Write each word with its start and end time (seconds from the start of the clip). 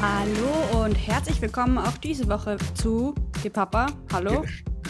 Hallo 0.00 0.84
und 0.84 0.94
herzlich 0.94 1.40
willkommen 1.40 1.78
auch 1.78 1.96
diese 1.96 2.28
Woche 2.28 2.58
zu 2.74 3.14
Die 3.42 3.48
Papa. 3.48 3.86
Hallo. 4.12 4.44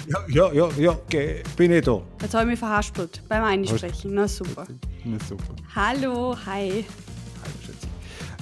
Ja, 0.08 0.18
ja, 0.28 0.52
ja, 0.52 0.68
ja, 0.76 0.90
okay. 0.90 1.44
bin 1.56 1.70
ich 1.70 1.84
da. 1.84 2.02
Jetzt 2.20 2.34
habe 2.34 2.44
ich 2.44 2.50
mich 2.50 2.58
verhaspelt 2.58 3.22
beim 3.28 3.44
Einsprechen. 3.44 4.14
Na 4.14 4.26
super. 4.26 4.66
Na 5.04 5.16
super. 5.20 5.54
Hallo, 5.76 6.36
hi. 6.44 6.84
Hallo, 7.40 7.54
Schätze. 7.64 7.86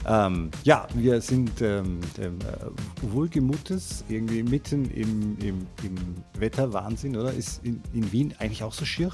Ähm, 0.07 0.51
ja, 0.63 0.87
wir 0.95 1.21
sind 1.21 1.61
ähm, 1.61 2.01
ähm, 2.19 2.39
äh, 2.41 3.13
wohlgemutes, 3.13 4.03
irgendwie 4.09 4.43
mitten 4.43 4.91
im, 4.91 5.37
im, 5.41 5.67
im 5.83 5.97
Wetterwahnsinn, 6.39 7.15
oder? 7.15 7.33
Ist 7.35 7.63
in, 7.63 7.83
in 7.93 8.11
Wien 8.11 8.35
eigentlich 8.39 8.63
auch 8.63 8.73
so 8.73 8.87
schier? 8.87 9.11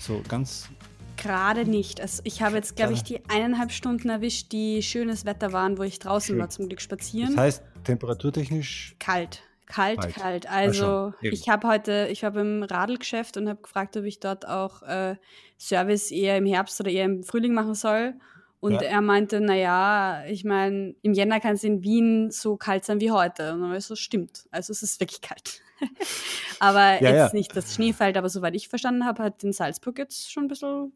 So 0.00 0.20
ganz 0.28 0.68
Gerade 1.22 1.64
nicht. 1.64 2.00
Also 2.00 2.20
ich 2.24 2.42
habe 2.42 2.56
jetzt, 2.56 2.76
glaube 2.76 2.92
ich, 2.94 3.02
die 3.02 3.20
eineinhalb 3.28 3.72
Stunden 3.72 4.08
erwischt, 4.08 4.52
die 4.52 4.82
schönes 4.82 5.24
Wetter 5.24 5.52
waren, 5.52 5.76
wo 5.78 5.82
ich 5.82 5.98
draußen 5.98 6.34
Schön. 6.34 6.38
war 6.38 6.48
zum 6.48 6.68
Glück 6.68 6.80
spazieren. 6.80 7.34
Das 7.34 7.44
heißt, 7.44 7.62
temperaturtechnisch 7.84 8.94
kalt. 8.98 9.42
Kalt, 9.66 10.00
Kalt. 10.00 10.14
kalt. 10.14 10.46
Ah, 10.48 10.54
Also 10.54 11.12
ich 11.20 11.48
habe 11.50 11.68
heute, 11.68 12.08
ich 12.10 12.22
war 12.22 12.30
beim 12.30 12.62
Radlgeschäft 12.62 13.36
und 13.36 13.48
habe 13.50 13.60
gefragt, 13.60 13.96
ob 13.98 14.04
ich 14.04 14.18
dort 14.18 14.48
auch 14.48 14.82
äh, 14.82 15.16
Service 15.58 16.10
eher 16.10 16.38
im 16.38 16.46
Herbst 16.46 16.80
oder 16.80 16.90
eher 16.90 17.04
im 17.04 17.22
Frühling 17.22 17.52
machen 17.52 17.74
soll. 17.74 18.14
Und 18.60 18.72
Ja. 18.72 18.80
er 18.82 19.00
meinte, 19.02 19.40
naja, 19.40 20.24
ich 20.26 20.44
meine, 20.44 20.94
im 21.02 21.12
Jänner 21.12 21.38
kann 21.38 21.54
es 21.54 21.64
in 21.64 21.82
Wien 21.82 22.30
so 22.30 22.56
kalt 22.56 22.84
sein 22.86 23.00
wie 23.00 23.10
heute. 23.10 23.52
Und 23.52 23.60
dann 23.60 23.70
war 23.70 23.76
ich 23.76 23.84
so, 23.84 23.94
stimmt. 23.94 24.46
Also 24.50 24.72
es 24.72 24.82
ist 24.82 24.98
wirklich 25.00 25.20
kalt. 25.20 25.60
aber 26.60 27.00
Ja, 27.02 27.10
jetzt 27.10 27.32
ja. 27.32 27.34
nicht 27.34 27.54
das 27.56 27.74
Schnee 27.74 27.92
fällt, 27.92 28.16
aber 28.16 28.28
soweit 28.30 28.54
ich 28.54 28.68
verstanden 28.68 29.04
habe, 29.04 29.22
hat 29.22 29.44
in 29.44 29.52
Salzburg 29.52 29.98
jetzt 29.98 30.32
schon 30.32 30.44
ein 30.44 30.48
bisschen 30.48 30.92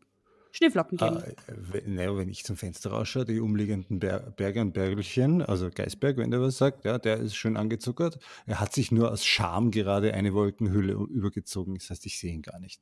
Schneeflocken. 0.52 0.98
Äh, 0.98 1.32
wenn, 1.46 1.94
naja, 1.94 2.16
wenn 2.16 2.28
ich 2.28 2.44
zum 2.44 2.56
Fenster 2.56 2.90
rausschaue, 2.90 3.24
die 3.24 3.40
umliegenden 3.40 3.98
Ber 3.98 4.20
Berge 4.20 4.60
und 4.60 4.72
Bergelchen, 4.74 5.40
also 5.42 5.70
Geisberg, 5.74 6.18
wenn 6.18 6.30
der 6.30 6.40
was 6.42 6.58
sagt, 6.58 6.84
ja, 6.84 6.98
der 6.98 7.16
ist 7.16 7.34
schön 7.36 7.56
angezuckert. 7.56 8.18
Er 8.46 8.60
hat 8.60 8.72
sich 8.74 8.92
nur 8.92 9.10
aus 9.10 9.24
Scham 9.24 9.70
gerade 9.70 10.12
eine 10.14 10.34
Wolkenhülle 10.34 10.92
übergezogen. 10.92 11.74
Das 11.76 11.88
heißt, 11.90 12.04
ich 12.06 12.18
sehe 12.18 12.32
ihn 12.34 12.42
gar 12.42 12.58
nicht. 12.60 12.80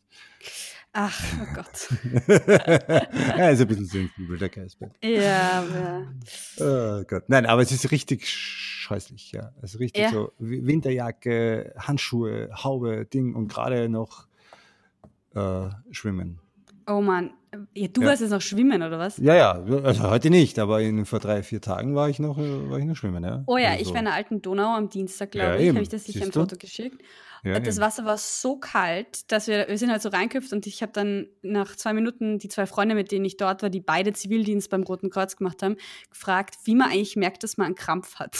Ach, 0.92 1.22
oh 1.40 1.54
Gott. 1.54 1.88
er 2.28 3.52
ist 3.52 3.60
ein 3.60 3.68
bisschen 3.68 3.86
sensibel, 3.86 4.36
der 4.36 4.48
Geisberg. 4.48 4.90
ja, 5.04 5.62
aber 5.62 6.06
Oh 6.58 7.04
Gott. 7.04 7.24
Nein, 7.28 7.46
aber 7.46 7.62
es 7.62 7.70
ist 7.70 7.92
richtig 7.92 8.28
scheußlich, 8.28 9.30
ja. 9.30 9.52
Also 9.62 9.78
richtig 9.78 10.02
Ja. 10.02 10.10
so 10.10 10.32
Wi- 10.40 10.66
Winterjacke, 10.66 11.72
Handschuhe, 11.78 12.50
Haube, 12.64 13.06
Ding 13.06 13.36
und 13.36 13.46
gerade 13.46 13.88
noch 13.88 14.26
äh, 15.36 15.68
schwimmen. 15.92 16.40
Oh 16.86 17.00
Mann. 17.00 17.32
Ja, 17.74 17.88
du 17.88 18.02
Ja. 18.02 18.08
warst 18.08 18.20
jetzt 18.22 18.30
noch 18.30 18.40
schwimmen, 18.40 18.80
oder 18.82 18.98
was? 18.98 19.16
Ja, 19.18 19.34
ja, 19.34 19.52
also 19.82 20.08
heute 20.08 20.30
nicht, 20.30 20.58
aber 20.60 20.80
in, 20.82 21.04
vor 21.04 21.18
drei, 21.18 21.42
vier 21.42 21.60
Tagen 21.60 21.96
war 21.96 22.08
ich 22.08 22.20
noch, 22.20 22.38
äh, 22.38 22.70
war 22.70 22.78
ich 22.78 22.84
noch 22.84 22.94
schwimmen, 22.94 23.24
ja. 23.24 23.42
Oh 23.46 23.56
ja, 23.56 23.70
Also 23.70 23.80
ich 23.82 23.88
so. 23.88 23.92
war 23.94 23.98
in 23.98 24.04
der 24.04 24.14
alten 24.14 24.40
Donau 24.40 24.76
am 24.76 24.88
Dienstag, 24.88 25.34
Ja, 25.34 25.46
glaube 25.46 25.56
ich. 25.62 25.66
eben. 25.68 25.76
Habe 25.76 25.82
ich 25.82 25.88
das 25.88 26.04
sicher 26.04 26.24
ein? 26.24 26.32
Foto 26.32 26.56
geschickt. 26.56 27.02
ja, 27.42 27.58
das 27.58 27.74
eben. 27.76 27.84
Wasser 27.84 28.04
war 28.04 28.18
so 28.18 28.56
kalt, 28.58 29.32
dass 29.32 29.48
wir, 29.48 29.66
wir 29.66 29.78
sind 29.78 29.90
halt 29.90 30.00
so 30.00 30.10
reinköpft 30.10 30.52
und 30.52 30.64
ich 30.68 30.80
habe 30.80 30.92
dann 30.92 31.26
nach 31.42 31.74
zwei 31.74 31.92
Minuten 31.92 32.38
die 32.38 32.48
zwei 32.48 32.66
Freunde, 32.66 32.94
mit 32.94 33.10
denen 33.10 33.24
ich 33.24 33.36
dort 33.36 33.62
war, 33.62 33.70
die 33.70 33.80
beide 33.80 34.12
Zivildienst 34.12 34.70
beim 34.70 34.84
Roten 34.84 35.10
Kreuz 35.10 35.34
gemacht 35.36 35.62
haben, 35.64 35.74
gefragt, 36.08 36.54
wie 36.64 36.76
man 36.76 36.90
eigentlich 36.90 37.16
merkt, 37.16 37.42
dass 37.42 37.56
man 37.56 37.66
einen 37.66 37.74
Krampf 37.74 38.14
hat. 38.16 38.36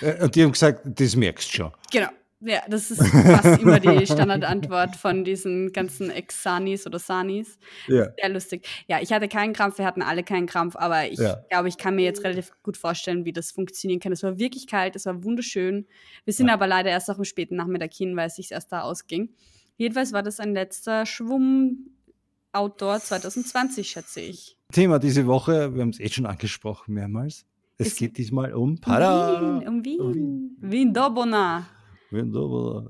Äh, 0.00 0.22
Und 0.22 0.34
die 0.36 0.42
haben 0.44 0.52
gesagt, 0.52 0.82
das 1.00 1.16
merkst 1.16 1.48
du 1.52 1.56
schon. 1.56 1.72
genau. 1.92 2.08
Ja, 2.40 2.60
das 2.68 2.90
ist 2.92 3.04
fast 3.04 3.60
immer 3.62 3.80
die 3.80 4.06
Standardantwort 4.06 4.94
von 4.94 5.24
diesen 5.24 5.72
ganzen 5.72 6.08
Ex-Sanis 6.10 6.86
oder 6.86 7.00
Sanis. 7.00 7.58
Ja. 7.88 8.06
Sehr 8.16 8.28
lustig. 8.28 8.64
Ja, 8.86 9.00
ich 9.00 9.12
hatte 9.12 9.26
keinen 9.26 9.52
Krampf, 9.54 9.78
wir 9.78 9.84
hatten 9.84 10.02
alle 10.02 10.22
keinen 10.22 10.46
Krampf, 10.46 10.76
aber 10.76 11.08
ich 11.10 11.18
Ja. 11.18 11.38
glaube, 11.50 11.68
ich 11.68 11.78
kann 11.78 11.96
mir 11.96 12.04
jetzt 12.04 12.22
relativ 12.22 12.52
gut 12.62 12.76
vorstellen, 12.76 13.24
wie 13.24 13.32
das 13.32 13.50
funktionieren 13.50 13.98
kann. 13.98 14.12
Es 14.12 14.22
war 14.22 14.38
wirklich 14.38 14.68
kalt, 14.68 14.94
es 14.94 15.04
war 15.06 15.24
wunderschön. 15.24 15.86
Wir 16.24 16.32
sind 16.32 16.46
Ja. 16.46 16.54
aber 16.54 16.68
leider 16.68 16.90
erst 16.90 17.10
auch 17.10 17.18
am 17.18 17.24
späten 17.24 17.56
Nachmittag 17.56 17.92
hin, 17.92 18.14
weil 18.16 18.28
es 18.28 18.36
sich 18.36 18.52
erst 18.52 18.70
da 18.70 18.82
ausging. 18.82 19.30
Jedenfalls 19.76 20.12
war 20.12 20.22
das 20.22 20.38
ein 20.38 20.54
letzter 20.54 21.06
Schwumm-Outdoor 21.06 23.00
2020, 23.00 23.88
schätze 23.90 24.20
ich. 24.20 24.56
Thema 24.72 24.98
diese 24.98 25.26
Woche, 25.26 25.74
wir 25.74 25.82
haben 25.82 25.90
es 25.90 26.00
eh 26.00 26.08
schon 26.08 26.26
angesprochen 26.26 26.94
mehrmals. 26.94 27.46
Es 27.78 27.88
Ist- 27.88 27.98
geht 27.98 28.16
diesmal 28.18 28.54
um. 28.54 28.78
Wien, 28.84 29.68
um 29.68 29.84
Wien. 29.84 30.00
Um 30.00 30.14
Wien, 30.14 30.56
Wien. 30.60 30.92
Dobona. 30.94 31.66
Wien, 32.10 32.32
da, 32.32 32.40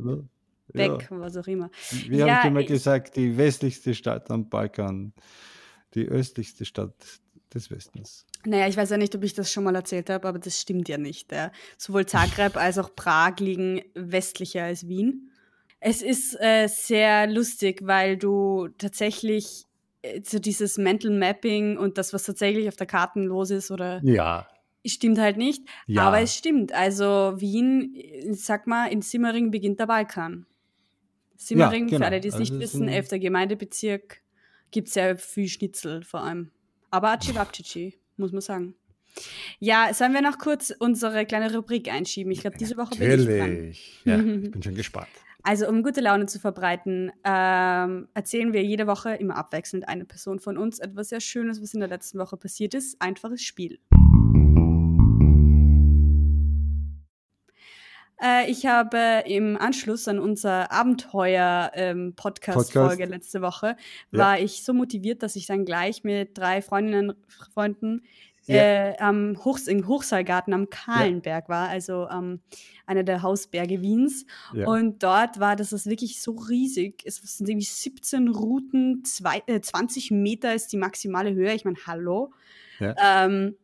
ne? 0.00 0.28
Weg, 0.74 1.06
was 1.10 1.36
auch 1.36 1.46
immer. 1.46 1.70
Wir 2.06 2.26
Ja, 2.26 2.42
haben 2.42 2.48
immer 2.50 2.60
ich- 2.60 2.66
gesagt, 2.66 3.16
die 3.16 3.36
westlichste 3.38 3.94
Stadt 3.94 4.30
am 4.30 4.48
Balkan, 4.50 5.12
die 5.94 6.06
östlichste 6.06 6.64
Stadt 6.66 6.94
des 7.54 7.70
Westens. 7.70 8.26
Naja, 8.44 8.68
ich 8.68 8.76
weiß 8.76 8.90
ja 8.90 8.98
nicht, 8.98 9.14
ob 9.16 9.22
ich 9.24 9.32
das 9.32 9.50
schon 9.50 9.64
mal 9.64 9.74
erzählt 9.74 10.10
habe, 10.10 10.28
aber 10.28 10.38
das 10.38 10.60
stimmt 10.60 10.88
ja 10.90 10.98
nicht. 10.98 11.32
Ja. 11.32 11.50
Sowohl 11.78 12.04
Zagreb 12.04 12.56
als 12.58 12.76
auch 12.78 12.94
Prag 12.94 13.36
liegen 13.40 13.80
westlicher 13.94 14.64
als 14.64 14.86
Wien. 14.86 15.30
Es 15.80 16.02
ist 16.02 16.36
äh, 16.40 16.66
sehr 16.68 17.26
lustig, 17.28 17.80
weil 17.84 18.16
du 18.18 18.68
tatsächlich 18.76 19.64
äh, 20.02 20.20
so 20.22 20.38
dieses 20.38 20.76
Mental 20.76 21.10
Mapping 21.10 21.78
und 21.78 21.96
das, 21.96 22.12
was 22.12 22.24
tatsächlich 22.24 22.68
auf 22.68 22.76
der 22.76 22.86
Karte 22.86 23.20
los 23.20 23.50
ist, 23.50 23.70
oder 23.70 24.00
Ja, 24.04 24.46
stimmt 24.86 25.18
halt 25.18 25.36
nicht. 25.36 25.62
ja. 25.86 26.02
Aber 26.02 26.20
es 26.20 26.34
stimmt. 26.34 26.72
Also 26.72 27.34
Wien, 27.36 27.94
äh, 27.94 28.32
sag 28.34 28.66
mal, 28.66 28.86
in 28.86 29.02
Simmering 29.02 29.50
beginnt 29.50 29.80
der 29.80 29.86
Balkan. 29.86 30.46
Simmering, 31.36 31.86
genau. 31.86 31.98
für 31.98 32.06
alle, 32.06 32.20
die 32.20 32.28
es 32.28 32.38
nicht 32.38 32.52
Also 32.52 32.62
es 32.64 32.72
wissen, 32.74 32.88
ein- 32.88 32.94
11. 32.94 33.18
Gemeindebezirk, 33.20 34.20
gibt 34.70 34.88
sehr 34.88 35.16
viel 35.16 35.48
Schnitzel 35.48 36.02
vor 36.02 36.20
allem. 36.22 36.50
Aber 36.90 37.10
Acivapcici, 37.12 37.98
muss 38.16 38.32
man 38.32 38.40
sagen. 38.40 38.74
Ja, 39.58 39.92
sollen 39.94 40.12
wir 40.14 40.22
noch 40.22 40.38
kurz 40.38 40.72
unsere 40.78 41.26
kleine 41.26 41.54
Rubrik 41.54 41.92
einschieben? 41.92 42.30
Ich 42.32 42.40
glaube, 42.40 42.56
diese 42.58 42.76
Woche 42.76 42.96
bin 42.96 43.10
ich 43.10 43.26
dran. 43.26 43.36
Natürlich. 43.38 44.00
Ja, 44.04 44.18
ich 44.18 44.22
bin 44.52 44.62
schon 44.62 44.74
gespannt. 44.74 45.08
Also, 45.42 45.68
um 45.68 45.82
gute 45.82 46.00
Laune 46.00 46.26
zu 46.26 46.38
verbreiten, 46.40 47.10
ähm, 47.24 48.08
erzählen 48.14 48.52
wir 48.52 48.62
jede 48.64 48.86
Woche 48.86 49.14
immer 49.14 49.36
abwechselnd 49.36 49.88
eine 49.88 50.04
Person 50.04 50.40
von 50.40 50.58
uns 50.58 50.78
etwas 50.80 51.08
sehr 51.10 51.20
Schönes, 51.20 51.62
was 51.62 51.72
in 51.74 51.80
der 51.80 51.88
letzten 51.88 52.18
Woche 52.18 52.36
passiert 52.36 52.74
ist. 52.74 53.00
Einfaches 53.00 53.42
Spiel. 53.42 53.78
Äh, 58.22 58.50
ich 58.50 58.66
habe 58.66 59.22
im 59.26 59.56
Anschluss 59.56 60.08
an 60.08 60.18
unser 60.18 60.70
Abenteuer-Podcast-Folge 60.72 62.88
Podcast. 63.04 63.10
letzte 63.10 63.42
Woche, 63.42 63.76
Ja. 64.10 64.18
war 64.18 64.40
ich 64.40 64.64
so 64.64 64.72
motiviert, 64.74 65.22
dass 65.22 65.36
ich 65.36 65.46
dann 65.46 65.64
gleich 65.64 66.02
mit 66.04 66.36
drei 66.36 66.60
Freundinnen, 66.62 67.14
Freunden 67.54 68.02
Ja. 68.46 68.54
äh, 68.56 68.96
am 68.98 69.36
Hochs 69.44 69.66
im 69.66 69.86
Hochseilgarten 69.86 70.52
am 70.54 70.70
Kahlenberg 70.70 71.48
war, 71.48 71.68
also 71.68 72.08
ähm, 72.10 72.40
einer 72.86 73.04
der 73.04 73.22
Hausberge 73.22 73.82
Wiens. 73.82 74.24
Ja. 74.54 74.66
Und 74.66 75.02
dort 75.02 75.38
war 75.38 75.54
das 75.54 75.72
ist 75.72 75.86
wirklich 75.86 76.20
so 76.22 76.32
riesig. 76.32 77.02
Es 77.04 77.16
sind 77.16 77.48
irgendwie 77.48 77.66
17 77.66 78.28
Routen, 78.28 79.04
zwei, 79.04 79.42
äh, 79.46 79.60
20 79.60 80.10
Meter 80.10 80.54
ist 80.54 80.72
die 80.72 80.78
maximale 80.78 81.34
Höhe. 81.34 81.52
Ich 81.54 81.64
meine, 81.66 81.76
hallo. 81.86 82.32
Ja. 82.80 82.94
Ähm, 83.26 83.54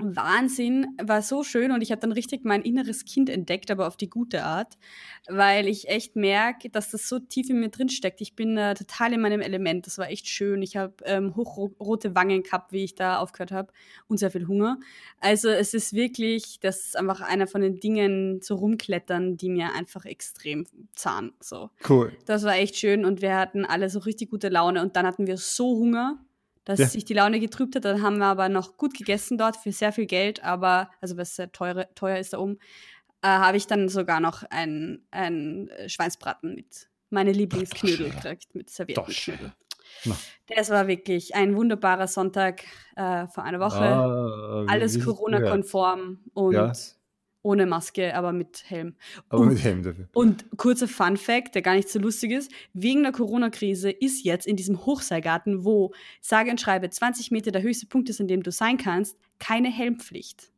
Wahnsinn, 0.00 0.86
war 1.02 1.22
so 1.22 1.42
schön 1.42 1.72
und 1.72 1.82
ich 1.82 1.90
habe 1.90 2.00
dann 2.00 2.12
richtig 2.12 2.44
mein 2.44 2.62
inneres 2.62 3.04
Kind 3.04 3.28
entdeckt, 3.28 3.70
aber 3.70 3.86
auf 3.86 3.96
die 3.96 4.08
gute 4.08 4.44
Art, 4.44 4.78
weil 5.28 5.66
ich 5.66 5.88
echt 5.88 6.16
merke, 6.16 6.70
dass 6.70 6.90
das 6.90 7.08
so 7.08 7.18
tief 7.18 7.50
in 7.50 7.60
mir 7.60 7.68
drin 7.68 7.88
steckt. 7.88 8.20
Ich 8.20 8.34
bin 8.34 8.56
äh, 8.56 8.74
total 8.74 9.12
in 9.12 9.20
meinem 9.20 9.40
Element. 9.40 9.86
Das 9.86 9.98
war 9.98 10.08
echt 10.10 10.28
schön. 10.28 10.62
Ich 10.62 10.76
habe 10.76 10.94
ähm, 11.04 11.34
hochrote 11.36 12.14
Wangen 12.14 12.42
gehabt, 12.42 12.72
wie 12.72 12.84
ich 12.84 12.94
da 12.94 13.18
aufgehört 13.18 13.52
habe 13.52 13.72
und 14.08 14.18
sehr 14.18 14.30
viel 14.30 14.46
Hunger. 14.46 14.78
Also 15.20 15.48
es 15.48 15.74
ist 15.74 15.92
wirklich, 15.92 16.60
das 16.60 16.86
ist 16.86 16.96
einfach 16.96 17.20
einer 17.20 17.46
von 17.46 17.60
den 17.60 17.80
Dingen, 17.80 18.40
so 18.40 18.54
rumklettern, 18.54 19.36
die 19.36 19.50
mir 19.50 19.74
einfach 19.74 20.04
extrem 20.04 20.66
zahn. 20.92 21.32
So. 21.40 21.70
Cool. 21.88 22.12
Das 22.26 22.44
war 22.44 22.56
echt 22.56 22.76
schön 22.76 23.04
und 23.04 23.22
wir 23.22 23.36
hatten 23.36 23.64
alle 23.64 23.90
so 23.90 23.98
richtig 24.00 24.30
gute 24.30 24.48
Laune 24.48 24.82
und 24.82 24.96
dann 24.96 25.06
hatten 25.06 25.26
wir 25.26 25.36
so 25.36 25.76
Hunger, 25.78 26.18
dass 26.68 26.78
Ja. 26.80 26.86
sich 26.86 27.04
die 27.06 27.14
Laune 27.14 27.40
getrübt 27.40 27.74
hat. 27.76 27.84
Dann 27.86 28.02
haben 28.02 28.18
wir 28.18 28.26
aber 28.26 28.50
noch 28.50 28.76
gut 28.76 28.92
gegessen 28.96 29.38
dort 29.38 29.56
für 29.56 29.72
sehr 29.72 29.90
viel 29.90 30.04
Geld, 30.06 30.44
aber, 30.44 30.90
also 31.00 31.16
was 31.16 31.34
sehr 31.34 31.50
teure, 31.50 31.88
teuer 31.94 32.18
ist 32.18 32.34
da 32.34 32.38
oben, 32.38 32.58
äh, 33.22 33.28
habe 33.28 33.56
ich 33.56 33.66
dann 33.66 33.88
sogar 33.88 34.20
noch 34.20 34.42
ein, 34.50 35.02
ein 35.10 35.70
Schweinsbraten 35.86 36.54
mit 36.54 36.88
meine 37.08 37.32
Lieblingsknödel 37.32 38.10
gekriegt, 38.10 38.54
mit 38.54 38.68
Doch. 38.68 38.74
servierten 39.08 39.52
Na. 40.04 40.16
Das 40.54 40.68
war 40.68 40.86
wirklich 40.88 41.34
ein 41.34 41.56
wunderbarer 41.56 42.06
Sonntag 42.06 42.64
äh, 42.96 43.26
vor 43.28 43.44
einer 43.44 43.60
Woche. 43.60 43.78
Ah, 43.80 44.66
Alles 44.68 45.02
Corona-konform 45.02 46.18
und 46.34 46.52
Ja. 46.52 46.72
Ohne 47.48 47.64
Maske, 47.66 48.14
aber 48.14 48.32
mit 48.32 48.64
Helm. 48.66 48.94
Aber 49.30 49.42
Und- 49.42 49.48
mit 49.48 49.62
Helm 49.64 49.82
dafür. 49.82 50.08
Und 50.12 50.44
kurzer 50.58 50.86
Fun 50.86 51.16
Fact, 51.16 51.54
der 51.54 51.62
gar 51.62 51.74
nicht 51.74 51.88
so 51.88 51.98
lustig 51.98 52.30
ist, 52.32 52.52
wegen 52.74 53.02
der 53.02 53.12
Corona-Krise 53.12 53.90
ist 53.90 54.22
jetzt 54.24 54.46
in 54.46 54.56
diesem 54.56 54.84
Hochseilgarten, 54.84 55.64
wo 55.64 55.92
sage 56.20 56.50
und 56.50 56.60
schreibe 56.60 56.90
20 56.90 57.30
Meter 57.30 57.50
der 57.50 57.62
höchste 57.62 57.86
Punkt 57.86 58.08
ist, 58.10 58.20
an 58.20 58.28
dem 58.28 58.42
du 58.42 58.52
sein 58.52 58.76
kannst, 58.76 59.16
keine 59.38 59.70
Helmpflicht. 59.70 60.52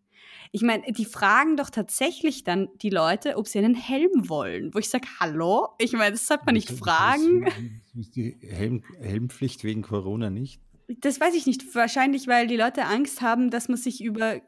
Ich 0.53 0.63
meine, 0.63 0.83
die 0.91 1.05
fragen 1.05 1.57
doch 1.57 1.71
tatsächlich 1.71 2.43
dann 2.43 2.69
die 2.83 2.91
Leute, 2.91 3.37
ob 3.37 3.47
sie 3.47 3.59
einen 3.61 3.77
Helm 3.77 4.29
wollen. 4.29 4.75
Wo 4.75 4.81
ich 4.81 4.89
sage, 4.91 5.07
hallo? 5.21 5.69
Ich 5.79 5.93
meine, 5.93 6.11
das 6.11 6.27
sollte 6.27 6.43
man 6.47 6.55
nicht 6.55 6.71
fragen. 6.73 7.47
wieso 7.95 8.01
Ist 8.01 8.17
die 8.17 8.37
Helm, 8.49 8.83
Helmpflicht 9.01 9.63
wegen 9.63 9.83
Corona 9.83 10.29
nicht? 10.29 10.61
Das 10.89 11.21
weiß 11.21 11.35
ich 11.37 11.47
nicht. 11.47 11.73
Wahrscheinlich, 11.77 12.27
weil 12.27 12.49
die 12.49 12.57
Leute 12.57 12.87
Angst 12.87 13.21
haben, 13.21 13.51
dass 13.51 13.69
man 13.69 13.77
sich 13.77 14.03
über 14.03 14.41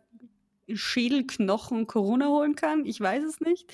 Schädelknochen 0.76 1.86
Corona 1.86 2.28
holen 2.28 2.56
kann. 2.56 2.84
Ich 2.84 3.00
weiß 3.00 3.24
es 3.24 3.40
nicht. 3.40 3.72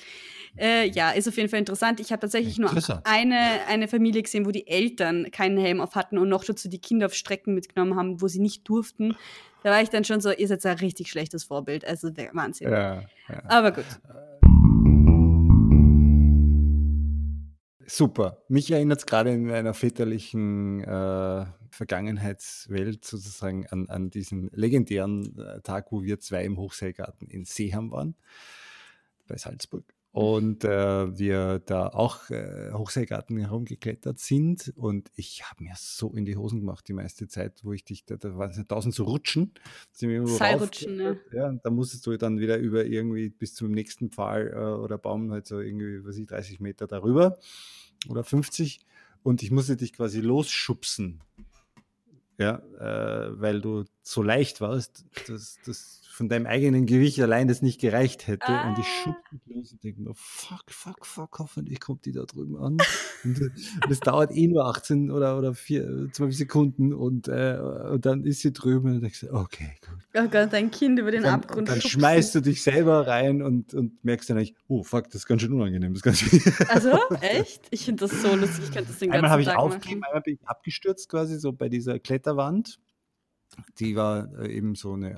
Äh, 0.57 0.89
ja, 0.89 1.11
ist 1.11 1.27
auf 1.27 1.37
jeden 1.37 1.49
Fall 1.49 1.59
interessant. 1.59 1.99
Ich 1.99 2.11
habe 2.11 2.21
tatsächlich 2.21 2.57
nur 2.57 2.71
eine, 3.03 3.65
eine 3.67 3.87
Familie 3.87 4.23
gesehen, 4.23 4.45
wo 4.45 4.51
die 4.51 4.67
Eltern 4.67 5.31
keinen 5.31 5.57
Helm 5.57 5.81
auf 5.81 5.95
hatten 5.95 6.17
und 6.17 6.29
noch 6.29 6.43
dazu 6.43 6.69
die 6.69 6.79
Kinder 6.79 7.07
auf 7.07 7.13
Strecken 7.13 7.53
mitgenommen 7.53 7.95
haben, 7.95 8.21
wo 8.21 8.27
sie 8.27 8.39
nicht 8.39 8.67
durften. 8.67 9.15
Da 9.63 9.71
war 9.71 9.81
ich 9.81 9.89
dann 9.89 10.03
schon 10.03 10.21
so, 10.21 10.31
ihr 10.31 10.47
seid 10.47 10.65
ein 10.65 10.77
richtig 10.77 11.09
schlechtes 11.09 11.43
Vorbild. 11.43 11.85
Also 11.85 12.09
Wahnsinn. 12.33 12.71
Ja, 12.71 13.01
ja. 13.27 13.43
Aber 13.47 13.71
gut. 13.71 13.85
Super. 17.85 18.43
Mich 18.47 18.71
erinnert 18.71 18.99
es 18.99 19.05
gerade 19.05 19.31
in 19.33 19.49
einer 19.51 19.73
väterlichen 19.73 20.83
äh, 20.83 21.45
Vergangenheitswelt 21.71 23.05
sozusagen 23.05 23.67
an, 23.67 23.89
an 23.89 24.09
diesen 24.09 24.49
legendären 24.53 25.37
äh, 25.37 25.61
Tag, 25.61 25.91
wo 25.91 26.03
wir 26.03 26.19
zwei 26.19 26.43
im 26.45 26.57
Hochseilgarten 26.57 27.27
in 27.29 27.45
Seeham 27.45 27.91
waren, 27.91 28.15
bei 29.27 29.37
Salzburg. 29.37 29.85
Und 30.11 30.63
äh, 30.63 31.17
wir 31.19 31.59
da 31.59 31.87
auch 31.87 32.31
äh, 32.31 32.71
Hochseilgarten 32.73 33.37
herumgeklettert 33.37 34.17
sind. 34.17 34.73
Und 34.75 35.11
ich 35.15 35.43
habe 35.43 35.63
mir 35.63 35.73
so 35.77 36.11
in 36.13 36.25
die 36.25 36.35
Hosen 36.35 36.61
gemacht 36.61 36.87
die 36.87 36.93
meiste 36.93 37.27
Zeit, 37.27 37.63
wo 37.63 37.73
ich 37.73 37.85
dich, 37.85 38.05
da, 38.05 38.15
da 38.17 38.35
waren 38.35 38.49
es 38.49 38.59
tausend 38.67 38.95
so 38.95 39.03
Rutschen. 39.03 39.53
Seilrutschen, 39.91 40.95
ne? 40.97 41.19
Ja, 41.31 41.51
da 41.51 41.69
musstest 41.69 42.07
du 42.07 42.17
dann 42.17 42.39
wieder 42.39 42.57
über 42.57 42.85
irgendwie 42.85 43.29
bis 43.29 43.53
zum 43.53 43.69
nächsten 43.69 44.09
Pfahl 44.09 44.51
äh, 44.51 44.57
oder 44.57 44.97
Baum 44.97 45.31
halt 45.31 45.45
so 45.45 45.59
irgendwie, 45.59 46.03
was 46.03 46.17
ich, 46.17 46.25
30 46.25 46.59
Meter 46.59 46.87
darüber 46.87 47.37
oder 48.09 48.23
50. 48.23 48.79
Und 49.21 49.43
ich 49.43 49.51
musste 49.51 49.77
dich 49.77 49.93
quasi 49.93 50.21
losschubsen 50.21 51.21
ja, 52.39 52.61
äh, 52.79 53.39
weil 53.41 53.61
du 53.61 53.85
so 54.09 54.23
leicht 54.23 54.59
warst, 54.59 55.05
dass 55.27 55.59
das 55.65 55.99
von 56.19 56.27
deinem 56.27 56.47
eigenen 56.47 56.85
Gewicht 56.85 57.21
allein 57.21 57.47
das 57.47 57.61
nicht 57.61 57.79
gereicht 57.79 58.27
hätte. 58.27 58.49
Ah. 58.49 58.67
Und 58.67 58.79
ich 58.79 58.87
schub 58.87 59.15
mich 59.31 59.41
los 59.45 59.71
und 59.71 59.83
denke 59.83 60.01
mir, 60.01 60.13
fuck, 60.15 60.63
fuck, 60.67 61.05
fuck, 61.05 61.39
hoffentlich 61.39 61.79
kommt 61.79 62.03
die 62.05 62.11
da 62.11 62.23
drüben 62.23 62.57
an. 62.57 62.77
und, 63.23 63.51
das 63.87 63.99
dauert 64.01 64.35
eh 64.35 64.47
nur 64.47 64.65
18 64.65 65.11
oder, 65.11 65.37
oder 65.37 65.53
4, 65.53 66.09
12 66.11 66.35
Sekunden 66.35 66.93
und, 66.93 67.27
äh, 67.29 67.57
und 67.91 68.05
dann 68.05 68.25
ist 68.25 68.41
sie 68.41 68.51
drüben 68.51 68.95
und 68.95 69.01
denkst, 69.01 69.27
okay, 69.31 69.77
gut. 69.79 69.99
Oh 70.15 70.27
Gott, 70.27 70.51
dein 70.51 70.71
Kind 70.71 70.99
über 70.99 71.11
den 71.11 71.23
dann, 71.23 71.35
Abgrund 71.35 71.69
Dann 71.69 71.79
schubsen. 71.79 72.01
schmeißt 72.01 72.35
du 72.35 72.41
dich 72.41 72.63
selber 72.63 73.07
rein 73.07 73.41
und, 73.41 73.73
und 73.73 74.03
merkst 74.03 74.29
dann 74.29 74.37
eigentlich, 74.37 74.55
oh 74.67 74.83
fuck, 74.83 75.05
das 75.05 75.21
ist 75.21 75.25
ganz 75.27 75.43
schön 75.43 75.53
unangenehm. 75.53 75.93
Das 75.93 76.01
ganz 76.01 76.21
also, 76.67 76.97
echt? 77.21 77.61
Ich 77.69 77.85
finde 77.85 78.07
das 78.07 78.21
so 78.21 78.35
lustig. 78.35 78.65
Ich 78.65 78.71
könnte 78.73 78.89
das 78.89 78.99
den 78.99 79.11
Einmal 79.11 79.29
habe 79.29 79.43
ich 79.43 79.49
aufgegeben, 79.49 80.03
einmal 80.03 80.21
bin 80.21 80.33
ich 80.33 80.47
abgestürzt 80.47 81.07
quasi 81.07 81.39
so 81.39 81.53
bei 81.53 81.69
dieser 81.69 81.99
Kletterwand. 81.99 82.79
Die 83.79 83.95
war 83.95 84.33
äh, 84.39 84.53
eben 84.53 84.75
so 84.75 84.93
eine 84.93 85.17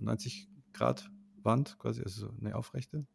90 0.00 0.44
äh, 0.44 0.72
Grad 0.72 1.10
Wand, 1.42 1.78
quasi, 1.78 2.02
also 2.02 2.30
eine 2.40 2.56
aufrechte. 2.56 3.06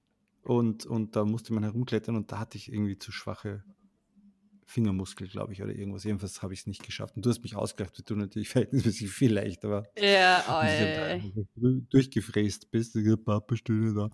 Und, 0.44 0.86
und 0.86 1.16
da 1.16 1.26
musste 1.26 1.54
man 1.54 1.64
herumklettern 1.64 2.16
und 2.16 2.32
da 2.32 2.40
hatte 2.40 2.58
ich 2.58 2.72
irgendwie 2.72 2.98
zu 2.98 3.12
schwache 3.12 3.64
Fingermuskel, 4.66 5.28
glaube 5.28 5.54
ich, 5.54 5.62
oder 5.62 5.74
irgendwas. 5.74 6.04
Jedenfalls 6.04 6.42
habe 6.42 6.54
ich 6.54 6.62
es 6.62 6.68
nicht 6.68 6.84
geschafft. 6.84 7.16
Und 7.16 7.26
du 7.26 7.30
hast 7.30 7.44
mich 7.44 7.56
ausgelacht, 7.56 7.98
weil 7.98 8.06
du 8.06 8.16
natürlich 8.16 8.50
verhältnismäßig 8.50 9.12
viel 9.12 9.34
leichter 9.34 9.70
war. 9.70 9.88
Ja, 9.98 10.44
oh, 10.48 11.82
durchgefräst 11.90 12.72
bist. 12.72 12.98
Pappestühle 13.26 13.94
da. 13.94 14.10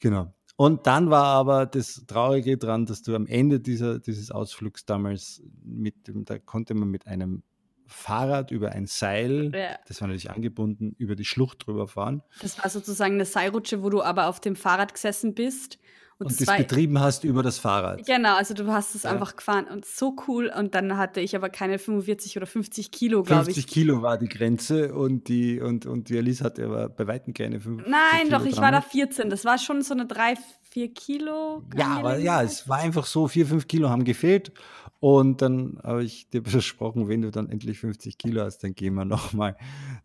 Genau. 0.00 0.34
Und 0.56 0.86
dann 0.86 1.10
war 1.10 1.24
aber 1.24 1.66
das 1.66 2.04
Traurige 2.06 2.58
dran, 2.58 2.84
dass 2.86 3.02
du 3.02 3.14
am 3.14 3.26
Ende 3.26 3.60
dieser, 3.60 3.98
dieses 3.98 4.30
Ausflugs 4.30 4.84
damals 4.84 5.42
mit 5.62 6.08
dem, 6.08 6.24
da 6.24 6.38
konnte 6.38 6.74
man 6.74 6.88
mit 6.88 7.06
einem 7.06 7.42
Fahrrad 7.90 8.50
über 8.50 8.72
ein 8.72 8.86
Seil, 8.86 9.52
ja. 9.54 9.78
das 9.86 10.00
war 10.00 10.08
natürlich 10.08 10.30
angebunden, 10.30 10.94
über 10.98 11.16
die 11.16 11.24
Schlucht 11.24 11.66
drüber 11.66 11.88
fahren. 11.88 12.22
Das 12.40 12.58
war 12.58 12.70
sozusagen 12.70 13.14
eine 13.14 13.24
Seilrutsche, 13.24 13.82
wo 13.82 13.90
du 13.90 14.02
aber 14.02 14.28
auf 14.28 14.40
dem 14.40 14.56
Fahrrad 14.56 14.94
gesessen 14.94 15.34
bist 15.34 15.78
und, 16.20 16.26
und 16.26 16.40
das 16.40 16.54
betrieben 16.54 17.00
hast 17.00 17.24
über 17.24 17.42
das 17.42 17.58
Fahrrad. 17.58 18.04
Genau, 18.04 18.36
also 18.36 18.52
du 18.52 18.70
hast 18.70 18.94
es 18.94 19.04
ja. 19.04 19.10
einfach 19.10 19.36
gefahren 19.36 19.64
und 19.64 19.86
so 19.86 20.14
cool. 20.28 20.52
Und 20.54 20.74
dann 20.74 20.98
hatte 20.98 21.20
ich 21.20 21.34
aber 21.34 21.48
keine 21.48 21.78
45 21.78 22.36
oder 22.36 22.44
50 22.44 22.90
Kilo, 22.90 23.22
glaube 23.22 23.50
ich. 23.50 23.54
50 23.54 23.66
Kilo 23.66 24.02
war 24.02 24.18
die 24.18 24.28
Grenze 24.28 24.94
und 24.94 25.28
die, 25.28 25.60
und, 25.60 25.86
und 25.86 26.10
die 26.10 26.18
Alice 26.18 26.42
hatte 26.42 26.66
aber 26.66 26.90
bei 26.90 27.06
Weitem 27.06 27.32
keine 27.32 27.58
50 27.58 27.88
Nein, 27.90 28.24
Kilo 28.24 28.38
doch, 28.38 28.44
ich 28.44 28.54
dran. 28.56 28.64
war 28.64 28.72
da 28.72 28.80
14. 28.82 29.30
Das 29.30 29.46
war 29.46 29.56
schon 29.56 29.80
so 29.80 29.94
eine 29.94 30.04
3, 30.04 30.34
4 30.68 30.92
Kilo. 30.92 31.62
Ja, 31.74 31.86
aber 31.86 32.18
ja, 32.18 32.42
es 32.42 32.68
war 32.68 32.80
einfach 32.80 33.06
so, 33.06 33.26
4, 33.26 33.46
5 33.46 33.66
Kilo 33.66 33.88
haben 33.88 34.04
gefehlt. 34.04 34.52
Und 35.00 35.40
dann 35.40 35.80
habe 35.82 36.04
ich 36.04 36.28
dir 36.28 36.42
versprochen, 36.44 37.08
wenn 37.08 37.22
du 37.22 37.30
dann 37.30 37.48
endlich 37.48 37.78
50 37.80 38.18
Kilo 38.18 38.42
hast, 38.42 38.58
dann 38.58 38.74
gehen 38.74 38.94
wir 38.94 39.04
nochmal. 39.04 39.56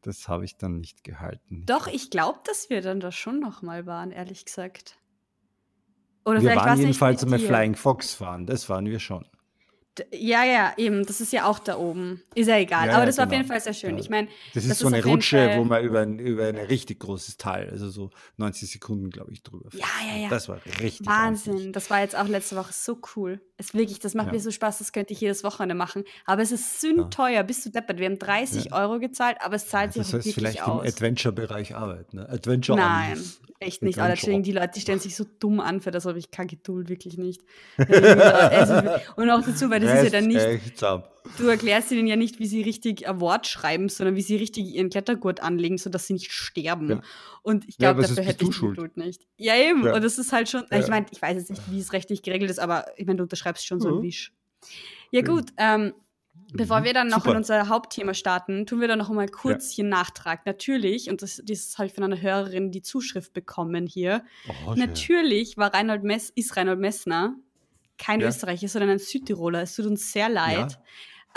Das 0.01 0.27
habe 0.27 0.45
ich 0.45 0.57
dann 0.57 0.79
nicht 0.79 1.03
gehalten. 1.03 1.63
Doch, 1.65 1.87
ich 1.87 2.09
glaube, 2.09 2.39
dass 2.45 2.69
wir 2.69 2.81
dann 2.81 3.01
da 3.01 3.11
schon 3.11 3.39
nochmal 3.39 3.85
waren, 3.85 4.11
ehrlich 4.11 4.45
gesagt. 4.45 4.97
Oder 6.23 6.41
wir 6.41 6.55
waren 6.55 6.79
jedenfalls 6.79 7.23
einmal 7.23 7.39
Flying 7.39 7.75
Fox 7.75 8.15
fahren, 8.15 8.47
das 8.47 8.67
waren 8.67 8.85
wir 8.87 8.99
schon. 8.99 9.25
Ja, 10.11 10.43
ja, 10.43 10.73
eben, 10.77 11.05
das 11.05 11.21
ist 11.21 11.31
ja 11.31 11.45
auch 11.45 11.59
da 11.59 11.77
oben. 11.77 12.21
Ist 12.33 12.47
ja 12.47 12.57
egal, 12.57 12.87
ja, 12.87 12.95
aber 12.95 13.05
das 13.05 13.15
genau. 13.15 13.23
war 13.23 13.25
auf 13.25 13.29
genau. 13.31 13.37
jeden 13.41 13.47
Fall 13.47 13.61
sehr 13.61 13.73
schön. 13.73 13.97
Ich 13.97 14.09
meine, 14.09 14.27
das 14.53 14.63
ist 14.63 14.71
das 14.71 14.79
so 14.79 14.87
ist 14.87 14.93
eine 14.93 15.03
Rutsche, 15.03 15.53
wo 15.55 15.63
man 15.63 15.83
über 15.83 16.01
ein, 16.01 16.19
über 16.19 16.47
ein 16.47 16.57
richtig 16.57 16.99
großes 16.99 17.37
Tal, 17.37 17.69
also 17.69 17.89
so 17.89 18.09
90 18.37 18.71
Sekunden, 18.71 19.09
glaube 19.09 19.31
ich, 19.31 19.43
drüber 19.43 19.69
fährt. 19.71 19.83
Ja, 19.83 20.13
ja, 20.15 20.21
ja. 20.23 20.29
Das 20.29 20.49
war 20.49 20.59
richtig 20.81 21.07
Wahnsinn. 21.07 21.53
Ordentlich. 21.53 21.73
Das 21.73 21.89
war 21.89 22.01
jetzt 22.01 22.15
auch 22.15 22.27
letzte 22.27 22.55
Woche 22.55 22.73
so 22.73 22.99
cool. 23.15 23.41
Es 23.57 23.73
wirklich, 23.73 23.99
das 23.99 24.15
macht 24.15 24.27
ja. 24.27 24.33
mir 24.33 24.39
so 24.39 24.51
Spaß, 24.51 24.79
das 24.79 24.91
könnte 24.91 25.13
ich 25.13 25.21
jedes 25.21 25.43
Wochenende 25.43 25.75
machen. 25.75 26.03
Aber 26.25 26.41
es 26.41 26.51
ist 26.51 26.81
sündteuer, 26.81 27.29
ja. 27.29 27.43
bist 27.43 27.65
du 27.65 27.69
deppert. 27.69 27.99
Wir 27.99 28.07
haben 28.07 28.19
30 28.19 28.73
Euro 28.73 28.99
gezahlt, 28.99 29.37
aber 29.41 29.55
es 29.55 29.69
zahlt 29.69 29.93
sich 29.93 30.01
das 30.01 30.07
heißt, 30.07 30.25
wirklich 30.25 30.35
vielleicht 30.35 30.59
im 30.59 30.79
Adventure-Bereich 30.79 31.75
arbeiten. 31.75 32.17
Ne? 32.17 32.29
Adventure 32.29 32.77
Nein, 32.77 33.23
echt 33.59 33.81
nicht. 33.81 33.99
Aber 33.99 34.09
deswegen, 34.09 34.43
die 34.43 34.51
Leute, 34.51 34.71
die 34.75 34.81
stellen 34.81 34.99
sich 34.99 35.15
so 35.15 35.25
dumm 35.39 35.59
an, 35.59 35.81
für 35.81 35.91
das 35.91 36.05
habe 36.05 36.19
ich 36.19 36.31
keine 36.31 36.47
Geduld, 36.47 36.89
wirklich 36.89 37.17
nicht. 37.17 37.41
also, 37.77 38.89
und 39.15 39.29
auch 39.29 39.41
dazu, 39.41 39.69
weil 39.69 39.79
das 39.79 39.99
ist 39.99 40.13
ja 40.13 40.19
dann 40.19 40.27
nicht. 40.27 40.83
Du 41.37 41.47
erklärst 41.47 41.91
ihnen 41.91 42.05
ja 42.05 42.15
nicht, 42.15 42.39
wie 42.39 42.45
sie 42.45 42.61
richtig 42.61 43.07
ein 43.07 43.19
Wort 43.19 43.47
schreiben, 43.47 43.89
sondern 43.89 44.15
wie 44.15 44.21
sie 44.21 44.35
richtig 44.35 44.67
ihren 44.67 44.89
Klettergurt 44.89 45.41
anlegen, 45.41 45.77
sodass 45.79 46.05
sie 46.05 46.13
nicht 46.13 46.31
sterben. 46.31 46.89
Ja. 46.89 47.01
Und 47.41 47.67
ich 47.67 47.77
glaube, 47.77 48.01
ja, 48.01 48.07
dafür 48.07 48.23
hätte 48.23 48.45
ich 48.45 48.59
Geduld 48.59 48.97
nicht. 48.97 49.25
Ja, 49.37 49.55
eben. 49.55 49.85
Ja. 49.85 49.95
Und 49.95 50.03
das 50.03 50.19
ist 50.19 50.31
halt 50.31 50.49
schon, 50.49 50.65
ich 50.69 50.87
meine, 50.87 51.07
ich 51.11 51.21
weiß 51.21 51.37
jetzt 51.37 51.49
nicht, 51.49 51.63
wie 51.71 51.79
es 51.79 51.93
rechtlich 51.93 52.21
geregelt 52.21 52.51
ist, 52.51 52.59
aber 52.59 52.85
ich 52.97 53.07
meine, 53.07 53.17
du 53.17 53.23
unterschreibst 53.23 53.65
schon 53.65 53.79
so 53.79 53.87
einen 53.87 54.03
Wisch. 54.03 54.33
Ja, 55.11 55.21
gut. 55.21 55.51
Ähm, 55.57 55.93
Bevor 56.53 56.83
wir 56.83 56.93
dann 56.93 57.07
noch 57.07 57.19
Super. 57.19 57.31
in 57.31 57.37
unser 57.37 57.69
Hauptthema 57.69 58.13
starten, 58.13 58.65
tun 58.65 58.79
wir 58.79 58.87
dann 58.87 58.99
noch 58.99 59.09
mal 59.09 59.27
kurz 59.27 59.71
ja. 59.71 59.75
hier 59.75 59.85
Nachtrag. 59.85 60.45
Natürlich, 60.45 61.09
und 61.09 61.21
das, 61.21 61.41
das 61.43 61.77
habe 61.77 61.87
ich 61.87 61.93
von 61.93 62.03
einer 62.03 62.21
Hörerin 62.21 62.71
die 62.71 62.81
Zuschrift 62.81 63.33
bekommen 63.33 63.87
hier. 63.87 64.23
Oh, 64.65 64.73
natürlich 64.75 65.57
war 65.57 65.73
Reinhold 65.73 66.03
Mess, 66.03 66.29
ist 66.29 66.55
Reinhold 66.55 66.79
Messner 66.79 67.35
kein 67.97 68.19
ja. 68.19 68.27
Österreicher, 68.27 68.67
sondern 68.67 68.91
ein 68.91 68.99
Südtiroler. 68.99 69.61
Es 69.61 69.75
tut 69.75 69.85
uns 69.85 70.11
sehr 70.11 70.29
leid. 70.29 70.71
Ja. 70.71 70.77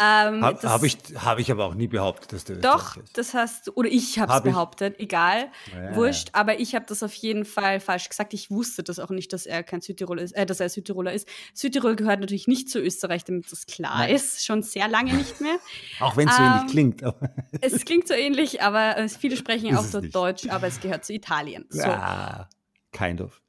Ähm, 0.00 0.44
Habe 0.44 0.68
hab 0.68 0.84
ich, 0.84 0.96
hab 1.16 1.40
ich 1.40 1.50
aber 1.50 1.64
auch 1.64 1.74
nie 1.74 1.88
behauptet, 1.88 2.32
dass 2.32 2.44
der 2.44 2.56
Doch, 2.56 2.96
das 3.14 3.34
hast 3.34 3.66
du, 3.66 3.72
oder 3.72 3.88
ich 3.88 4.20
habe 4.20 4.30
es 4.30 4.36
hab 4.36 4.44
behauptet, 4.44 5.00
egal, 5.00 5.48
ja, 5.72 5.96
wurscht, 5.96 6.28
aber 6.34 6.60
ich 6.60 6.76
habe 6.76 6.84
das 6.86 7.02
auf 7.02 7.12
jeden 7.14 7.44
Fall 7.44 7.80
falsch 7.80 8.08
gesagt. 8.08 8.32
Ich 8.32 8.48
wusste 8.48 8.84
das 8.84 9.00
auch 9.00 9.10
nicht, 9.10 9.32
dass 9.32 9.44
er 9.44 9.64
kein 9.64 9.80
Südtiroler 9.80 10.22
ist, 10.22 10.36
äh, 10.36 10.46
dass 10.46 10.60
er 10.60 10.68
Südtiroler 10.68 11.12
ist. 11.12 11.26
Südtirol 11.52 11.96
gehört 11.96 12.20
natürlich 12.20 12.46
nicht 12.46 12.70
zu 12.70 12.78
Österreich, 12.78 13.24
damit 13.24 13.50
das 13.50 13.66
klar 13.66 13.98
Nein. 13.98 14.14
ist, 14.14 14.44
schon 14.44 14.62
sehr 14.62 14.86
lange 14.86 15.14
nicht 15.14 15.40
mehr. 15.40 15.56
auch 16.00 16.16
wenn 16.16 16.28
es 16.28 16.36
so 16.36 16.42
ähm, 16.42 16.52
ähnlich 16.52 16.70
klingt. 16.70 17.02
es 17.60 17.84
klingt 17.84 18.06
so 18.06 18.14
ähnlich, 18.14 18.62
aber 18.62 18.98
äh, 18.98 19.08
viele 19.08 19.36
sprechen 19.48 19.76
auch 19.76 19.84
so 19.84 20.00
Deutsch, 20.00 20.48
aber 20.48 20.68
es 20.68 20.78
gehört 20.80 21.04
zu 21.04 21.12
Italien. 21.12 21.66
So. 21.70 21.80
Ja, 21.80 22.48
kind 22.92 23.20
of. 23.20 23.40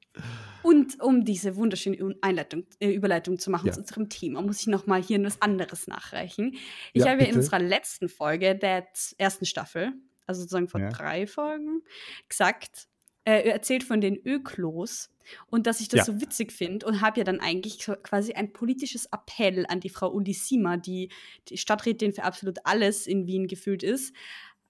Und 0.62 1.00
um 1.02 1.24
diese 1.24 1.56
wunderschöne 1.56 2.16
Einleitung, 2.22 2.66
äh, 2.80 2.92
Überleitung 2.92 3.40
zu 3.40 3.50
machen 3.50 3.68
ja. 3.68 3.74
zu 3.74 3.80
unserem 3.82 4.10
Thema, 4.10 4.42
muss 4.42 4.62
ich 4.62 4.68
nochmal 4.68 5.02
hier 5.02 5.18
etwas 5.20 5.42
anderes 5.42 5.88
nachreichen. 5.88 6.58
Ich 6.94 7.04
ja, 7.04 7.10
habe 7.10 7.20
bitte. 7.20 7.32
in 7.32 7.38
unserer 7.38 7.60
letzten 7.60 8.10
Folge 8.10 8.56
der 8.56 8.88
ersten 9.18 9.46
Staffel, 9.46 9.94
also 10.28 10.42
sozusagen 10.42 10.68
vor 10.68 10.82
ja. 10.82 10.90
drei 10.90 11.28
Folgen, 11.28 11.82
gesagt, 12.28 12.88
äh, 13.26 13.50
erzählt 13.50 13.84
von 13.84 14.02
den 14.02 14.18
Öklos 14.26 15.12
und 15.48 15.68
dass 15.68 15.82
ich 15.82 15.88
das 15.88 16.06
so 16.06 16.20
witzig 16.22 16.52
finde 16.52 16.86
und 16.86 17.02
habe 17.02 17.20
ja 17.20 17.24
dann 17.24 17.40
eigentlich 17.40 17.78
quasi 18.04 18.34
ein 18.34 18.52
politisches 18.52 19.08
Appell 19.08 19.66
an 19.68 19.80
die 19.80 19.90
Frau 19.90 20.12
Ulisima, 20.12 20.78
die 20.78 21.10
die 21.50 21.58
Stadträtin 21.58 22.14
für 22.14 22.24
absolut 22.24 22.58
alles 22.64 23.06
in 23.06 23.28
Wien 23.28 23.48
gefühlt 23.48 23.84
ist, 23.84 24.16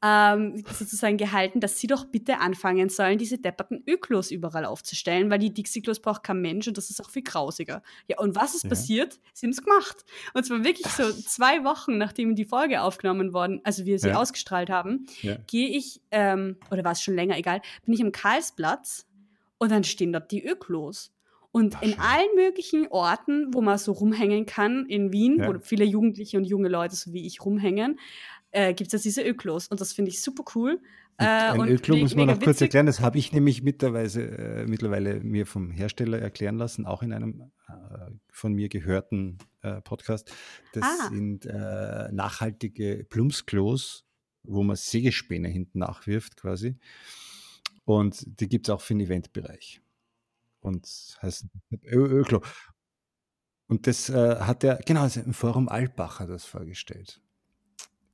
ähm, 0.01 0.63
sozusagen 0.71 1.17
gehalten, 1.17 1.59
dass 1.59 1.79
sie 1.79 1.87
doch 1.87 2.05
bitte 2.05 2.39
anfangen 2.39 2.89
sollen, 2.89 3.17
diese 3.17 3.37
depperten 3.37 3.83
Öklos 3.85 4.31
überall 4.31 4.65
aufzustellen, 4.65 5.29
weil 5.29 5.39
die 5.39 5.53
Dixie-Klos 5.53 5.99
braucht 5.99 6.23
kein 6.23 6.41
Mensch 6.41 6.67
und 6.67 6.77
das 6.77 6.89
ist 6.89 7.01
auch 7.01 7.09
viel 7.09 7.23
grausiger. 7.23 7.83
Ja, 8.07 8.19
und 8.19 8.35
was 8.35 8.55
ist 8.55 8.63
ja. 8.63 8.69
passiert? 8.69 9.19
Sie 9.33 9.45
haben 9.45 9.51
es 9.51 9.61
gemacht. 9.61 10.05
Und 10.33 10.45
zwar 10.45 10.63
wirklich 10.63 10.87
so 10.87 11.11
zwei 11.11 11.63
Wochen, 11.65 11.97
nachdem 11.97 12.35
die 12.35 12.45
Folge 12.45 12.81
aufgenommen 12.81 13.33
worden, 13.33 13.59
also 13.63 13.85
wir 13.85 13.99
sie 13.99 14.09
ja. 14.09 14.15
ausgestrahlt 14.15 14.69
haben, 14.69 15.05
ja. 15.21 15.37
gehe 15.47 15.69
ich, 15.69 16.01
ähm, 16.11 16.55
oder 16.71 16.83
war 16.85 16.93
es 16.93 17.01
schon 17.01 17.15
länger, 17.15 17.37
egal, 17.37 17.61
bin 17.83 17.93
ich 17.93 18.01
am 18.01 18.13
Karlsplatz 18.13 19.05
und 19.57 19.71
dann 19.71 19.83
stehen 19.83 20.13
dort 20.13 20.31
die 20.31 20.45
Öklos. 20.45 21.11
Und 21.51 21.77
Ach, 21.77 21.81
in 21.81 21.89
schön. 21.89 21.99
allen 21.99 22.35
möglichen 22.35 22.87
Orten, 22.89 23.53
wo 23.53 23.61
man 23.61 23.77
so 23.79 23.91
rumhängen 23.91 24.45
kann, 24.45 24.85
in 24.85 25.11
Wien, 25.11 25.43
wo 25.45 25.59
viele 25.59 25.83
Jugendliche 25.83 26.37
und 26.37 26.45
junge 26.45 26.69
Leute, 26.69 26.95
so 26.95 27.11
wie 27.11 27.25
ich, 27.25 27.43
rumhängen, 27.43 27.99
äh, 28.51 28.73
gibt 28.73 28.87
es 28.87 28.93
jetzt 28.93 29.05
diese 29.05 29.23
Öklos. 29.23 29.67
Und 29.67 29.81
das 29.81 29.93
finde 29.93 30.09
ich 30.09 30.21
super 30.21 30.43
cool. 30.55 30.81
Äh, 31.17 31.25
ein 31.25 31.67
Ölklo 31.67 31.97
muss 31.97 32.15
man 32.15 32.27
noch 32.27 32.39
kurz 32.39 32.61
erklären. 32.61 32.85
Das 32.85 33.01
habe 33.01 33.17
ich 33.17 33.33
nämlich 33.33 33.61
mittlerweile, 33.61 34.61
äh, 34.61 34.65
mittlerweile 34.65 35.19
mir 35.19 35.45
vom 35.45 35.71
Hersteller 35.71 36.19
erklären 36.19 36.57
lassen, 36.57 36.85
auch 36.85 37.03
in 37.03 37.11
einem 37.11 37.51
äh, 37.67 38.11
von 38.31 38.53
mir 38.53 38.69
gehörten 38.69 39.37
äh, 39.61 39.81
Podcast. 39.81 40.31
Das 40.73 40.83
ah. 40.83 41.09
sind 41.09 41.45
äh, 41.45 42.09
nachhaltige 42.11 43.05
Plumpsklos, 43.09 44.05
wo 44.43 44.63
man 44.63 44.77
Sägespäne 44.77 45.49
hinten 45.49 45.79
nachwirft 45.79 46.37
quasi. 46.37 46.77
Und 47.83 48.23
die 48.39 48.47
gibt 48.47 48.67
es 48.67 48.73
auch 48.73 48.81
für 48.81 48.93
den 48.93 49.01
Eventbereich. 49.01 49.81
Und 50.61 51.17
heißt 51.21 51.47
Öklo. 51.83 52.41
Und 53.67 53.87
das 53.87 54.09
äh, 54.09 54.37
hat 54.39 54.63
er, 54.63 54.77
genau, 54.85 55.05
im 55.05 55.33
Forum 55.33 55.69
Alpbach 55.69 56.19
hat 56.19 56.29
das 56.29 56.45
vorgestellt. 56.45 57.21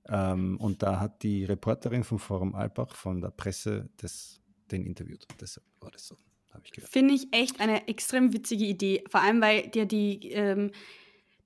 Ähm, 0.08 0.58
und 0.58 0.84
da 0.84 1.00
hat 1.00 1.24
die 1.24 1.46
Reporterin 1.46 2.04
vom 2.04 2.20
Forum 2.20 2.56
Alpbach 2.56 2.96
von 2.96 3.22
der 3.22 3.30
Presse 3.30 3.90
das, 3.98 4.42
den 4.72 4.86
interviewt. 4.86 5.26
Deshalb 5.42 5.66
war 5.80 5.92
das 5.92 6.08
so, 6.08 6.18
habe 6.52 6.64
ich 6.66 6.72
gehört. 6.72 6.92
Finde 6.92 7.14
ich 7.14 7.28
echt 7.32 7.60
eine 7.60 7.88
extrem 7.88 8.34
witzige 8.34 8.66
Idee. 8.66 9.04
Vor 9.10 9.22
allem, 9.22 9.42
weil 9.42 9.68
dir 9.70 9.86
die, 9.86 10.32
ähm, 10.32 10.72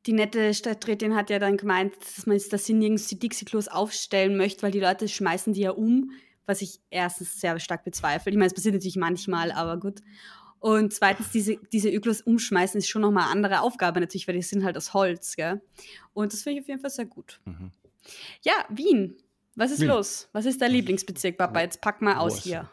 die 0.06 0.14
nette 0.14 0.54
Stadträtin 0.54 1.16
hat 1.16 1.30
ja 1.30 1.40
dann 1.40 1.58
gemeint, 1.58 1.94
dass 2.00 2.26
man 2.26 2.36
jetzt 2.36 2.52
das 2.52 2.68
nirgends 2.68 3.08
die 3.08 3.20
Dixie-Klos 3.20 3.68
aufstellen 3.68 4.36
möchte, 4.38 4.64
weil 4.64 4.72
die 4.72 4.80
Leute 4.80 5.08
schmeißen 5.08 5.54
die 5.54 5.62
ja 5.62 5.72
um, 5.72 6.12
was 6.46 6.62
ich 6.62 6.80
erstens 6.90 7.40
sehr 7.40 7.60
stark 7.60 7.84
bezweifle. 7.84 8.32
Ich 8.32 8.38
meine, 8.38 8.48
es 8.48 8.54
passiert 8.54 8.74
natürlich 8.74 8.96
manchmal, 8.98 9.52
aber 9.52 9.78
gut. 9.78 10.02
Und 10.60 10.94
zweitens, 10.94 11.30
diese, 11.32 11.58
diese 11.72 11.90
Öklos 11.90 12.22
umschmeißen 12.22 12.78
ist 12.80 12.90
schon 12.90 13.02
nochmal 13.02 13.24
eine 13.24 13.32
andere 13.32 13.62
Aufgabe 13.62 14.02
natürlich, 14.02 14.28
weil 14.28 14.36
die 14.36 14.42
sind 14.42 14.66
halt 14.66 14.76
aus 14.76 14.94
Holz, 14.94 15.38
gell? 15.38 15.62
Und 16.14 16.34
das 16.34 16.44
finde 16.44 16.58
ich 16.58 16.64
auf 16.64 16.68
jeden 16.68 16.82
Fall 16.82 16.90
sehr 16.90 17.06
gut. 17.06 17.40
Mhm. 17.46 17.72
Ja, 18.42 18.66
Wien. 18.70 19.18
Was 19.56 19.72
ist 19.72 19.82
Wien. 19.82 19.90
los? 19.90 20.30
Was 20.32 20.46
ist 20.46 20.62
dein 20.62 20.72
Lieblingsbezirk, 20.72 21.38
Papa? 21.38 21.62
Jetzt 21.62 21.82
pack 21.82 22.02
mal 22.02 22.18
aus 22.18 22.44
hier. 22.44 22.70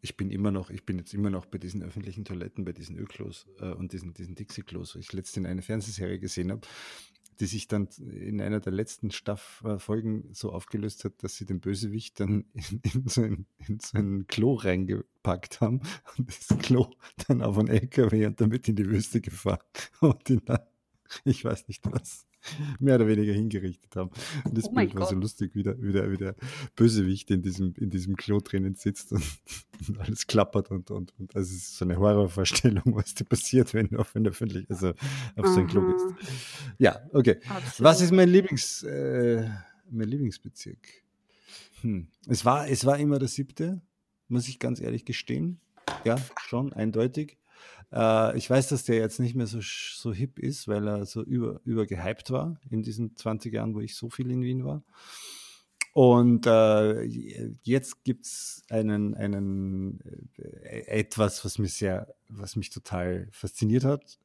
Ich 0.00 0.16
bin 0.16 0.30
immer 0.30 0.50
noch, 0.50 0.70
ich 0.70 0.84
bin 0.84 0.98
jetzt 0.98 1.14
immer 1.14 1.30
noch 1.30 1.46
bei 1.46 1.58
diesen 1.58 1.82
öffentlichen 1.82 2.24
Toiletten, 2.24 2.64
bei 2.64 2.72
diesen 2.72 2.96
Öklos 2.96 3.46
äh, 3.60 3.72
und 3.72 3.92
diesen, 3.92 4.14
diesen 4.14 4.34
Dixie-Klos, 4.34 4.96
ich 4.96 5.12
letztens 5.12 5.46
eine 5.46 5.62
Fernsehserie 5.62 6.18
gesehen 6.18 6.50
habe, 6.50 6.62
die 7.38 7.46
sich 7.46 7.68
dann 7.68 7.88
in 7.98 8.40
einer 8.40 8.60
der 8.60 8.72
letzten 8.72 9.10
Staff 9.10 9.62
äh, 9.64 9.78
Folgen 9.78 10.28
so 10.32 10.52
aufgelöst 10.52 11.04
hat, 11.04 11.22
dass 11.22 11.36
sie 11.36 11.46
den 11.46 11.60
Bösewicht 11.60 12.18
dann 12.18 12.46
in, 12.52 12.80
in, 12.82 13.08
so, 13.08 13.22
ein, 13.22 13.46
in 13.66 13.78
so 13.78 13.98
ein 13.98 14.26
Klo 14.26 14.54
reingepackt 14.54 15.60
haben 15.60 15.82
und 16.18 16.28
das 16.28 16.58
Klo 16.58 16.90
dann 17.28 17.42
auf 17.42 17.58
einen 17.58 17.68
LKW 17.68 18.26
und 18.26 18.40
damit 18.40 18.68
in 18.68 18.76
die 18.76 18.86
Wüste 18.86 19.20
gefahren 19.20 19.62
und 20.00 20.30
in, 20.30 20.42
ich 21.24 21.44
weiß 21.44 21.68
nicht 21.68 21.84
was 21.90 22.26
mehr 22.80 22.96
oder 22.96 23.06
weniger 23.06 23.32
hingerichtet 23.32 23.94
haben. 23.96 24.10
Und 24.44 24.56
das 24.56 24.66
oh 24.66 24.72
Bild 24.72 24.94
war 24.94 25.06
so 25.06 25.14
lustig, 25.14 25.54
wie 25.54 25.62
der, 25.62 25.80
wie, 25.80 25.92
der, 25.92 26.10
wie 26.10 26.16
der 26.16 26.34
Bösewicht 26.76 27.30
in 27.30 27.42
diesem, 27.42 27.74
in 27.78 27.90
diesem 27.90 28.16
Klo 28.16 28.40
drinnen 28.40 28.74
sitzt 28.74 29.12
und, 29.12 29.24
und 29.88 30.00
alles 30.00 30.26
klappert 30.26 30.70
und, 30.70 30.90
und, 30.90 31.12
und 31.18 31.34
also 31.36 31.50
es 31.54 31.62
ist 31.62 31.78
so 31.78 31.84
eine 31.84 31.96
Horrorvorstellung, 31.96 32.84
was 32.96 33.14
dir 33.14 33.24
passiert, 33.24 33.72
wenn 33.74 33.88
du 33.88 33.98
auf 33.98 34.14
ein 34.16 34.26
öffentlich, 34.26 34.68
also 34.70 34.90
auf 35.36 35.46
so 35.46 35.60
ein 35.60 35.66
Klo 35.66 35.82
gehst. 35.92 36.06
Ja, 36.78 37.00
okay. 37.12 37.38
Absolut. 37.48 37.80
Was 37.80 38.00
ist 38.00 38.12
mein 38.12 38.28
Lieblings, 38.28 38.82
äh, 38.82 39.48
mein 39.90 40.08
Lieblingsbezirk? 40.08 41.02
Hm. 41.82 42.08
Es 42.28 42.44
war, 42.44 42.68
es 42.68 42.84
war 42.84 42.98
immer 42.98 43.18
der 43.18 43.28
siebte, 43.28 43.80
muss 44.28 44.48
ich 44.48 44.58
ganz 44.58 44.80
ehrlich 44.80 45.04
gestehen. 45.04 45.60
Ja, 46.04 46.16
schon 46.38 46.72
eindeutig. 46.72 47.38
Äh, 47.92 48.36
ich 48.36 48.48
weiß, 48.48 48.68
dass 48.68 48.84
der 48.84 48.96
jetzt 48.96 49.20
nicht 49.20 49.34
mehr 49.34 49.46
so, 49.46 49.60
so 49.60 50.12
hip 50.12 50.38
ist, 50.38 50.68
weil 50.68 50.86
er 50.88 51.06
so 51.06 51.22
über, 51.22 51.60
übergehypt 51.64 52.30
war 52.30 52.58
in 52.70 52.82
diesen 52.82 53.16
20 53.16 53.52
Jahren, 53.52 53.74
wo 53.74 53.80
ich 53.80 53.94
so 53.94 54.08
viel 54.10 54.30
in 54.30 54.42
Wien 54.42 54.64
war. 54.64 54.82
Und 55.92 56.46
äh, 56.46 57.02
jetzt 57.62 58.02
gibt 58.02 58.24
es 58.24 58.62
einen, 58.70 59.14
einen 59.14 60.00
äh, 60.62 60.86
etwas, 60.86 61.44
was 61.44 61.58
mich 61.58 61.74
sehr, 61.74 62.14
was 62.28 62.56
mich 62.56 62.70
total 62.70 63.28
fasziniert 63.30 63.84
hat. 63.84 64.18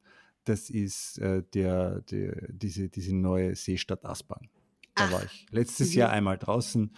Das 0.44 0.70
ist 0.70 1.18
äh, 1.18 1.42
der, 1.52 2.00
der, 2.02 2.48
diese, 2.48 2.88
diese 2.88 3.14
neue 3.14 3.54
Seestadt 3.54 4.06
Aspern. 4.06 4.48
Da 4.94 5.04
Ach. 5.04 5.12
war 5.12 5.24
ich 5.24 5.46
letztes 5.50 5.90
mhm. 5.90 5.98
Jahr 5.98 6.10
einmal 6.10 6.38
draußen 6.38 6.90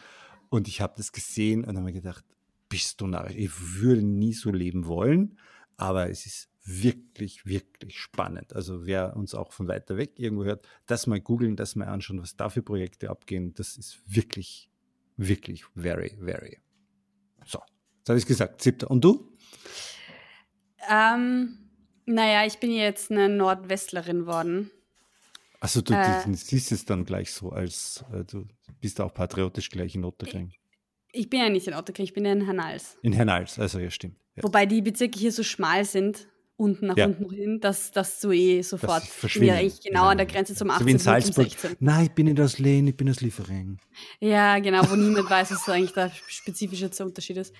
und 0.51 0.69
ich 0.69 0.81
habe 0.81 0.95
das 0.97 1.11
gesehen 1.11 1.65
und 1.65 1.77
habe 1.77 1.87
mir 1.87 1.93
gedacht, 1.93 2.25
bist 2.69 3.01
du 3.01 3.09
narrisch? 3.09 3.35
Ich 3.35 3.51
würde 3.81 4.03
nie 4.03 4.35
so 4.35 4.53
leben 4.53 4.87
wollen, 4.87 5.37
aber 5.77 6.11
es 6.11 6.27
ist 6.27 6.50
wirklich, 6.65 7.47
wirklich 7.47 7.99
spannend. 7.99 8.55
Also 8.55 8.87
wer 8.87 9.17
uns 9.17 9.35
auch 9.35 9.53
von 9.53 9.69
weiter 9.69 9.97
weg 9.97 10.19
irgendwo 10.19 10.45
hört, 10.45 10.67
das 10.87 11.07
mal 11.07 11.21
googeln, 11.21 11.57
das 11.57 11.77
mal 11.77 11.87
anschauen, 11.87 12.21
was 12.21 12.37
da 12.37 12.49
für 12.49 12.63
Projekte 12.63 13.11
abgehen, 13.11 13.55
das 13.55 13.77
ist 13.77 14.01
wirklich, 14.07 14.71
wirklich 15.17 15.65
very, 15.75 16.17
very. 16.21 16.59
So, 17.47 17.61
jetzt 17.99 18.09
habe 18.09 18.19
ich 18.19 18.27
gesagt, 18.27 18.63
siebter. 18.63 18.91
Und 18.91 19.03
du? 19.03 19.33
Ähm, 20.89 21.59
naja, 22.07 22.47
ich 22.47 22.59
bin 22.59 22.73
jetzt 22.73 23.11
eine 23.11 23.29
Nordwestlerin 23.29 24.27
worden. 24.27 24.71
Also 25.61 25.83
du, 25.83 25.93
äh, 25.93 26.25
du 26.25 26.35
siehst 26.35 26.73
es 26.73 26.85
dann 26.87 27.05
gleich 27.05 27.33
so, 27.33 27.51
als 27.51 28.05
äh, 28.13 28.25
du 28.25 28.47
bist 28.81 29.01
auch 29.01 29.13
patriotisch 29.13 29.69
gleich 29.71 29.95
in 29.95 30.05
Otterkring. 30.05 30.53
Ich 31.13 31.29
bin 31.29 31.41
ja 31.41 31.49
nicht 31.51 31.67
in 31.67 31.75
Otterkring, 31.75 32.05
ich 32.05 32.15
bin 32.15 32.25
ja 32.25 32.33
in 32.33 32.47
Hernals. 32.47 32.97
In 33.03 33.13
Hernals, 33.13 33.59
also 33.59 33.79
ja, 33.79 33.91
stimmt. 33.91 34.17
Ja. 34.37 34.43
Wobei 34.43 34.65
die 34.65 34.81
Bezirke 34.81 35.19
hier 35.19 35.33
so 35.33 35.43
schmal 35.43 35.85
sind, 35.85 36.29
unten 36.61 36.89
nach 36.89 36.97
ja. 36.97 37.07
unten 37.07 37.31
hin, 37.31 37.59
dass, 37.59 37.91
dass 37.91 38.21
du 38.21 38.33
eh 38.33 38.61
sofort 38.61 39.03
bin 39.35 39.45
ja 39.45 39.55
eigentlich 39.55 39.81
genau 39.81 40.05
ja. 40.05 40.11
an 40.11 40.19
der 40.19 40.27
Grenze 40.27 40.55
zum 40.55 40.71
18. 40.71 40.81
So 40.81 40.87
wie 40.87 40.93
in 40.93 40.99
Salzburg. 40.99 41.51
16. 41.51 41.77
Nein, 41.81 42.05
ich 42.05 42.11
bin 42.13 42.27
nicht 42.27 42.39
aus 42.39 42.59
Lehn, 42.59 42.87
ich 42.87 42.97
bin 42.97 43.09
aus 43.09 43.23
Liefering. 43.23 43.79
Ja, 44.21 44.59
genau, 44.61 44.89
wo 44.91 44.95
niemand 44.95 45.29
weiß, 45.31 45.51
was 45.53 45.69
eigentlich 45.71 45.95
der 45.95 46.13
spezifische 46.29 46.91
Unterschied 47.03 47.39
ist. 47.39 47.55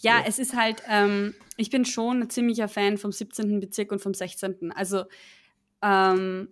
Ja, 0.00 0.18
ja. 0.18 0.24
es 0.26 0.40
ist 0.40 0.56
halt, 0.56 0.82
ähm, 0.88 1.34
ich 1.56 1.70
bin 1.70 1.84
schon 1.84 2.22
ein 2.22 2.30
ziemlicher 2.30 2.68
Fan 2.68 2.98
vom 2.98 3.12
17. 3.12 3.60
Bezirk 3.60 3.92
und 3.92 4.00
vom 4.00 4.14
16. 4.14 4.72
Also, 4.72 5.04
ähm, 5.80 6.48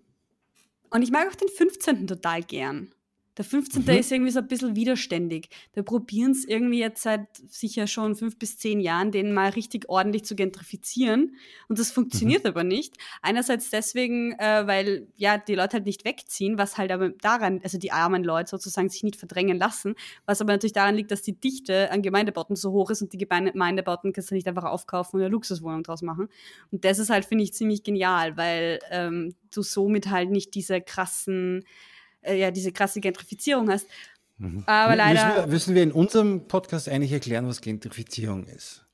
und 0.91 1.03
ich 1.03 1.11
mag 1.11 1.29
auch 1.29 1.35
den 1.35 1.49
15. 1.49 2.07
total 2.07 2.43
gern. 2.43 2.95
Der 3.39 3.45
15. 3.45 3.85
Mhm. 3.85 3.91
ist 3.91 4.11
irgendwie 4.11 4.33
so 4.33 4.41
ein 4.41 4.49
bisschen 4.49 4.75
widerständig. 4.75 5.49
Wir 5.73 5.85
probieren 5.85 6.33
es 6.33 6.45
irgendwie 6.45 6.81
jetzt 6.81 7.05
seit 7.05 7.29
sicher 7.47 7.87
schon 7.87 8.17
fünf 8.17 8.37
bis 8.37 8.59
zehn 8.59 8.81
Jahren, 8.81 9.13
den 9.13 9.33
mal 9.33 9.51
richtig 9.51 9.89
ordentlich 9.89 10.25
zu 10.25 10.35
gentrifizieren. 10.35 11.37
Und 11.69 11.79
das 11.79 11.93
funktioniert 11.93 12.43
mhm. 12.43 12.51
aber 12.51 12.65
nicht. 12.65 12.97
Einerseits 13.23 13.71
deswegen, 13.71 14.33
äh, 14.41 14.67
weil 14.67 15.07
ja 15.15 15.39
die 15.39 15.55
Leute 15.55 15.75
halt 15.75 15.87
nicht 15.87 16.05
wegziehen, 16.05 16.59
was 16.59 16.79
halt 16.79 16.91
aber 16.91 17.11
daran, 17.11 17.61
also 17.63 17.79
die 17.79 17.93
armen 17.93 18.25
Leute 18.25 18.51
sozusagen 18.51 18.89
sich 18.89 19.05
nicht 19.05 19.15
verdrängen 19.15 19.57
lassen, 19.57 19.95
was 20.27 20.41
aber 20.41 20.53
natürlich 20.53 20.73
daran 20.73 20.97
liegt, 20.97 21.13
dass 21.13 21.23
die 21.23 21.39
Dichte 21.39 21.93
an 21.93 22.03
Gemeindebauten 22.03 22.57
so 22.57 22.73
hoch 22.73 22.91
ist 22.91 23.03
und 23.03 23.13
die 23.13 23.19
Gemeindebauten 23.19 24.13
kannst 24.13 24.33
du 24.33 24.35
nicht 24.35 24.49
einfach 24.49 24.65
aufkaufen 24.65 25.19
und 25.19 25.23
eine 25.23 25.31
Luxuswohnung 25.31 25.85
draus 25.85 26.03
machen. 26.03 26.29
Und 26.73 26.85
das 26.85 26.99
ist 26.99 27.09
halt, 27.09 27.25
finde 27.25 27.45
ich, 27.45 27.55
ziemlich 27.55 27.85
genial, 27.85 28.37
weil 28.37 28.81
ähm, 28.91 29.37
du 29.53 29.63
somit 29.63 30.11
halt 30.11 30.31
nicht 30.31 30.57
diese 30.57 30.81
krassen 30.81 31.65
äh, 32.23 32.37
ja 32.39 32.51
diese 32.51 32.73
krasse 32.73 33.01
Gentrifizierung 33.01 33.71
hast. 33.71 33.87
Mhm. 34.39 34.63
Aber 34.67 34.97
leider. 34.97 35.25
Müssen 35.25 35.37
wir, 35.37 35.47
müssen 35.47 35.75
wir 35.75 35.83
in 35.83 35.93
unserem 35.93 36.49
Podcast 36.49 36.89
eigentlich 36.89 37.13
erklären, 37.13 37.47
was 37.47 37.61
Gentrifizierung 37.61 38.47
ist? 38.47 38.85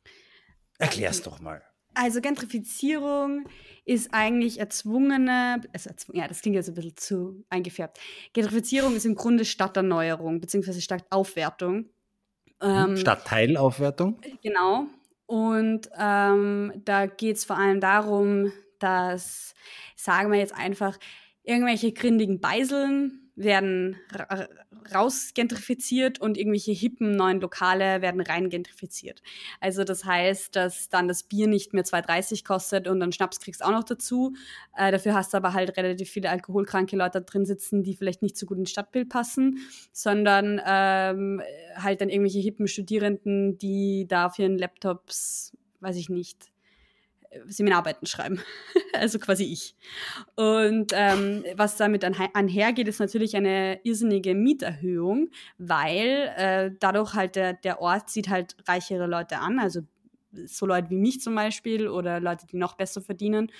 Erklär's 0.78 1.22
doch 1.22 1.40
mal. 1.40 1.62
Also 1.94 2.20
Gentrifizierung 2.20 3.46
ist 3.84 4.12
eigentlich 4.12 4.58
erzwungene, 4.58 5.60
also 5.72 5.90
erzwungen, 5.90 6.20
ja, 6.20 6.26
das 6.26 6.40
klingt 6.40 6.56
jetzt 6.56 6.68
ein 6.68 6.74
bisschen 6.74 6.96
zu 6.96 7.44
eingefärbt. 7.50 8.00
Gentrifizierung 8.32 8.96
ist 8.96 9.06
im 9.06 9.14
Grunde 9.14 9.44
Stadterneuerung 9.44 10.40
bzw. 10.40 10.80
Stadtaufwertung. 10.80 11.76
Mhm. 11.76 11.86
Ähm, 12.60 12.96
Stadtteilaufwertung? 12.96 14.20
Genau. 14.42 14.86
Und 15.26 15.88
ähm, 15.96 16.72
da 16.84 17.06
geht 17.06 17.36
es 17.36 17.44
vor 17.44 17.58
allem 17.58 17.80
darum, 17.80 18.52
dass, 18.78 19.54
sagen 19.94 20.32
wir 20.32 20.38
jetzt 20.38 20.54
einfach, 20.54 20.98
irgendwelche 21.44 21.92
grindigen 21.92 22.40
Beiseln 22.40 23.20
werden 23.36 23.96
rausgentrifiziert 24.94 26.20
und 26.20 26.36
irgendwelche 26.36 26.72
hippen 26.72 27.16
neuen 27.16 27.40
Lokale 27.40 28.02
werden 28.02 28.20
rein 28.20 28.48
gentrifiziert. 28.48 29.22
Also 29.60 29.82
das 29.84 30.04
heißt, 30.04 30.54
dass 30.54 30.88
dann 30.88 31.08
das 31.08 31.22
Bier 31.22 31.46
nicht 31.46 31.72
mehr 31.72 31.84
2,30 31.84 32.44
kostet 32.44 32.86
und 32.86 33.00
dann 33.00 33.12
Schnaps 33.12 33.40
kriegst 33.40 33.64
auch 33.64 33.70
noch 33.70 33.84
dazu. 33.84 34.34
Äh, 34.76 34.92
dafür 34.92 35.14
hast 35.14 35.32
du 35.32 35.38
aber 35.38 35.52
halt 35.52 35.76
relativ 35.76 36.10
viele 36.10 36.30
alkoholkranke 36.30 36.96
Leute 36.96 37.22
drin 37.22 37.46
sitzen, 37.46 37.82
die 37.82 37.94
vielleicht 37.94 38.22
nicht 38.22 38.36
so 38.36 38.46
gut 38.46 38.58
ins 38.58 38.70
Stadtbild 38.70 39.08
passen, 39.08 39.58
sondern 39.92 40.60
ähm, 40.64 41.42
halt 41.76 42.00
dann 42.00 42.08
irgendwelche 42.08 42.40
hippen 42.40 42.68
Studierenden, 42.68 43.58
die 43.58 44.06
da 44.06 44.26
auf 44.26 44.38
ihren 44.38 44.58
Laptops, 44.58 45.56
weiß 45.80 45.96
ich 45.96 46.08
nicht, 46.08 46.53
Seminararbeiten 47.46 48.06
schreiben. 48.06 48.40
also 48.92 49.18
quasi 49.18 49.44
ich. 49.44 49.74
Und 50.36 50.92
ähm, 50.94 51.44
was 51.56 51.76
damit 51.76 52.04
anhergeht, 52.04 52.88
ist 52.88 53.00
natürlich 53.00 53.36
eine 53.36 53.80
irrsinnige 53.84 54.34
Mieterhöhung, 54.34 55.30
weil 55.58 56.32
äh, 56.36 56.70
dadurch 56.80 57.14
halt 57.14 57.36
der, 57.36 57.54
der 57.54 57.80
Ort 57.80 58.10
zieht 58.10 58.28
halt 58.28 58.56
reichere 58.66 59.06
Leute 59.06 59.38
an, 59.38 59.58
also 59.58 59.80
so 60.46 60.66
Leute 60.66 60.90
wie 60.90 60.96
mich 60.96 61.20
zum 61.20 61.34
Beispiel 61.34 61.88
oder 61.88 62.20
Leute, 62.20 62.46
die 62.46 62.56
noch 62.56 62.74
besser 62.74 63.00
verdienen. 63.00 63.50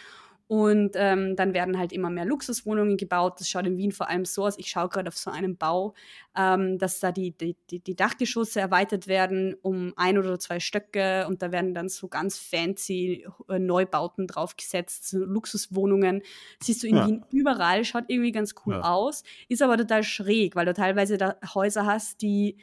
Und 0.46 0.92
ähm, 0.94 1.36
dann 1.36 1.54
werden 1.54 1.78
halt 1.78 1.92
immer 1.92 2.10
mehr 2.10 2.26
Luxuswohnungen 2.26 2.98
gebaut. 2.98 3.40
Das 3.40 3.48
schaut 3.48 3.66
in 3.66 3.78
Wien 3.78 3.92
vor 3.92 4.10
allem 4.10 4.26
so 4.26 4.44
aus. 4.44 4.58
Ich 4.58 4.68
schaue 4.68 4.90
gerade 4.90 5.08
auf 5.08 5.16
so 5.16 5.30
einen 5.30 5.56
Bau, 5.56 5.94
ähm, 6.36 6.76
dass 6.78 7.00
da 7.00 7.12
die, 7.12 7.30
die, 7.30 7.56
die, 7.70 7.96
Dachgeschosse 7.96 8.60
erweitert 8.60 9.06
werden 9.06 9.54
um 9.62 9.94
ein 9.96 10.18
oder 10.18 10.38
zwei 10.38 10.60
Stöcke 10.60 11.26
und 11.28 11.40
da 11.40 11.50
werden 11.50 11.72
dann 11.72 11.88
so 11.88 12.08
ganz 12.08 12.38
fancy 12.38 13.26
äh, 13.48 13.58
Neubauten 13.58 14.26
draufgesetzt, 14.26 15.08
so 15.08 15.18
Luxuswohnungen. 15.18 16.20
Siehst 16.62 16.82
du 16.82 16.88
in 16.88 16.96
ja. 16.96 17.06
Wien 17.06 17.24
überall, 17.30 17.84
schaut 17.84 18.04
irgendwie 18.08 18.32
ganz 18.32 18.54
cool 18.66 18.74
ja. 18.74 18.82
aus, 18.82 19.22
ist 19.48 19.62
aber 19.62 19.78
total 19.78 20.02
schräg, 20.02 20.56
weil 20.56 20.66
du 20.66 20.74
teilweise 20.74 21.16
da 21.16 21.36
Häuser 21.54 21.86
hast, 21.86 22.20
die 22.20 22.58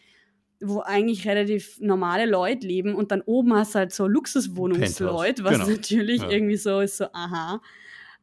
wo 0.62 0.82
eigentlich 0.82 1.28
relativ 1.28 1.80
normale 1.80 2.26
Leute 2.26 2.68
leben 2.68 2.96
und 2.96 3.12
dann 3.12 3.22
oben 3.22 3.54
hast 3.54 3.76
du 3.76 3.80
halt 3.80 3.94
so 3.94 4.08
Luxuswohnungsleute, 4.08 5.44
was 5.44 5.54
genau. 5.54 5.70
natürlich 5.70 6.22
ja. 6.22 6.30
irgendwie 6.30 6.58
so 6.58 6.80
ist, 6.82 6.98
so 6.98 7.06
aha. 7.14 7.62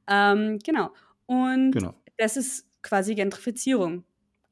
Ähm, 0.07 0.59
genau. 0.65 0.91
Und 1.27 1.73
genau. 1.73 1.95
das 2.17 2.37
ist 2.37 2.67
quasi 2.83 3.15
Gentrifizierung. 3.15 4.05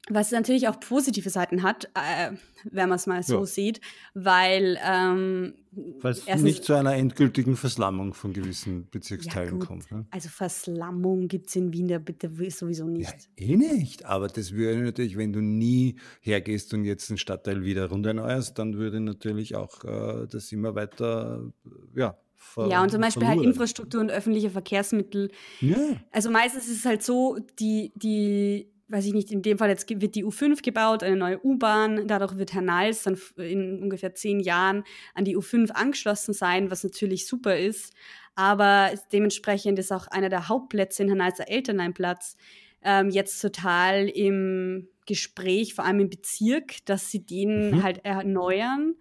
Was 0.08 0.30
natürlich 0.30 0.68
auch 0.68 0.78
positive 0.78 1.30
Seiten 1.30 1.64
hat, 1.64 1.86
äh, 1.94 2.30
wenn 2.64 2.88
man 2.88 2.96
es 2.96 3.06
mal 3.06 3.22
so 3.25 3.40
ja. 3.40 3.46
sieht, 3.46 3.80
weil 4.14 4.78
ähm, 4.84 5.54
es 6.02 6.42
nicht 6.42 6.64
zu 6.64 6.75
einer 6.75 6.94
endgültigen 6.94 7.56
Verslammung 7.56 8.14
von 8.14 8.32
gewissen 8.32 8.88
Bezirksteilen 8.90 9.58
ja, 9.58 9.66
kommt. 9.66 9.90
Ne? 9.90 10.06
Also 10.10 10.28
Verslammung 10.28 11.26
gibt 11.26 11.48
es 11.48 11.56
in 11.56 11.72
Wien 11.72 11.88
ja 11.88 11.98
bitte 11.98 12.30
sowieso 12.50 12.86
nicht. 12.86 13.28
Ja, 13.36 13.46
eh 13.46 13.56
nicht, 13.56 14.04
aber 14.04 14.28
das 14.28 14.52
würde 14.52 14.80
natürlich, 14.80 15.16
wenn 15.16 15.32
du 15.32 15.40
nie 15.40 15.96
hergehst 16.20 16.72
und 16.72 16.84
jetzt 16.84 17.10
den 17.10 17.18
Stadtteil 17.18 17.64
wieder 17.64 17.88
runderneuerst, 17.88 18.56
dann 18.58 18.76
würde 18.76 19.00
natürlich 19.00 19.56
auch 19.56 19.82
äh, 19.82 20.28
das 20.28 20.52
immer 20.52 20.76
weiter, 20.76 21.42
ja, 21.96 22.16
ja, 22.68 22.82
und 22.82 22.90
zum 22.90 23.00
Beispiel 23.00 23.26
halt 23.26 23.42
Infrastruktur 23.42 24.00
und 24.00 24.10
öffentliche 24.10 24.50
Verkehrsmittel. 24.50 25.30
Ja. 25.60 25.76
Also 26.12 26.30
meistens 26.30 26.68
ist 26.68 26.78
es 26.78 26.84
halt 26.84 27.02
so, 27.02 27.38
die, 27.58 27.92
die 27.96 28.70
weiß 28.88 29.06
ich 29.06 29.14
nicht, 29.14 29.32
in 29.32 29.42
dem 29.42 29.58
Fall 29.58 29.68
jetzt 29.68 29.88
wird 29.88 30.14
die 30.14 30.24
U5 30.24 30.62
gebaut, 30.62 31.02
eine 31.02 31.16
neue 31.16 31.44
U-Bahn. 31.44 32.06
Dadurch 32.06 32.36
wird 32.38 32.54
Herr 32.54 32.62
Nals 32.62 33.02
dann 33.02 33.18
in 33.36 33.82
ungefähr 33.82 34.14
zehn 34.14 34.40
Jahren 34.40 34.84
an 35.14 35.24
die 35.24 35.36
U5 35.36 35.70
angeschlossen 35.72 36.32
sein, 36.32 36.70
was 36.70 36.84
natürlich 36.84 37.26
super 37.26 37.56
ist. 37.56 37.92
Aber 38.36 38.92
dementsprechend 39.12 39.78
ist 39.78 39.92
auch 39.92 40.06
einer 40.06 40.28
der 40.28 40.48
Hauptplätze 40.48 41.02
in 41.02 41.08
Herr 41.08 41.16
Nals 41.16 41.38
der 41.38 41.50
Elternleinplatz 41.50 42.36
ähm, 42.82 43.10
jetzt 43.10 43.40
total 43.40 44.08
im 44.08 44.88
Gespräch, 45.06 45.74
vor 45.74 45.84
allem 45.84 46.00
im 46.00 46.10
Bezirk, 46.10 46.84
dass 46.84 47.10
sie 47.10 47.24
den 47.24 47.70
mhm. 47.70 47.82
halt 47.82 48.04
erneuern. 48.04 48.94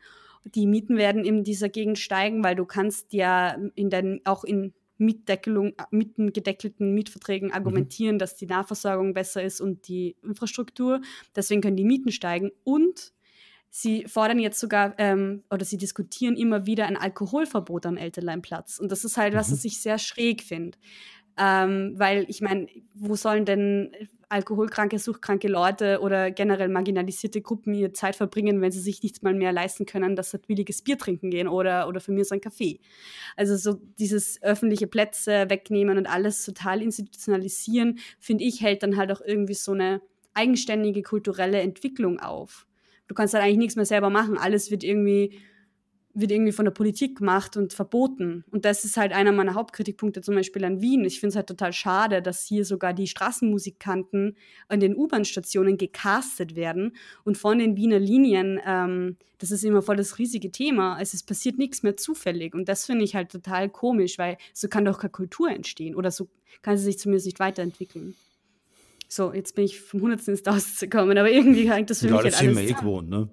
Die 0.43 0.67
Mieten 0.67 0.97
werden 0.97 1.25
in 1.25 1.43
dieser 1.43 1.69
Gegend 1.69 1.99
steigen, 1.99 2.43
weil 2.43 2.55
du 2.55 2.65
kannst 2.65 3.13
ja 3.13 3.57
in 3.75 3.89
den, 3.89 4.21
auch 4.25 4.43
in 4.43 4.73
Mietdeckelung, 4.97 5.73
mit 5.91 6.17
den 6.17 6.33
gedeckelten 6.33 6.93
Mietverträgen 6.93 7.49
mhm. 7.49 7.53
argumentieren, 7.53 8.15
mhm. 8.15 8.19
dass 8.19 8.35
die 8.35 8.47
Nahversorgung 8.47 9.13
besser 9.13 9.43
ist 9.43 9.61
und 9.61 9.87
die 9.87 10.15
Infrastruktur. 10.23 11.01
Deswegen 11.35 11.61
können 11.61 11.77
die 11.77 11.85
Mieten 11.85 12.11
steigen. 12.11 12.51
Und 12.63 13.13
sie 13.69 14.05
fordern 14.07 14.39
jetzt 14.39 14.59
sogar 14.59 14.95
ähm, 14.97 15.43
oder 15.49 15.65
sie 15.65 15.77
diskutieren 15.77 16.37
immer 16.37 16.65
wieder 16.65 16.85
ein 16.87 16.97
Alkoholverbot 16.97 17.85
am 17.85 17.97
Elterleinplatz. 17.97 18.79
Und 18.79 18.91
das 18.91 19.03
ist 19.03 19.17
halt, 19.17 19.33
was, 19.33 19.49
mhm. 19.49 19.53
was 19.53 19.65
ich 19.65 19.81
sehr 19.81 19.97
schräg 19.97 20.43
finde. 20.43 20.77
Ähm, 21.37 21.93
weil 21.97 22.25
ich 22.29 22.39
meine, 22.39 22.67
wo 22.93 23.15
sollen 23.15 23.43
denn 23.43 23.91
alkoholkranke, 24.29 24.99
suchtkranke 24.99 25.47
Leute 25.47 25.99
oder 26.01 26.31
generell 26.31 26.69
marginalisierte 26.69 27.41
Gruppen 27.41 27.73
ihre 27.73 27.93
Zeit 27.93 28.15
verbringen, 28.15 28.61
wenn 28.61 28.71
sie 28.71 28.79
sich 28.79 29.01
nichts 29.03 29.21
mal 29.21 29.33
mehr 29.33 29.51
leisten 29.51 29.85
können, 29.85 30.15
dass 30.15 30.31
sie 30.31 30.39
billiges 30.39 30.81
Bier 30.81 30.97
trinken 30.97 31.29
gehen 31.29 31.47
oder, 31.47 31.87
oder 31.87 31.99
für 31.99 32.11
mich 32.11 32.27
so 32.27 32.35
ein 32.35 32.41
Kaffee. 32.41 32.79
Also 33.35 33.55
so 33.55 33.79
dieses 33.99 34.41
öffentliche 34.41 34.87
Plätze 34.87 35.49
wegnehmen 35.49 35.97
und 35.97 36.07
alles 36.07 36.43
total 36.45 36.81
institutionalisieren, 36.81 37.99
finde 38.19 38.43
ich, 38.43 38.61
hält 38.61 38.83
dann 38.83 38.97
halt 38.97 39.11
auch 39.11 39.21
irgendwie 39.21 39.53
so 39.53 39.71
eine 39.71 40.01
eigenständige 40.33 41.01
kulturelle 41.01 41.61
Entwicklung 41.61 42.19
auf. 42.19 42.67
Du 43.07 43.15
kannst 43.15 43.33
halt 43.33 43.43
eigentlich 43.43 43.57
nichts 43.57 43.75
mehr 43.75 43.85
selber 43.85 44.09
machen. 44.09 44.37
Alles 44.37 44.71
wird 44.71 44.83
irgendwie 44.83 45.39
wird 46.15 46.31
irgendwie 46.31 46.53
von 46.53 46.65
der 46.65 46.71
Politik 46.71 47.17
gemacht 47.17 47.57
und 47.57 47.73
verboten. 47.73 48.45
Und 48.49 48.65
das 48.65 48.85
ist 48.85 48.97
halt 48.97 49.11
einer 49.11 49.31
meiner 49.31 49.53
Hauptkritikpunkte 49.53 50.21
zum 50.21 50.35
Beispiel 50.35 50.63
an 50.63 50.81
Wien. 50.81 51.03
Ich 51.03 51.19
finde 51.19 51.31
es 51.31 51.35
halt 51.35 51.47
total 51.47 51.73
schade, 51.73 52.21
dass 52.21 52.45
hier 52.45 52.65
sogar 52.65 52.93
die 52.93 53.07
Straßenmusikanten 53.07 54.37
an 54.69 54.79
den 54.79 54.95
U-Bahn-Stationen 54.95 55.77
gecastet 55.77 56.55
werden 56.55 56.95
und 57.25 57.37
von 57.37 57.59
den 57.59 57.75
Wiener 57.75 57.99
Linien, 57.99 58.59
ähm, 58.65 59.17
das 59.37 59.51
ist 59.51 59.65
immer 59.65 59.81
voll 59.81 59.97
das 59.97 60.17
riesige 60.17 60.51
Thema. 60.51 60.95
Also 60.95 61.15
es 61.15 61.23
passiert 61.23 61.57
nichts 61.57 61.83
mehr 61.83 61.97
zufällig. 61.97 62.55
Und 62.55 62.69
das 62.69 62.85
finde 62.85 63.03
ich 63.03 63.15
halt 63.15 63.29
total 63.29 63.69
komisch, 63.69 64.17
weil 64.17 64.37
so 64.53 64.69
kann 64.69 64.85
doch 64.85 64.99
keine 64.99 65.11
Kultur 65.11 65.49
entstehen 65.49 65.95
oder 65.95 66.11
so 66.11 66.29
kann 66.61 66.77
sie 66.77 66.85
sich 66.85 66.97
zumindest 66.97 67.25
nicht 67.25 67.39
weiterentwickeln. 67.39 68.15
So, 69.07 69.33
jetzt 69.33 69.55
bin 69.55 69.65
ich 69.65 69.79
vom 69.79 70.01
Hundertsten 70.01 70.33
ins 70.33 70.43
Tausendste 70.43 70.87
gekommen, 70.87 71.17
aber 71.17 71.31
irgendwie 71.31 71.71
hängt 71.71 71.89
das 71.89 71.99
für 71.99 72.07
ja, 72.07 72.13
mich 72.13 72.23
das 72.23 72.39
halt 72.39 72.49
alles 72.49 72.57
sind 72.57 72.67
wir 72.67 72.75
eh 72.75 72.79
gewohnt, 72.79 73.09
ne? 73.09 73.29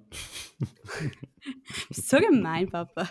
Bist 1.89 2.09
so 2.09 2.17
gemein, 2.17 2.69
Papa. 2.69 3.09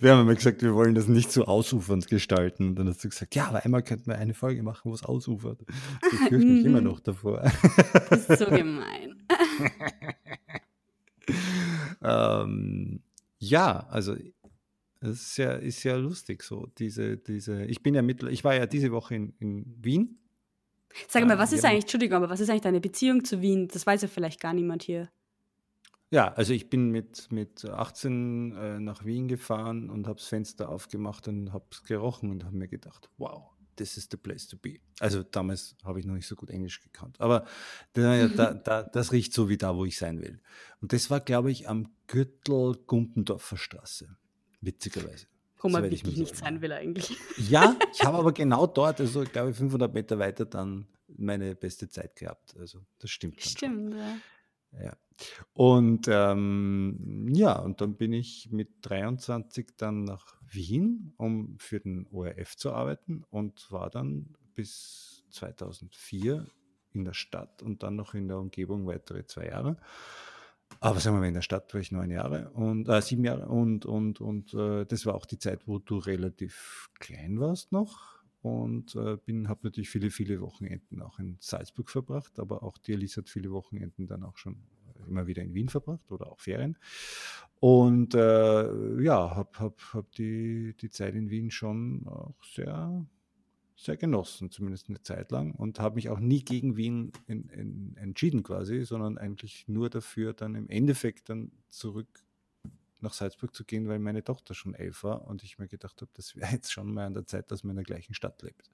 Wir 0.00 0.12
haben 0.12 0.22
immer 0.22 0.34
gesagt, 0.34 0.62
wir 0.62 0.74
wollen 0.74 0.94
das 0.94 1.08
nicht 1.08 1.32
so 1.32 1.46
ausufernd 1.46 2.06
gestalten. 2.08 2.70
Und 2.70 2.76
dann 2.76 2.88
hast 2.88 3.02
du 3.02 3.08
gesagt, 3.08 3.34
ja, 3.34 3.46
aber 3.46 3.64
einmal 3.64 3.82
könnten 3.82 4.06
wir 4.08 4.18
eine 4.18 4.34
Folge 4.34 4.62
machen, 4.62 4.90
wo 4.90 4.94
es 4.94 5.02
ausufert. 5.02 5.62
Ich 6.12 6.18
fürchte 6.28 6.46
mich 6.46 6.64
immer 6.66 6.82
noch 6.82 7.00
davor. 7.00 7.50
Das 8.10 8.28
ist 8.28 8.38
so 8.40 8.46
gemein. 8.46 9.26
ähm, 12.02 13.00
ja, 13.38 13.86
also 13.88 14.16
es 15.00 15.22
ist 15.22 15.36
ja, 15.38 15.52
ist 15.52 15.82
ja 15.82 15.96
lustig 15.96 16.42
so. 16.42 16.68
Diese, 16.78 17.16
diese, 17.16 17.64
ich 17.64 17.82
bin 17.82 17.94
ja 17.94 18.02
mittel, 18.02 18.30
ich 18.30 18.44
war 18.44 18.54
ja 18.54 18.66
diese 18.66 18.92
Woche 18.92 19.14
in, 19.14 19.34
in 19.38 19.74
Wien. 19.82 20.18
Sag 21.08 21.26
mal, 21.26 21.38
was 21.38 21.52
ist 21.52 21.64
eigentlich, 21.64 21.84
Entschuldigung, 21.84 22.16
aber 22.16 22.30
was 22.30 22.40
ist 22.40 22.50
eigentlich 22.50 22.62
deine 22.62 22.80
Beziehung 22.80 23.24
zu 23.24 23.40
Wien? 23.40 23.68
Das 23.68 23.86
weiß 23.86 24.02
ja 24.02 24.08
vielleicht 24.08 24.40
gar 24.40 24.52
niemand 24.52 24.82
hier. 24.82 25.10
Ja, 26.10 26.32
also 26.34 26.52
ich 26.52 26.70
bin 26.70 26.90
mit, 26.90 27.32
mit 27.32 27.64
18 27.64 28.52
äh, 28.52 28.78
nach 28.78 29.04
Wien 29.04 29.26
gefahren 29.26 29.90
und 29.90 30.06
habe 30.06 30.18
das 30.18 30.28
Fenster 30.28 30.68
aufgemacht 30.68 31.26
und 31.26 31.52
habe 31.52 31.64
es 31.72 31.82
gerochen 31.82 32.30
und 32.30 32.44
habe 32.44 32.56
mir 32.56 32.68
gedacht, 32.68 33.10
wow, 33.16 33.50
this 33.76 33.96
is 33.96 34.06
the 34.10 34.16
place 34.16 34.46
to 34.46 34.56
be. 34.56 34.78
Also 35.00 35.24
damals 35.24 35.76
habe 35.82 35.98
ich 35.98 36.06
noch 36.06 36.14
nicht 36.14 36.28
so 36.28 36.36
gut 36.36 36.50
Englisch 36.50 36.80
gekannt, 36.80 37.20
aber 37.20 37.46
da, 37.94 38.28
da, 38.28 38.54
da, 38.54 38.82
das 38.84 39.10
riecht 39.10 39.32
so 39.32 39.48
wie 39.48 39.56
da, 39.56 39.76
wo 39.76 39.84
ich 39.84 39.98
sein 39.98 40.20
will. 40.20 40.40
Und 40.80 40.92
das 40.92 41.10
war, 41.10 41.20
glaube 41.20 41.50
ich, 41.50 41.68
am 41.68 41.88
Gürtel 42.06 42.76
Gumpendorfer 42.86 43.56
Straße, 43.56 44.16
witzigerweise. 44.60 45.26
Man 45.72 45.90
wirklich 45.90 46.16
nicht 46.16 46.36
sein 46.36 46.60
will 46.62 46.72
eigentlich. 46.72 47.16
Ja, 47.48 47.76
ich 47.92 48.04
habe 48.04 48.18
aber 48.18 48.32
genau 48.32 48.66
dort, 48.66 49.00
also 49.00 49.24
glaube 49.24 49.50
ich 49.50 49.56
500 49.56 49.92
Meter 49.92 50.18
weiter 50.18 50.44
dann 50.44 50.86
meine 51.16 51.54
beste 51.54 51.88
Zeit 51.88 52.16
gehabt. 52.16 52.56
Also 52.58 52.80
das 52.98 53.10
stimmt. 53.10 53.40
Stimmt, 53.40 53.94
ja. 53.94 54.16
Ja. 54.82 54.96
Und 55.52 56.08
ähm, 56.08 57.28
ja, 57.32 57.58
und 57.60 57.80
dann 57.80 57.94
bin 57.94 58.12
ich 58.12 58.50
mit 58.50 58.68
23 58.82 59.76
dann 59.76 60.04
nach 60.04 60.34
Wien, 60.50 61.12
um 61.16 61.56
für 61.58 61.80
den 61.80 62.06
ORF 62.10 62.56
zu 62.56 62.72
arbeiten 62.72 63.24
und 63.30 63.70
war 63.70 63.90
dann 63.90 64.34
bis 64.54 65.24
2004 65.30 66.46
in 66.92 67.04
der 67.04 67.14
Stadt 67.14 67.62
und 67.62 67.82
dann 67.82 67.96
noch 67.96 68.14
in 68.14 68.28
der 68.28 68.38
Umgebung 68.38 68.86
weitere 68.86 69.26
zwei 69.26 69.46
Jahre. 69.46 69.76
Aber 70.80 71.00
sagen 71.00 71.16
wir 71.16 71.20
mal, 71.20 71.28
in 71.28 71.34
der 71.34 71.42
Stadt 71.42 71.72
war 71.72 71.80
ich 71.80 71.92
neun 71.92 72.10
Jahre 72.10 72.50
und 72.50 72.88
äh, 72.88 73.00
sieben 73.00 73.24
Jahre 73.24 73.46
und, 73.46 73.86
und, 73.86 74.20
und 74.20 74.54
äh, 74.54 74.84
das 74.84 75.06
war 75.06 75.14
auch 75.14 75.26
die 75.26 75.38
Zeit, 75.38 75.66
wo 75.66 75.78
du 75.78 75.98
relativ 75.98 76.90
klein 76.98 77.40
warst 77.40 77.72
noch 77.72 78.22
und 78.42 78.94
äh, 78.94 79.16
habe 79.46 79.60
natürlich 79.62 79.88
viele, 79.88 80.10
viele 80.10 80.40
Wochenenden 80.40 81.00
auch 81.00 81.18
in 81.18 81.36
Salzburg 81.40 81.88
verbracht, 81.88 82.38
aber 82.38 82.62
auch 82.62 82.76
die 82.78 82.94
Alice 82.94 83.16
hat 83.16 83.30
viele 83.30 83.50
Wochenenden 83.50 84.06
dann 84.06 84.22
auch 84.22 84.36
schon 84.36 84.56
immer 85.08 85.26
wieder 85.26 85.42
in 85.42 85.54
Wien 85.54 85.68
verbracht 85.68 86.10
oder 86.10 86.30
auch 86.30 86.40
Ferien. 86.40 86.78
Und 87.60 88.14
äh, 88.14 89.02
ja, 89.02 89.34
habe 89.34 89.58
hab, 89.58 89.80
hab 89.94 90.12
die, 90.12 90.74
die 90.78 90.90
Zeit 90.90 91.14
in 91.14 91.30
Wien 91.30 91.50
schon 91.50 92.06
auch 92.06 92.36
sehr, 92.44 93.06
sehr 93.84 93.96
genossen, 93.96 94.50
zumindest 94.50 94.88
eine 94.88 95.02
Zeit 95.02 95.30
lang. 95.30 95.54
Und 95.54 95.78
habe 95.80 95.96
mich 95.96 96.08
auch 96.08 96.20
nie 96.20 96.44
gegen 96.44 96.76
Wien 96.76 97.12
in, 97.26 97.48
in, 97.48 97.96
entschieden 97.96 98.42
quasi, 98.42 98.84
sondern 98.84 99.18
eigentlich 99.18 99.68
nur 99.68 99.90
dafür, 99.90 100.32
dann 100.32 100.54
im 100.54 100.68
Endeffekt 100.68 101.28
dann 101.28 101.52
zurück 101.68 102.24
nach 103.00 103.12
Salzburg 103.12 103.54
zu 103.54 103.64
gehen, 103.64 103.86
weil 103.88 103.98
meine 103.98 104.24
Tochter 104.24 104.54
schon 104.54 104.74
elf 104.74 105.04
war 105.04 105.26
und 105.26 105.44
ich 105.44 105.58
mir 105.58 105.68
gedacht 105.68 106.00
habe, 106.00 106.10
das 106.14 106.34
wäre 106.34 106.50
jetzt 106.52 106.72
schon 106.72 106.92
mal 106.92 107.06
an 107.06 107.14
der 107.14 107.26
Zeit, 107.26 107.50
dass 107.50 107.62
man 107.62 107.70
in 107.72 107.76
der 107.76 107.84
gleichen 107.84 108.14
Stadt 108.14 108.42
lebt. 108.42 108.68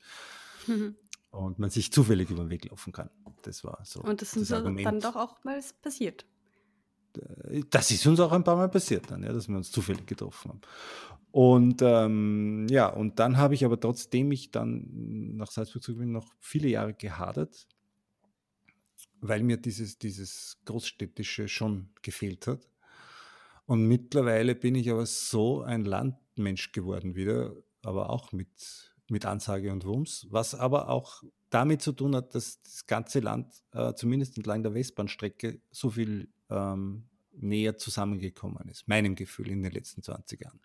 Mhm. 0.66 0.96
Und 1.30 1.58
man 1.58 1.70
sich 1.70 1.92
zufällig 1.92 2.30
über 2.30 2.42
den 2.42 2.50
Weg 2.50 2.64
laufen 2.68 2.92
kann. 2.92 3.10
Das 3.42 3.62
war 3.62 3.80
so. 3.84 4.00
Und 4.00 4.20
das, 4.20 4.34
ist 4.34 4.48
so 4.48 4.60
dann 4.60 5.00
doch 5.00 5.14
auch 5.14 5.44
mal 5.44 5.60
passiert. 5.80 6.26
Das 7.70 7.90
ist 7.90 8.06
uns 8.06 8.20
auch 8.20 8.32
ein 8.32 8.44
paar 8.44 8.56
Mal 8.56 8.68
passiert 8.68 9.10
dann, 9.10 9.22
ja, 9.22 9.32
dass 9.32 9.48
wir 9.48 9.56
uns 9.56 9.70
zufällig 9.70 10.06
getroffen 10.06 10.50
haben. 10.50 10.60
Und 11.32 11.80
ähm, 11.82 12.66
ja, 12.68 12.88
und 12.88 13.18
dann 13.18 13.36
habe 13.36 13.54
ich 13.54 13.64
aber 13.64 13.78
trotzdem 13.78 14.32
ich 14.32 14.50
dann 14.50 15.36
nach 15.36 15.50
Salzburg 15.50 15.82
zu 15.82 15.96
bin, 15.96 16.12
noch 16.12 16.26
viele 16.40 16.68
Jahre 16.68 16.94
gehadert, 16.94 17.66
weil 19.20 19.42
mir 19.42 19.56
dieses, 19.56 19.98
dieses 19.98 20.58
Großstädtische 20.64 21.48
schon 21.48 21.90
gefehlt 22.02 22.46
hat. 22.46 22.68
Und 23.66 23.86
mittlerweile 23.86 24.56
bin 24.56 24.74
ich 24.74 24.90
aber 24.90 25.06
so 25.06 25.62
ein 25.62 25.84
Landmensch 25.84 26.72
geworden 26.72 27.14
wieder, 27.14 27.54
aber 27.82 28.10
auch 28.10 28.32
mit 28.32 28.90
mit 29.10 29.26
Ansage 29.26 29.72
und 29.72 29.84
Wumms, 29.84 30.26
was 30.30 30.54
aber 30.54 30.88
auch 30.88 31.22
damit 31.50 31.82
zu 31.82 31.92
tun 31.92 32.14
hat, 32.14 32.34
dass 32.34 32.62
das 32.62 32.86
ganze 32.86 33.20
Land, 33.20 33.52
äh, 33.72 33.92
zumindest 33.94 34.36
entlang 34.36 34.62
der 34.62 34.72
Westbahnstrecke, 34.72 35.60
so 35.70 35.90
viel 35.90 36.28
ähm, 36.50 37.04
näher 37.32 37.76
zusammengekommen 37.76 38.68
ist, 38.68 38.88
meinem 38.88 39.14
Gefühl 39.14 39.48
in 39.48 39.62
den 39.62 39.72
letzten 39.72 40.02
20 40.02 40.40
Jahren. 40.42 40.60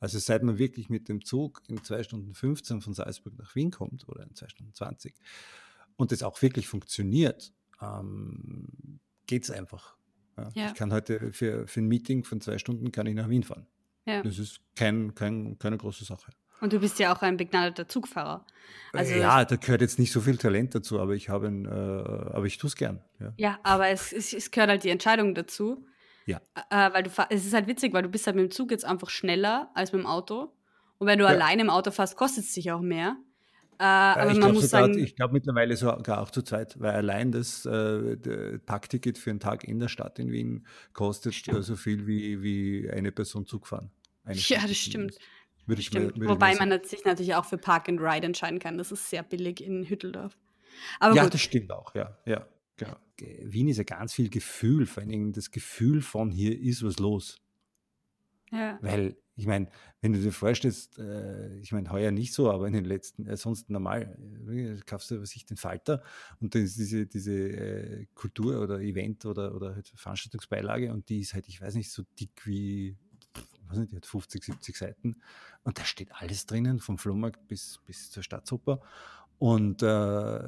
Also 0.00 0.18
seit 0.18 0.42
man 0.42 0.58
wirklich 0.58 0.88
mit 0.88 1.08
dem 1.08 1.24
Zug 1.24 1.62
in 1.68 1.82
2 1.82 2.02
Stunden 2.02 2.34
15 2.34 2.80
von 2.80 2.94
Salzburg 2.94 3.36
nach 3.38 3.54
Wien 3.54 3.70
kommt 3.70 4.08
oder 4.08 4.24
in 4.24 4.34
2 4.34 4.48
Stunden 4.48 4.74
20 4.74 5.14
und 5.96 6.12
das 6.12 6.22
auch 6.22 6.40
wirklich 6.42 6.66
funktioniert, 6.66 7.52
ähm, 7.80 9.00
geht 9.26 9.44
es 9.44 9.50
einfach. 9.50 9.96
Ja. 10.36 10.50
Ja. 10.54 10.68
Ich 10.68 10.74
kann 10.74 10.92
heute 10.92 11.32
für, 11.32 11.66
für 11.66 11.80
ein 11.80 11.88
Meeting 11.88 12.24
von 12.24 12.40
zwei 12.40 12.58
Stunden 12.58 12.90
kann 12.90 13.06
ich 13.06 13.14
nach 13.14 13.28
Wien 13.28 13.44
fahren. 13.44 13.66
Ja. 14.06 14.22
Das 14.22 14.38
ist 14.38 14.60
kein, 14.74 15.14
kein, 15.14 15.58
keine 15.58 15.78
große 15.78 16.04
Sache. 16.04 16.32
Und 16.60 16.72
du 16.72 16.78
bist 16.78 16.98
ja 16.98 17.14
auch 17.14 17.22
ein 17.22 17.36
begnadeter 17.36 17.88
Zugfahrer. 17.88 18.46
Also 18.92 19.14
ja, 19.14 19.44
da 19.44 19.56
gehört 19.56 19.80
jetzt 19.80 19.98
nicht 19.98 20.12
so 20.12 20.20
viel 20.20 20.36
Talent 20.36 20.74
dazu, 20.74 21.00
aber 21.00 21.14
ich 21.14 21.28
habe 21.28 21.48
ein, 21.48 21.66
äh, 21.66 21.68
aber 21.68 22.46
ich 22.46 22.58
tue 22.58 22.68
es 22.68 22.76
gern. 22.76 23.02
Ja, 23.20 23.32
ja 23.36 23.58
aber 23.62 23.88
es, 23.88 24.12
es, 24.12 24.32
es, 24.32 24.50
gehört 24.50 24.70
halt 24.70 24.84
die 24.84 24.90
Entscheidung 24.90 25.34
dazu. 25.34 25.84
Ja. 26.26 26.40
Äh, 26.70 26.92
weil 26.92 27.02
du 27.02 27.10
es 27.30 27.44
ist 27.44 27.52
halt 27.52 27.66
witzig, 27.66 27.92
weil 27.92 28.02
du 28.02 28.08
bist 28.08 28.26
halt 28.26 28.36
mit 28.36 28.44
dem 28.44 28.50
Zug 28.50 28.70
jetzt 28.70 28.84
einfach 28.84 29.10
schneller 29.10 29.70
als 29.74 29.92
mit 29.92 30.02
dem 30.02 30.06
Auto. 30.06 30.52
Und 30.98 31.06
wenn 31.06 31.18
du 31.18 31.24
ja. 31.24 31.30
alleine 31.30 31.62
im 31.62 31.70
Auto 31.70 31.90
fährst, 31.90 32.16
kostet 32.16 32.44
es 32.44 32.52
dich 32.52 32.70
auch 32.72 32.80
mehr. 32.80 33.16
Äh, 33.78 33.82
aber 33.84 34.30
ich 34.30 34.38
man 34.38 34.54
muss 34.54 34.70
sogar, 34.70 34.86
sagen. 34.86 34.98
Ich 34.98 35.16
glaube 35.16 35.34
mittlerweile 35.34 35.76
sogar 35.76 36.20
auch 36.20 36.30
zur 36.30 36.44
Zeit, 36.44 36.80
weil 36.80 36.92
allein 36.92 37.32
das 37.32 37.66
äh, 37.66 38.58
Packticket 38.64 39.18
für 39.18 39.30
einen 39.30 39.40
Tag 39.40 39.64
in 39.64 39.80
der 39.80 39.88
Stadt 39.88 40.18
in 40.18 40.30
Wien 40.30 40.66
kostet 40.92 41.48
äh, 41.48 41.62
so 41.62 41.74
viel 41.76 42.06
wie, 42.06 42.42
wie 42.42 42.88
eine 42.90 43.10
Person 43.10 43.46
Zug 43.46 43.66
fahren. 43.66 43.90
Eine 44.24 44.38
ja, 44.38 44.60
das 44.66 44.76
stimmt. 44.76 45.18
Würde 45.66 45.80
ich 45.80 45.86
Stimmt. 45.88 46.16
Mir, 46.16 46.28
Wobei 46.28 46.54
man 46.56 46.82
sich 46.84 47.04
natürlich 47.04 47.34
auch 47.34 47.44
für 47.44 47.58
Park 47.58 47.88
and 47.88 48.00
Ride 48.00 48.26
entscheiden 48.26 48.58
kann. 48.58 48.78
Das 48.78 48.92
ist 48.92 49.08
sehr 49.08 49.22
billig 49.22 49.62
in 49.62 49.84
Hütteldorf. 49.84 50.36
Aber 51.00 51.14
ja, 51.14 51.24
gut. 51.24 51.34
das 51.34 51.40
stimmt 51.40 51.70
auch, 51.72 51.94
ja. 51.94 52.16
ja, 52.26 52.46
genau. 52.76 52.96
Wien 53.18 53.68
ist 53.68 53.78
ja 53.78 53.84
ganz 53.84 54.12
viel 54.12 54.28
Gefühl, 54.28 54.86
vor 54.86 55.02
allen 55.02 55.10
Dingen 55.10 55.32
das 55.32 55.50
Gefühl 55.50 56.02
von 56.02 56.30
hier 56.30 56.58
ist 56.58 56.82
was 56.84 56.98
los. 56.98 57.40
Ja. 58.50 58.78
Weil, 58.82 59.16
ich 59.36 59.46
meine, 59.46 59.68
wenn 60.00 60.12
du 60.12 60.20
dir 60.20 60.32
vorstellst, 60.32 60.98
äh, 60.98 61.58
ich 61.58 61.72
meine, 61.72 61.90
heuer 61.90 62.10
nicht 62.10 62.32
so, 62.34 62.50
aber 62.50 62.66
in 62.66 62.72
den 62.72 62.84
letzten, 62.84 63.26
äh, 63.26 63.36
sonst 63.36 63.70
normal, 63.70 64.16
äh, 64.48 64.80
kaufst 64.86 65.10
du 65.10 65.24
sich 65.24 65.46
den 65.46 65.56
Falter 65.56 66.02
und 66.40 66.54
dann 66.54 66.62
ist 66.62 66.78
diese, 66.78 67.06
diese 67.06 67.32
äh, 67.32 68.06
Kultur 68.14 68.60
oder 68.60 68.80
Event 68.80 69.24
oder, 69.26 69.54
oder 69.54 69.74
halt 69.74 69.92
Veranstaltungsbeilage 69.96 70.92
und 70.92 71.08
die 71.08 71.20
ist 71.20 71.34
halt, 71.34 71.48
ich 71.48 71.60
weiß 71.60 71.74
nicht, 71.74 71.90
so 71.90 72.04
dick 72.18 72.46
wie 72.46 72.96
weiß 73.74 73.80
nicht, 73.80 73.92
die 73.92 73.96
hat 73.96 74.06
50, 74.06 74.44
70 74.44 74.76
Seiten 74.76 75.16
und 75.62 75.78
da 75.78 75.84
steht 75.84 76.12
alles 76.12 76.46
drinnen, 76.46 76.80
vom 76.80 76.98
Flohmarkt 76.98 77.46
bis, 77.48 77.80
bis 77.86 78.10
zur 78.10 78.22
Staatsoper. 78.22 78.80
Und 79.38 79.82
äh, 79.82 80.38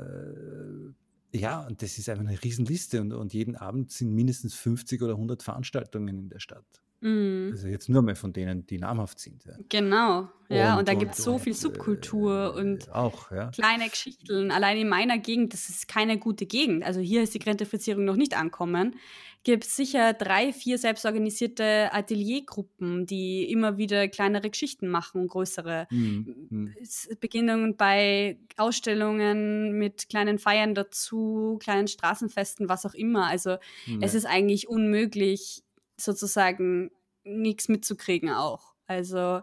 ja, 1.33 1.67
und 1.67 1.83
das 1.83 1.99
ist 1.99 2.09
einfach 2.09 2.25
eine 2.25 2.43
Riesenliste 2.43 3.01
und, 3.01 3.13
und 3.13 3.35
jeden 3.35 3.57
Abend 3.57 3.91
sind 3.91 4.15
mindestens 4.15 4.55
50 4.55 5.03
oder 5.03 5.15
100 5.15 5.43
Veranstaltungen 5.43 6.17
in 6.19 6.29
der 6.29 6.39
Stadt. 6.39 6.65
Mhm. 7.07 7.51
Also 7.53 7.69
jetzt 7.69 7.89
nur 7.89 8.03
mehr 8.03 8.17
von 8.17 8.33
denen, 8.33 8.67
die 8.67 8.79
namhaft 8.79 9.21
sind. 9.21 9.45
Ja. 9.45 9.53
Genau, 9.69 10.29
ja, 10.49 10.73
und, 10.73 10.81
und 10.81 10.89
da 10.89 10.95
gibt 10.95 11.15
es 11.15 11.25
so 11.25 11.39
viel 11.39 11.55
Subkultur 11.55 12.55
äh, 12.57 12.61
und 12.61 12.93
auch, 12.93 13.31
ja. 13.31 13.51
kleine 13.51 13.89
Geschichten. 13.89 14.51
Allein 14.51 14.79
in 14.79 14.89
meiner 14.89 15.19
Gegend, 15.19 15.53
das 15.53 15.69
ist 15.69 15.89
keine 15.89 16.19
gute 16.19 16.47
Gegend. 16.47 16.85
Also 16.85 17.01
hier 17.01 17.23
ist 17.23 17.35
die 17.35 17.39
Gentrifizierung 17.39 18.05
noch 18.05 18.17
nicht 18.17 18.37
ankommen. 18.37 18.97
Gibt 19.45 19.65
es 19.65 19.77
sicher 19.77 20.13
drei, 20.13 20.53
vier 20.53 20.77
selbstorganisierte 20.77 21.91
Ateliergruppen, 21.93 23.07
die 23.07 23.49
immer 23.49 23.79
wieder 23.79 24.09
kleinere 24.09 24.51
Geschichten 24.51 24.89
machen, 24.89 25.29
größere. 25.29 25.87
Mhm. 25.91 26.49
mhm. 26.51 26.75
Beginnungen 27.21 27.77
bei 27.77 28.39
Ausstellungen 28.57 29.79
mit 29.79 30.09
kleinen 30.09 30.41
Feiern 30.41 30.75
dazu, 30.75 31.59
kleinen 31.63 31.87
Straßenfesten, 31.87 32.69
was 32.69 32.85
auch 32.87 32.95
immer. 32.95 33.29
Also 33.29 33.59
mhm. 33.87 34.03
es 34.03 34.15
ist 34.15 34.27
eigentlich 34.27 34.69
unmöglich, 34.69 35.63
sozusagen 35.97 36.91
nichts 37.25 37.69
mitzukriegen 37.69 38.31
auch. 38.31 38.75
Also 38.87 39.41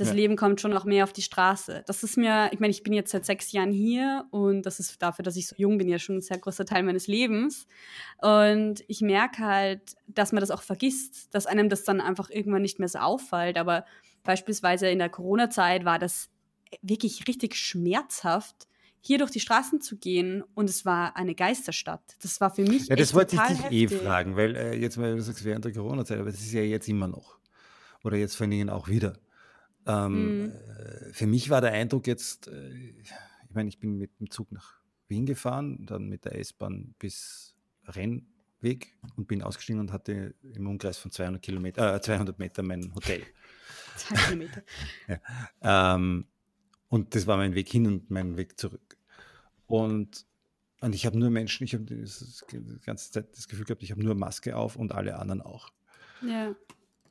das 0.00 0.08
ja. 0.08 0.14
Leben 0.14 0.36
kommt 0.36 0.60
schon 0.60 0.72
auch 0.72 0.84
mehr 0.84 1.04
auf 1.04 1.12
die 1.12 1.22
Straße. 1.22 1.84
Das 1.86 2.02
ist 2.02 2.16
mir, 2.16 2.48
ich 2.52 2.58
meine, 2.58 2.70
ich 2.70 2.82
bin 2.82 2.94
jetzt 2.94 3.10
seit 3.10 3.26
sechs 3.26 3.52
Jahren 3.52 3.70
hier 3.72 4.24
und 4.30 4.62
das 4.62 4.80
ist 4.80 5.02
dafür, 5.02 5.22
dass 5.22 5.36
ich 5.36 5.46
so 5.46 5.54
jung 5.58 5.76
bin, 5.76 5.88
ja 5.88 5.98
schon 5.98 6.16
ein 6.16 6.22
sehr 6.22 6.38
großer 6.38 6.64
Teil 6.64 6.82
meines 6.82 7.06
Lebens. 7.06 7.66
Und 8.22 8.82
ich 8.88 9.02
merke 9.02 9.44
halt, 9.44 9.96
dass 10.06 10.32
man 10.32 10.40
das 10.40 10.50
auch 10.50 10.62
vergisst, 10.62 11.34
dass 11.34 11.46
einem 11.46 11.68
das 11.68 11.84
dann 11.84 12.00
einfach 12.00 12.30
irgendwann 12.30 12.62
nicht 12.62 12.78
mehr 12.78 12.88
so 12.88 12.98
auffällt. 12.98 13.58
Aber 13.58 13.84
beispielsweise 14.24 14.88
in 14.88 14.98
der 14.98 15.10
Corona-Zeit 15.10 15.84
war 15.84 15.98
das 15.98 16.30
wirklich 16.80 17.28
richtig 17.28 17.56
schmerzhaft, 17.56 18.68
hier 19.00 19.18
durch 19.18 19.30
die 19.30 19.40
Straßen 19.40 19.80
zu 19.80 19.96
gehen 19.96 20.42
und 20.54 20.68
es 20.68 20.84
war 20.84 21.16
eine 21.16 21.34
Geisterstadt. 21.34 22.16
Das 22.22 22.40
war 22.40 22.54
für 22.54 22.62
mich. 22.62 22.88
Ja, 22.88 22.96
das 22.96 23.14
wollte 23.14 23.36
ich 23.36 23.42
dich 23.42 23.58
eh 23.58 23.62
heftig. 23.62 23.92
eh 23.92 24.04
fragen, 24.04 24.36
weil 24.36 24.56
äh, 24.56 24.76
jetzt 24.76 24.96
mal, 24.96 25.16
du 25.16 25.22
sagst, 25.22 25.44
während 25.44 25.64
der 25.64 25.72
Corona-Zeit, 25.72 26.18
aber 26.18 26.30
das 26.30 26.40
ist 26.40 26.52
ja 26.52 26.62
jetzt 26.62 26.88
immer 26.88 27.08
noch. 27.08 27.38
Oder 28.04 28.16
jetzt 28.16 28.36
vor 28.36 28.44
allen 28.44 28.50
Dingen 28.50 28.70
auch 28.70 28.88
wieder. 28.88 29.18
Ähm, 29.86 30.42
mhm. 30.42 30.52
äh, 30.52 31.12
für 31.12 31.26
mich 31.26 31.50
war 31.50 31.60
der 31.60 31.72
Eindruck 31.72 32.06
jetzt, 32.06 32.48
äh, 32.48 32.70
ich 32.72 33.54
meine, 33.54 33.68
ich 33.68 33.78
bin 33.78 33.96
mit 33.98 34.18
dem 34.20 34.30
Zug 34.30 34.52
nach 34.52 34.80
Wien 35.08 35.26
gefahren, 35.26 35.86
dann 35.86 36.08
mit 36.08 36.24
der 36.24 36.38
S-Bahn 36.38 36.94
bis 36.98 37.56
Rennweg 37.86 38.94
und 39.16 39.26
bin 39.26 39.42
ausgestiegen 39.42 39.80
und 39.80 39.92
hatte 39.92 40.34
im 40.42 40.66
Umkreis 40.66 40.98
von 40.98 41.10
200 41.10 41.42
Kilometer, 41.42 41.96
äh, 41.96 42.00
200 42.00 42.38
Meter 42.38 42.62
mein 42.62 42.94
Hotel. 42.94 43.22
200 43.96 44.26
Kilometer. 44.26 44.62
ja. 45.62 45.94
ähm, 45.94 46.26
und 46.90 47.14
das 47.14 47.26
war 47.26 47.38
mein 47.38 47.54
Weg 47.54 47.68
hin 47.68 47.86
und 47.86 48.10
mein 48.10 48.36
Weg 48.36 48.58
zurück. 48.58 48.98
Und, 49.66 50.26
und 50.80 50.94
ich 50.94 51.06
habe 51.06 51.18
nur 51.18 51.30
Menschen, 51.30 51.64
ich 51.64 51.72
habe 51.72 51.84
die 51.84 52.04
ganze 52.84 53.12
Zeit 53.12 53.36
das 53.36 53.48
Gefühl 53.48 53.64
gehabt, 53.64 53.82
ich 53.82 53.92
habe 53.92 54.02
nur 54.02 54.16
Maske 54.16 54.56
auf 54.56 54.76
und 54.76 54.92
alle 54.92 55.16
anderen 55.18 55.40
auch. 55.40 55.70
Ja. 56.20 56.54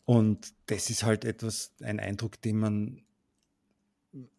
Und 0.06 0.54
das 0.66 0.90
ist 0.90 1.04
halt 1.04 1.24
etwas, 1.24 1.74
ein 1.82 2.00
Eindruck, 2.00 2.42
den 2.42 2.58
man 2.60 3.02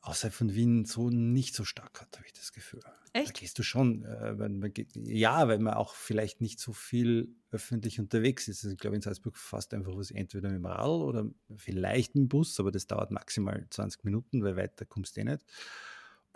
außerhalb 0.00 0.34
von 0.34 0.54
Wien 0.54 0.84
so 0.84 1.10
nicht 1.10 1.54
so 1.54 1.64
stark 1.64 2.00
hat, 2.00 2.16
habe 2.16 2.26
ich 2.26 2.32
das 2.32 2.52
Gefühl. 2.52 2.80
Echt? 3.12 3.28
Da 3.28 3.40
gehst 3.40 3.58
du 3.58 3.62
schon, 3.62 4.04
äh, 4.04 4.38
weil 4.38 4.48
man 4.50 4.72
geht, 4.72 4.94
ja, 4.94 5.48
weil 5.48 5.58
man 5.58 5.74
auch 5.74 5.94
vielleicht 5.94 6.40
nicht 6.40 6.60
so 6.60 6.72
viel 6.72 7.34
öffentlich 7.50 7.98
unterwegs 7.98 8.48
ist. 8.48 8.64
Also 8.64 8.74
ich 8.74 8.78
glaube, 8.78 8.96
in 8.96 9.02
Salzburg 9.02 9.36
fast 9.36 9.74
einfach 9.74 9.96
was 9.96 10.10
entweder 10.10 10.48
mit 10.48 10.58
dem 10.58 10.66
Radl 10.66 11.02
oder 11.02 11.30
vielleicht 11.56 12.14
mit 12.14 12.24
dem 12.24 12.28
Bus, 12.28 12.58
aber 12.60 12.70
das 12.70 12.86
dauert 12.86 13.10
maximal 13.10 13.66
20 13.70 14.04
Minuten, 14.04 14.42
weil 14.42 14.56
weiter 14.56 14.84
kommst 14.84 15.16
du 15.16 15.22
eh 15.22 15.24
nicht. 15.24 15.44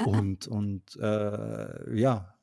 Und, 0.05 0.49
und 0.49 0.97
äh, 0.97 1.97
ja, 1.97 2.37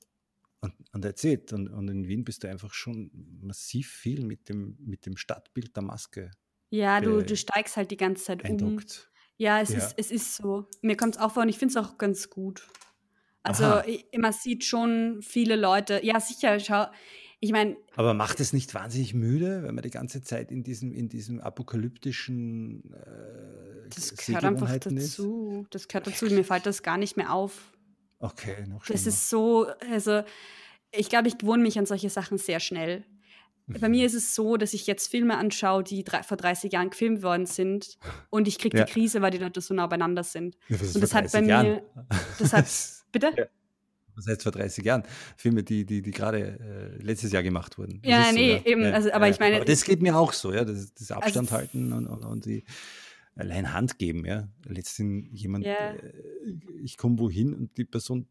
und, 0.61 0.73
und 0.93 1.05
erzählt. 1.05 1.51
Und, 1.51 1.67
und 1.67 1.89
in 1.89 2.07
Wien 2.07 2.23
bist 2.23 2.43
du 2.43 2.49
einfach 2.49 2.73
schon 2.73 3.11
massiv 3.41 3.91
viel 3.91 4.23
mit 4.23 4.47
dem, 4.47 4.77
mit 4.79 5.05
dem 5.05 5.17
Stadtbild 5.17 5.75
der 5.75 5.83
Maske. 5.83 6.31
Ja, 6.69 7.01
du, 7.01 7.21
du 7.21 7.35
steigst 7.35 7.75
halt 7.75 7.91
die 7.91 7.97
ganze 7.97 8.23
Zeit 8.23 8.49
um. 8.49 8.79
Ja, 9.41 9.59
es, 9.59 9.69
ja. 9.69 9.79
Ist, 9.79 9.93
es 9.97 10.11
ist 10.11 10.35
so. 10.35 10.67
Mir 10.83 10.95
kommt 10.95 11.15
es 11.15 11.21
auch 11.21 11.31
vor 11.31 11.41
und 11.41 11.49
ich 11.49 11.57
finde 11.57 11.71
es 11.71 11.83
auch 11.83 11.97
ganz 11.97 12.29
gut. 12.29 12.67
Also 13.41 13.81
ich, 13.87 14.05
man 14.15 14.33
sieht 14.33 14.63
schon 14.63 15.19
viele 15.23 15.55
Leute, 15.55 15.99
ja 16.03 16.19
sicher, 16.19 16.59
schau, 16.59 16.85
ich 17.39 17.51
meine. 17.51 17.75
Aber 17.95 18.13
macht 18.13 18.39
es 18.39 18.53
nicht 18.53 18.75
wahnsinnig 18.75 19.15
müde, 19.15 19.63
wenn 19.63 19.73
man 19.73 19.81
die 19.81 19.89
ganze 19.89 20.21
Zeit 20.21 20.51
in 20.51 20.61
diesem, 20.61 20.91
in 20.93 21.09
diesem 21.09 21.41
apokalyptischen 21.41 22.93
äh, 22.93 23.89
Das 23.89 24.15
gehört 24.15 24.43
einfach 24.43 24.77
dazu. 24.77 25.63
Ist? 25.63 25.73
Das 25.73 25.87
gehört 25.87 26.05
dazu. 26.05 26.25
Mir 26.25 26.43
fällt 26.43 26.67
das 26.67 26.83
gar 26.83 26.99
nicht 26.99 27.17
mehr 27.17 27.33
auf. 27.33 27.71
Okay, 28.19 28.67
noch 28.67 28.85
schlimmer. 28.85 28.99
Das 28.99 29.07
ist 29.07 29.27
so, 29.27 29.65
also 29.89 30.21
ich 30.91 31.09
glaube, 31.09 31.29
ich 31.29 31.39
gewohne 31.39 31.63
mich 31.63 31.79
an 31.79 31.87
solche 31.87 32.11
Sachen 32.11 32.37
sehr 32.37 32.59
schnell. 32.59 33.05
Bei 33.79 33.89
mir 33.89 34.05
ist 34.05 34.13
es 34.13 34.35
so, 34.35 34.57
dass 34.57 34.73
ich 34.73 34.87
jetzt 34.87 35.09
Filme 35.09 35.37
anschaue, 35.37 35.83
die 35.83 36.03
drei, 36.03 36.23
vor 36.23 36.37
30 36.37 36.73
Jahren 36.73 36.89
gefilmt 36.89 37.23
worden 37.23 37.45
sind 37.45 37.97
und 38.29 38.47
ich 38.47 38.57
kriege 38.59 38.77
ja. 38.77 38.83
die 38.85 38.91
Krise, 38.91 39.21
weil 39.21 39.31
die 39.31 39.37
Leute 39.37 39.61
so 39.61 39.73
nah 39.73 39.87
beieinander 39.87 40.23
sind. 40.23 40.57
Ja, 40.67 40.77
und 40.77 41.01
das 41.01 41.13
hat 41.13 41.31
bei 41.31 41.41
Jahren? 41.41 41.67
mir, 41.67 41.83
das 42.39 42.53
hat, 42.53 42.65
bitte? 43.11 43.31
Ja. 43.37 43.45
Das 44.15 44.27
heißt 44.27 44.43
vor 44.43 44.51
30 44.51 44.83
Jahren. 44.83 45.03
Filme, 45.37 45.63
die, 45.63 45.85
die, 45.85 46.01
die 46.01 46.11
gerade 46.11 46.59
äh, 46.99 47.03
letztes 47.03 47.31
Jahr 47.31 47.43
gemacht 47.43 47.77
wurden. 47.77 48.01
Das 48.01 48.11
ja, 48.11 48.31
nee, 48.31 48.57
so, 48.57 48.69
eben. 48.69 48.83
Also, 48.85 49.11
aber 49.11 49.29
ich 49.29 49.39
meine. 49.39 49.57
Aber 49.57 49.65
das 49.65 49.83
geht 49.83 50.01
mir 50.01 50.17
auch 50.17 50.33
so, 50.33 50.53
ja. 50.53 50.65
Das, 50.65 50.93
das 50.93 51.11
Abstand 51.11 51.51
also, 51.51 51.57
halten 51.57 51.93
und, 51.93 52.07
und, 52.07 52.23
und 52.23 52.45
die 52.45 52.63
allein 53.35 53.73
Hand 53.73 53.99
geben, 53.99 54.25
ja. 54.25 54.47
Letztens 54.65 55.27
jemand, 55.31 55.65
äh, 55.65 55.95
ich 56.83 56.97
komme 56.97 57.19
wohin 57.19 57.53
und 57.53 57.77
die 57.77 57.85
Person 57.85 58.27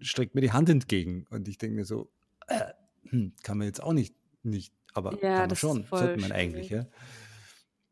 streckt 0.00 0.34
mir 0.34 0.40
die 0.40 0.52
Hand 0.52 0.68
entgegen. 0.68 1.26
Und 1.30 1.48
ich 1.48 1.58
denke 1.58 1.76
mir 1.76 1.84
so, 1.84 2.10
äh, 2.46 2.60
hm, 3.10 3.32
kann 3.42 3.58
man 3.58 3.66
jetzt 3.66 3.82
auch 3.82 3.92
nicht, 3.92 4.14
nicht 4.42 4.72
aber 4.94 5.22
ja, 5.22 5.46
man 5.46 5.56
schon, 5.56 5.84
sollte 5.90 6.20
man 6.20 6.32
eigentlich, 6.32 6.70
ja. 6.70 6.86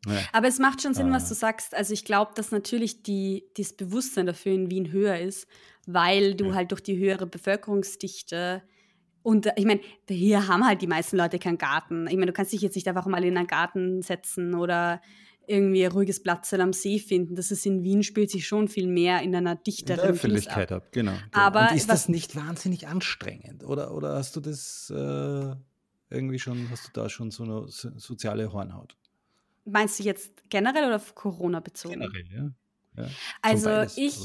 Ja. 0.06 0.20
Aber 0.32 0.46
es 0.46 0.60
macht 0.60 0.82
schon 0.82 0.94
Sinn, 0.94 1.10
was 1.10 1.24
ah. 1.24 1.28
du 1.30 1.34
sagst. 1.34 1.74
Also 1.74 1.92
ich 1.92 2.04
glaube, 2.04 2.30
dass 2.36 2.52
natürlich 2.52 3.02
die, 3.02 3.44
das 3.56 3.72
Bewusstsein 3.72 4.26
dafür 4.26 4.52
in 4.52 4.70
Wien 4.70 4.92
höher 4.92 5.18
ist, 5.18 5.48
weil 5.86 6.34
du 6.34 6.46
ja. 6.46 6.54
halt 6.54 6.70
durch 6.70 6.80
die 6.80 6.96
höhere 6.96 7.26
Bevölkerungsdichte 7.26 8.62
und 9.26 9.48
ich 9.56 9.64
meine, 9.64 9.80
hier 10.08 10.46
haben 10.46 10.64
halt 10.64 10.82
die 10.82 10.86
meisten 10.86 11.16
Leute 11.16 11.40
keinen 11.40 11.58
Garten. 11.58 12.06
Ich 12.06 12.14
meine, 12.14 12.26
du 12.26 12.32
kannst 12.32 12.52
dich 12.52 12.60
jetzt 12.60 12.76
nicht 12.76 12.86
einfach 12.86 13.06
mal 13.06 13.24
in 13.24 13.36
einen 13.36 13.48
Garten 13.48 14.00
setzen 14.00 14.54
oder 14.54 15.00
irgendwie 15.48 15.84
ein 15.84 15.90
ruhiges 15.90 16.22
Platz 16.22 16.54
am 16.54 16.72
See 16.72 17.00
finden. 17.00 17.34
Das 17.34 17.50
ist 17.50 17.66
in 17.66 17.82
Wien 17.82 18.04
spielt 18.04 18.30
sich 18.30 18.46
schon 18.46 18.68
viel 18.68 18.86
mehr 18.86 19.22
in 19.22 19.34
einer 19.34 19.56
dichteren 19.56 19.98
in 19.98 20.02
der 20.02 20.10
Öffentlichkeit 20.12 20.70
ab. 20.70 20.84
ab. 20.84 20.92
Genau, 20.92 21.10
genau. 21.10 21.24
Aber 21.32 21.70
Und 21.70 21.76
ist 21.76 21.90
das 21.90 22.08
nicht 22.08 22.36
wahnsinnig 22.36 22.86
anstrengend? 22.86 23.64
Oder, 23.64 23.92
oder 23.92 24.14
hast 24.14 24.36
du 24.36 24.40
das 24.40 24.92
äh, 24.94 25.56
irgendwie 26.10 26.38
schon, 26.38 26.70
hast 26.70 26.88
du 26.88 26.92
da 26.92 27.08
schon 27.08 27.30
so 27.30 27.44
eine 27.44 27.68
soziale 27.68 28.52
Hornhaut? 28.52 28.96
Meinst 29.64 29.98
du 29.98 30.04
jetzt 30.04 30.48
generell 30.48 30.84
oder 30.86 30.96
auf 30.96 31.14
Corona 31.14 31.60
bezogen? 31.60 32.00
Generell, 32.00 32.26
ja. 32.96 33.02
ja. 33.02 33.10
Also 33.42 33.66
beides, 33.66 33.98
ich, 33.98 34.16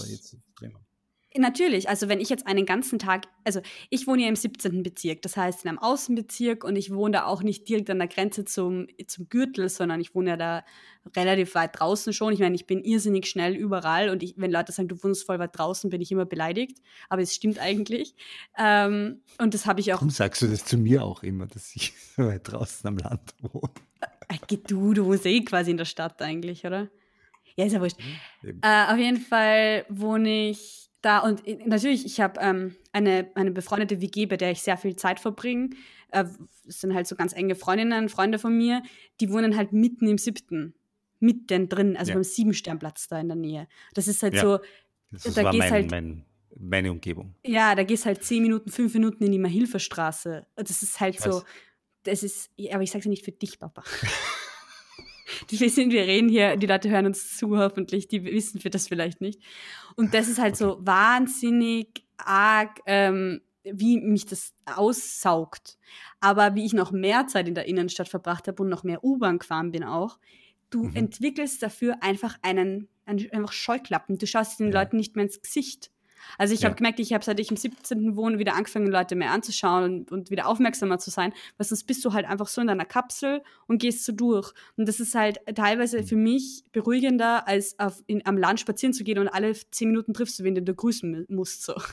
Natürlich, 1.38 1.88
also 1.88 2.10
wenn 2.10 2.20
ich 2.20 2.30
jetzt 2.30 2.46
einen 2.46 2.66
ganzen 2.66 3.00
Tag, 3.00 3.28
also 3.46 3.62
ich 3.90 4.06
wohne 4.06 4.24
ja 4.24 4.28
im 4.28 4.36
17. 4.36 4.84
Bezirk, 4.84 5.22
das 5.22 5.38
heißt 5.38 5.64
in 5.64 5.70
einem 5.70 5.80
Außenbezirk 5.80 6.66
und 6.66 6.76
ich 6.76 6.94
wohne 6.94 7.14
da 7.14 7.26
auch 7.26 7.42
nicht 7.42 7.70
direkt 7.70 7.90
an 7.90 8.00
der 8.00 8.10
Grenze 8.10 8.44
zum, 8.44 8.88
zum 9.08 9.30
Gürtel, 9.30 9.70
sondern 9.70 10.02
ich 10.02 10.14
wohne 10.14 10.32
ja 10.32 10.38
da 10.38 10.66
relativ 11.16 11.56
weit 11.56 11.80
draußen 11.80 12.12
schon. 12.12 12.34
Ich 12.34 12.40
meine, 12.40 12.56
ich 12.56 12.68
bin 12.68 12.84
irrsinnig 12.84 13.28
schnell 13.28 13.56
überall 13.56 14.10
und 14.10 14.24
ich, 14.24 14.34
wenn 14.36 14.52
Leute 14.52 14.74
sagen, 14.74 14.90
du 14.90 15.02
wohnst 15.04 15.26
voll 15.26 15.40
weit 15.40 15.58
draußen, 15.58 15.90
bin 15.90 16.02
ich 16.02 16.12
immer 16.12 16.26
beleidigt, 16.26 16.80
aber 17.08 17.22
es 17.22 17.34
stimmt 17.34 17.60
eigentlich. 17.60 18.14
Ähm, 18.58 19.22
und 19.38 19.54
das 19.54 19.66
habe 19.66 19.80
ich 19.80 19.94
auch. 19.94 19.98
Warum 19.98 20.10
sagst 20.10 20.42
du 20.42 20.48
das 20.48 20.66
zu 20.66 20.78
mir 20.78 21.04
auch 21.04 21.24
immer, 21.24 21.48
dass 21.48 21.74
ich 21.76 21.94
so 22.18 22.26
weit 22.26 22.52
draußen 22.52 22.88
am 22.90 22.98
Land 22.98 23.34
wohne? 23.42 23.72
Äh, 24.28 24.58
du, 24.68 24.94
du 24.94 25.06
wohnst 25.06 25.26
eh 25.26 25.42
quasi 25.46 25.72
in 25.72 25.78
der 25.78 25.86
Stadt 25.86 26.22
eigentlich, 26.22 26.66
oder? 26.66 26.90
Ja, 27.56 27.66
ist 27.66 27.74
ja 27.74 27.82
wurscht. 27.82 27.98
Äh, 28.44 28.86
auf 28.92 28.98
jeden 28.98 29.20
Fall 29.20 29.86
wohne 29.90 30.50
ich 30.50 30.91
da 31.02 31.20
und 31.20 31.44
natürlich, 31.66 32.06
ich 32.06 32.20
habe 32.20 32.40
ähm, 32.42 32.76
eine, 32.92 33.32
eine 33.36 33.52
befreundete 33.52 34.02
WG, 34.02 34.28
bei 34.28 34.38
der 34.38 34.52
ich 34.52 34.62
sehr 34.62 34.78
viel 34.78 34.96
Zeit 34.96 35.20
verbringe. 35.20 35.72
Äh, 36.12 36.26
das 36.66 36.82
sind 36.82 36.94
halt 36.94 37.08
so 37.08 37.16
ganz 37.16 37.34
enge 37.34 37.56
Freundinnen, 37.56 38.10
Freunde 38.10 38.38
von 38.38 38.56
mir, 38.56 38.84
die 39.20 39.32
wohnen 39.32 39.58
halt 39.58 39.74
mitten 39.74 40.08
im 40.08 40.18
siebten, 40.18 40.76
mitten 41.20 41.70
drin, 41.70 41.98
also 41.98 42.10
ja. 42.10 42.16
beim 42.16 42.24
Siebensternplatz 42.24 43.08
da 43.08 43.20
in 43.20 43.28
der 43.28 43.38
Nähe. 43.38 43.68
Das 43.94 44.08
ist 44.08 44.22
halt 44.22 44.36
ja. 44.36 44.42
so, 44.42 44.60
das 45.12 45.34
da 45.34 45.50
gehst 45.50 45.58
mein, 45.60 45.72
halt. 45.72 45.92
Mein, 45.92 46.26
meine 46.60 46.92
Umgebung. 46.92 47.36
Ja, 47.46 47.74
da 47.76 47.84
gehst 47.84 48.06
halt 48.06 48.24
zehn 48.24 48.44
Minuten, 48.44 48.70
fünf 48.70 48.94
Minuten 48.94 49.24
in 49.24 49.32
die 49.32 49.40
Mahilferstraße. 49.40 50.46
Das 50.56 50.84
ist 50.84 51.00
halt 51.00 51.16
ich 51.16 51.22
so, 51.22 51.32
weiß. 51.32 51.46
das 52.04 52.24
ist, 52.24 52.52
aber 52.72 52.84
ich 52.84 52.92
sage 52.92 53.00
es 53.00 53.06
ja 53.06 53.10
nicht 53.10 53.26
für 53.26 53.32
dich, 53.32 53.60
Papa. 53.60 53.84
wir 55.50 55.70
sind, 55.70 55.92
wir 55.92 56.04
reden 56.04 56.30
hier, 56.30 56.58
die 56.58 56.68
Leute 56.68 56.90
hören 56.90 57.06
uns 57.06 57.38
zu, 57.38 57.58
hoffentlich, 57.58 58.08
die 58.08 58.24
wissen 58.24 58.60
für 58.60 58.70
das 58.70 58.88
vielleicht 58.88 59.22
nicht. 59.22 59.42
Und 59.96 60.14
das 60.14 60.28
ist 60.28 60.40
halt 60.40 60.56
so 60.56 60.78
wahnsinnig 60.82 62.06
arg, 62.18 62.80
ähm, 62.86 63.42
wie 63.64 64.00
mich 64.00 64.26
das 64.26 64.54
aussaugt. 64.66 65.78
Aber 66.20 66.56
wie 66.56 66.66
ich 66.66 66.74
noch 66.74 66.92
mehr 66.92 67.28
Zeit 67.28 67.48
in 67.48 67.56
der 67.56 67.68
Innenstadt 67.68 68.10
verbracht 68.10 68.48
habe 68.48 68.64
und 68.64 68.70
noch 68.70 68.84
mehr 68.84 69.04
U-Bahn 69.04 69.40
gefahren 69.40 69.72
bin 69.72 69.84
auch, 69.84 70.18
du 70.70 70.84
mhm. 70.84 70.96
entwickelst 70.96 71.62
dafür 71.62 72.02
einfach 72.02 72.38
einen, 72.42 72.88
einen 73.06 73.30
einfach 73.32 73.52
Scheuklappen. 73.52 74.18
Du 74.18 74.26
schaust 74.26 74.60
den 74.60 74.72
ja. 74.72 74.80
Leuten 74.82 74.98
nicht 74.98 75.16
mehr 75.16 75.26
ins 75.26 75.42
Gesicht. 75.42 75.92
Also 76.38 76.54
ich 76.54 76.62
ja. 76.62 76.70
habe 76.70 76.76
gemerkt, 76.76 77.00
ich 77.00 77.14
habe 77.14 77.24
seit 77.24 77.40
ich 77.40 77.50
im 77.50 77.58
17. 77.58 78.16
wohne 78.16 78.40
wieder 78.40 78.56
angefangen, 78.56 78.88
Leute 78.88 79.16
mehr 79.16 79.32
anzuschauen 79.32 79.84
und, 79.84 80.12
und, 80.12 80.32
wieder 80.32 80.48
aufmerksamer 80.48 81.00
zu 81.00 81.10
sein, 81.10 81.34
weil 81.58 81.68
sonst 81.68 81.84
bist 81.84 82.04
du 82.06 82.14
halt 82.14 82.26
einfach 82.26 82.48
so 82.48 82.62
in 82.62 82.68
deiner 82.68 82.86
Kapsel 82.86 83.42
und 83.68 83.80
gehst 83.80 84.06
so 84.06 84.12
durch. 84.12 84.54
Und 84.78 84.88
das 84.88 85.00
ist 85.00 85.16
halt 85.16 85.40
teilweise 85.56 86.00
mhm. 86.00 86.06
für 86.06 86.16
mich 86.16 86.64
beruhigender, 86.72 87.48
als 87.48 87.78
auf, 87.80 88.04
in, 88.08 88.26
am 88.26 88.38
Land 88.38 88.60
spazieren 88.60 88.94
zu 88.94 89.04
gehen 89.04 89.20
und 89.20 89.28
alle 89.28 89.54
zehn 89.72 89.90
Minuten 89.90 90.14
triffst 90.14 90.40
du 90.40 90.44
wen, 90.44 90.56
den 90.56 90.66
du 90.66 90.74
grüßen 90.74 91.26
musst. 91.30 91.64
So. 91.64 91.76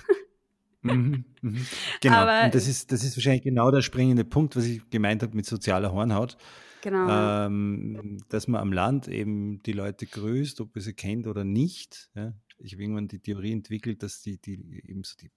Mhm, 0.82 1.24
mhm. 1.42 1.66
Genau. 2.00 2.16
Aber, 2.18 2.44
und 2.44 2.54
das 2.54 2.68
ist, 2.68 2.92
das 2.92 3.02
ist 3.02 3.16
wahrscheinlich 3.16 3.42
genau 3.42 3.70
der 3.72 3.82
springende 3.82 4.24
Punkt, 4.24 4.54
was 4.56 4.64
ich 4.64 4.88
gemeint 4.90 5.22
habe 5.22 5.36
mit 5.36 5.44
sozialer 5.44 5.92
Hornhaut. 5.92 6.36
Genau. 6.82 7.46
Ähm, 7.46 8.18
dass 8.28 8.46
man 8.46 8.60
am 8.60 8.72
Land 8.72 9.08
eben 9.08 9.62
die 9.64 9.72
Leute 9.72 10.06
grüßt, 10.06 10.60
ob 10.60 10.74
man 10.74 10.82
sie 10.82 10.94
kennt 10.94 11.26
oder 11.26 11.44
nicht. 11.44 12.08
Ja? 12.14 12.32
Ich 12.58 12.72
habe 12.72 12.82
irgendwann 12.82 13.08
die 13.08 13.20
Theorie 13.20 13.52
entwickelt, 13.52 14.02
dass 14.02 14.22
die, 14.22 14.38
die 14.38 14.82
eben 14.84 15.04
so 15.04 15.14
die 15.16 15.30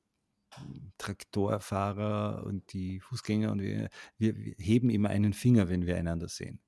Traktorfahrer 0.97 2.43
und 2.45 2.73
die 2.73 2.99
Fußgänger 2.99 3.51
und 3.51 3.62
wir, 3.62 3.89
wir, 4.17 4.36
wir 4.36 4.55
heben 4.57 4.89
immer 4.89 5.10
einen 5.10 5.34
Finger, 5.34 5.69
wenn 5.69 5.86
wir 5.86 5.97
einander 5.97 6.27
sehen. 6.27 6.60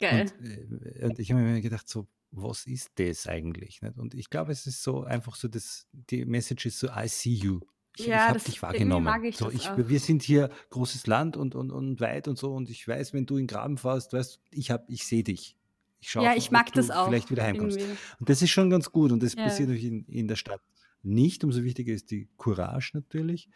Geil. 0.00 0.30
Und, 0.40 0.46
äh, 0.46 1.04
und 1.04 1.18
ich 1.18 1.30
habe 1.30 1.42
mir 1.42 1.60
gedacht, 1.60 1.88
so, 1.88 2.08
was 2.30 2.66
ist 2.66 2.90
das 2.96 3.26
eigentlich? 3.26 3.80
Und 3.96 4.14
ich 4.14 4.28
glaube, 4.30 4.52
es 4.52 4.66
ist 4.66 4.82
so 4.82 5.04
einfach 5.04 5.34
so, 5.34 5.48
dass 5.48 5.86
die 5.92 6.24
Message 6.24 6.66
ist 6.66 6.78
so, 6.78 6.88
I 6.88 7.08
see 7.08 7.34
you. 7.34 7.60
Ich, 7.96 8.06
ja, 8.06 8.16
ich 8.16 8.28
habe 8.28 8.38
dich 8.38 8.62
wahrgenommen. 8.62 9.04
Mag 9.04 9.24
ich 9.24 9.36
so, 9.36 9.50
ich, 9.50 9.68
wir 9.76 10.00
sind 10.00 10.22
hier 10.22 10.50
großes 10.70 11.06
Land 11.06 11.36
und, 11.36 11.54
und, 11.54 11.70
und 11.70 12.00
weit 12.00 12.28
und 12.28 12.38
so 12.38 12.54
und 12.54 12.70
ich 12.70 12.86
weiß, 12.86 13.12
wenn 13.12 13.26
du 13.26 13.36
in 13.36 13.42
den 13.42 13.46
Graben 13.48 13.76
fährst, 13.76 14.12
weißt 14.12 14.40
ich 14.50 14.72
ich 14.88 15.04
sehe 15.04 15.24
dich. 15.24 15.57
Ich 16.00 16.10
schaue, 16.10 16.24
ja, 16.24 16.34
ich 16.36 16.50
mag 16.50 16.72
das 16.72 16.90
auch. 16.90 17.08
Vielleicht 17.08 17.30
wieder 17.30 17.42
heimkommst. 17.42 17.78
Irgendwie. 17.78 17.98
Und 18.20 18.28
das 18.28 18.42
ist 18.42 18.50
schon 18.50 18.70
ganz 18.70 18.90
gut 18.90 19.12
und 19.12 19.22
das 19.22 19.34
ja. 19.34 19.44
passiert 19.44 19.68
natürlich 19.68 19.90
in, 19.90 20.04
in 20.06 20.28
der 20.28 20.36
Stadt 20.36 20.62
nicht. 21.02 21.44
Umso 21.44 21.62
wichtiger 21.62 21.92
ist 21.92 22.10
die 22.10 22.28
Courage 22.36 22.90
natürlich, 22.94 23.48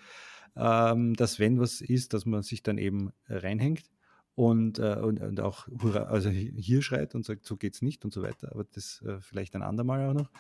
ähm, 0.57 1.15
dass 1.15 1.39
wenn 1.39 1.61
was 1.61 1.81
ist, 1.81 2.15
dass 2.15 2.27
man 2.27 2.43
sich 2.43 2.63
dann 2.63 2.79
eben 2.79 3.13
reinhängt 3.29 3.91
und, 4.35 4.79
äh, 4.79 4.97
und, 4.97 5.21
und 5.21 5.41
auch 5.41 5.69
also 5.95 6.31
hier 6.31 6.83
schreit 6.83 7.15
und 7.15 7.25
sagt, 7.25 7.47
so 7.47 7.57
geht's 7.57 7.83
nicht 7.83 8.05
und 8.05 8.13
so 8.13 8.23
weiter. 8.23 8.51
Aber 8.53 8.65
das 8.65 9.03
äh, 9.03 9.21
vielleicht 9.21 9.55
ein 9.55 9.63
andermal 9.63 10.09
auch 10.09 10.15
noch 10.15 10.31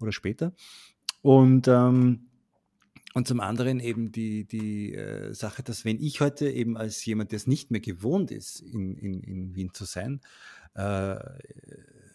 oder 0.00 0.12
später. 0.12 0.52
Und 1.22 1.68
ähm, 1.68 2.26
und 3.14 3.28
zum 3.28 3.38
anderen 3.38 3.78
eben 3.78 4.10
die, 4.10 4.44
die 4.44 4.92
äh, 4.92 5.32
Sache, 5.32 5.62
dass 5.62 5.84
wenn 5.84 6.00
ich 6.00 6.20
heute 6.20 6.50
eben 6.50 6.76
als 6.76 7.04
jemand, 7.04 7.30
der 7.30 7.36
es 7.36 7.46
nicht 7.46 7.70
mehr 7.70 7.80
gewohnt 7.80 8.32
ist, 8.32 8.60
in, 8.60 8.96
in, 8.98 9.22
in 9.22 9.54
Wien 9.54 9.72
zu 9.72 9.84
sein, 9.84 10.20
äh, 10.74 11.16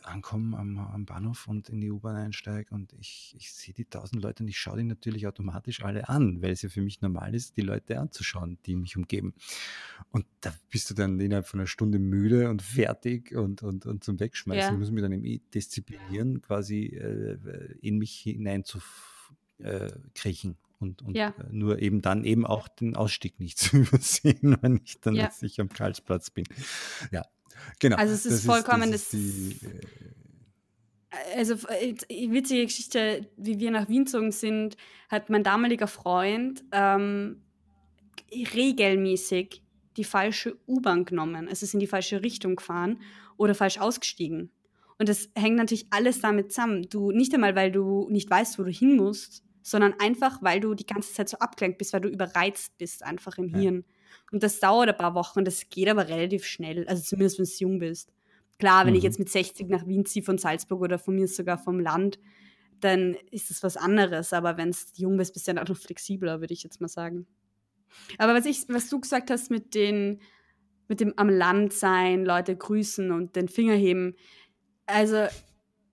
ankomme 0.03 0.57
am, 0.57 0.77
am, 0.77 1.05
Bahnhof 1.05 1.47
und 1.47 1.69
in 1.69 1.79
die 1.79 1.89
U-Bahn 1.89 2.17
einsteige 2.17 2.75
und 2.75 2.91
ich, 2.99 3.33
ich 3.37 3.53
sehe 3.53 3.73
die 3.73 3.85
tausend 3.85 4.21
Leute 4.21 4.43
und 4.43 4.49
ich 4.49 4.57
schaue 4.57 4.77
die 4.77 4.83
natürlich 4.83 5.25
automatisch 5.25 5.83
alle 5.83 6.09
an, 6.09 6.41
weil 6.41 6.51
es 6.51 6.63
ja 6.63 6.69
für 6.69 6.81
mich 6.81 6.99
normal 7.01 7.33
ist, 7.33 7.55
die 7.55 7.61
Leute 7.61 7.97
anzuschauen, 7.97 8.57
die 8.65 8.75
mich 8.75 8.97
umgeben. 8.97 9.33
Und 10.11 10.25
da 10.41 10.53
bist 10.69 10.89
du 10.89 10.95
dann 10.95 11.17
innerhalb 11.21 11.47
von 11.47 11.61
einer 11.61 11.67
Stunde 11.67 11.99
müde 11.99 12.49
und 12.49 12.61
fertig 12.61 13.33
und, 13.33 13.63
und, 13.63 13.85
und 13.85 14.03
zum 14.03 14.19
Wegschmeißen. 14.19 14.61
Ja. 14.61 14.73
Ich 14.73 14.79
muss 14.79 14.91
mich 14.91 15.01
dann 15.01 15.13
eben 15.13 15.49
disziplinieren, 15.53 16.41
quasi 16.41 16.87
äh, 16.87 17.37
in 17.81 17.99
mich 17.99 18.19
hinein 18.19 18.65
zu 18.65 18.79
äh, 19.59 19.91
kriechen 20.13 20.57
und, 20.79 21.01
und 21.01 21.15
ja. 21.15 21.29
Äh, 21.29 21.51
nur 21.51 21.79
eben 21.79 22.01
dann 22.01 22.23
eben 22.23 22.45
auch 22.45 22.67
den 22.67 22.95
Ausstieg 22.95 23.39
nicht 23.39 23.57
zu 23.59 23.77
übersehen, 23.77 24.57
wenn 24.61 24.79
ich 24.83 24.99
dann 25.01 25.15
ja. 25.15 25.29
ich 25.41 25.59
am 25.59 25.69
Karlsplatz 25.69 26.29
bin. 26.31 26.45
Ja, 27.11 27.23
genau. 27.79 27.97
Also 27.97 28.13
es 28.13 28.25
ist 28.25 28.45
das 28.45 28.45
vollkommen 28.45 28.93
ist, 28.93 29.13
das. 29.13 29.19
Ist 29.19 29.61
die, 29.61 29.65
äh, 29.65 31.37
also 31.37 31.55
äh, 31.67 31.95
witzige 32.31 32.65
Geschichte, 32.65 33.27
wie 33.35 33.59
wir 33.59 33.71
nach 33.71 33.89
Wien 33.89 34.05
gezogen 34.05 34.31
sind, 34.31 34.77
hat 35.09 35.29
mein 35.29 35.43
damaliger 35.43 35.87
Freund 35.87 36.63
ähm, 36.71 37.41
regelmäßig 38.31 39.63
die 39.97 40.03
falsche 40.03 40.57
U-Bahn 40.67 41.05
genommen. 41.05 41.47
Also 41.47 41.65
ist 41.65 41.73
in 41.73 41.79
die 41.79 41.87
falsche 41.87 42.23
Richtung 42.23 42.55
gefahren 42.55 43.01
oder 43.37 43.55
falsch 43.55 43.79
ausgestiegen. 43.79 44.51
Und 44.99 45.09
das 45.09 45.29
hängt 45.35 45.55
natürlich 45.55 45.87
alles 45.89 46.19
damit 46.19 46.51
zusammen. 46.51 46.87
Du 46.89 47.11
nicht 47.11 47.33
einmal, 47.33 47.55
weil 47.55 47.71
du 47.71 48.07
nicht 48.09 48.29
weißt, 48.29 48.59
wo 48.59 48.63
du 48.63 48.69
hin 48.69 48.97
musst, 48.97 49.43
sondern 49.61 49.93
einfach, 49.99 50.41
weil 50.41 50.59
du 50.59 50.73
die 50.73 50.85
ganze 50.85 51.13
Zeit 51.13 51.29
so 51.29 51.37
abgelenkt 51.37 51.77
bist, 51.77 51.93
weil 51.93 52.01
du 52.01 52.09
überreizt 52.09 52.77
bist 52.77 53.03
einfach 53.03 53.37
im 53.37 53.49
Hirn. 53.49 53.85
Ja. 53.87 53.93
Und 54.31 54.43
das 54.43 54.59
dauert 54.59 54.89
ein 54.89 54.97
paar 54.97 55.15
Wochen, 55.15 55.43
das 55.43 55.69
geht 55.69 55.89
aber 55.89 56.07
relativ 56.07 56.45
schnell, 56.45 56.87
also 56.87 57.03
zumindest 57.03 57.39
wenn 57.39 57.45
du 57.45 57.51
jung 57.59 57.79
bist. 57.79 58.11
Klar, 58.57 58.85
wenn 58.85 58.93
mhm. 58.93 58.97
ich 58.97 59.03
jetzt 59.03 59.19
mit 59.19 59.29
60 59.29 59.69
nach 59.69 59.87
Wien 59.87 60.05
ziehe 60.05 60.23
von 60.23 60.37
Salzburg 60.37 60.81
oder 60.81 60.99
von 60.99 61.15
mir 61.15 61.27
sogar 61.27 61.57
vom 61.57 61.79
Land, 61.79 62.19
dann 62.81 63.15
ist 63.31 63.49
das 63.49 63.63
was 63.63 63.77
anderes. 63.77 64.33
Aber 64.33 64.57
wenn 64.57 64.71
du 64.71 64.77
jung 64.95 65.17
bist, 65.17 65.33
bist 65.33 65.47
du 65.47 65.53
dann 65.53 65.63
auch 65.63 65.69
noch 65.69 65.77
flexibler, 65.77 66.41
würde 66.41 66.53
ich 66.53 66.63
jetzt 66.63 66.81
mal 66.81 66.87
sagen. 66.87 67.25
Aber 68.17 68.33
was, 68.33 68.45
ich, 68.45 68.67
was 68.67 68.89
du 68.89 68.99
gesagt 68.99 69.31
hast 69.31 69.49
mit, 69.49 69.75
den, 69.75 70.21
mit 70.87 70.99
dem 70.99 71.13
am 71.17 71.29
Land 71.29 71.73
sein, 71.73 72.25
Leute 72.25 72.55
grüßen 72.55 73.11
und 73.11 73.35
den 73.35 73.47
Finger 73.47 73.75
heben, 73.75 74.15
also 74.85 75.27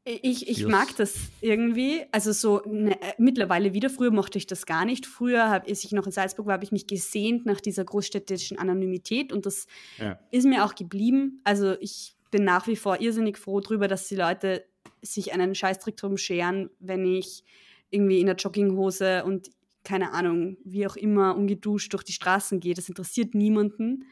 ich, 0.07 0.49
ich 0.49 0.67
mag 0.67 0.97
das 0.97 1.17
irgendwie. 1.41 2.03
Also 2.13 2.31
so 2.31 2.63
ne, 2.65 3.01
äh, 3.01 3.15
mittlerweile 3.19 3.75
wieder. 3.75 3.91
Früher 3.91 4.13
mochte 4.13 4.39
ich 4.39 4.47
das 4.47 4.65
gar 4.65 4.85
nicht. 4.85 5.05
Früher, 5.05 5.51
hab, 5.51 5.69
als 5.69 5.83
ich 5.83 5.91
noch 5.91 6.07
in 6.07 6.13
Salzburg 6.13 6.47
war, 6.47 6.55
habe 6.55 6.65
ich 6.65 6.71
mich 6.71 6.87
gesehnt 6.87 7.45
nach 7.45 7.61
dieser 7.61 7.85
großstädtischen 7.85 8.57
Anonymität 8.57 9.33
und 9.33 9.47
das 9.47 9.67
ja. 9.99 10.19
ist 10.31 10.47
mir 10.47 10.65
auch 10.65 10.77
geblieben. 10.77 11.41
Also 11.43 11.75
ich 11.81 12.15
bin 12.31 12.45
nach 12.45 12.69
wie 12.69 12.77
vor 12.77 13.01
irrsinnig 13.01 13.37
froh 13.37 13.61
darüber, 13.61 13.89
dass 13.89 14.07
die 14.07 14.15
Leute 14.15 14.65
sich 15.03 15.33
einen 15.33 15.57
Scheißtrick 15.57 15.97
drum 15.97 16.17
scheren, 16.17 16.71
wenn 16.79 17.05
ich 17.05 17.43
irgendwie 17.91 18.21
in 18.21 18.27
der 18.27 18.37
Jogginghose 18.37 19.25
und 19.25 19.51
keine 19.83 20.13
Ahnung, 20.13 20.57
wie 20.65 20.87
auch 20.87 20.97
immer, 20.97 21.37
ungeduscht 21.37 21.93
durch 21.93 22.05
die 22.05 22.13
Straßen 22.13 22.61
gehe. 22.61 22.75
Das 22.75 22.89
interessiert 22.89 23.35
niemanden. 23.35 24.05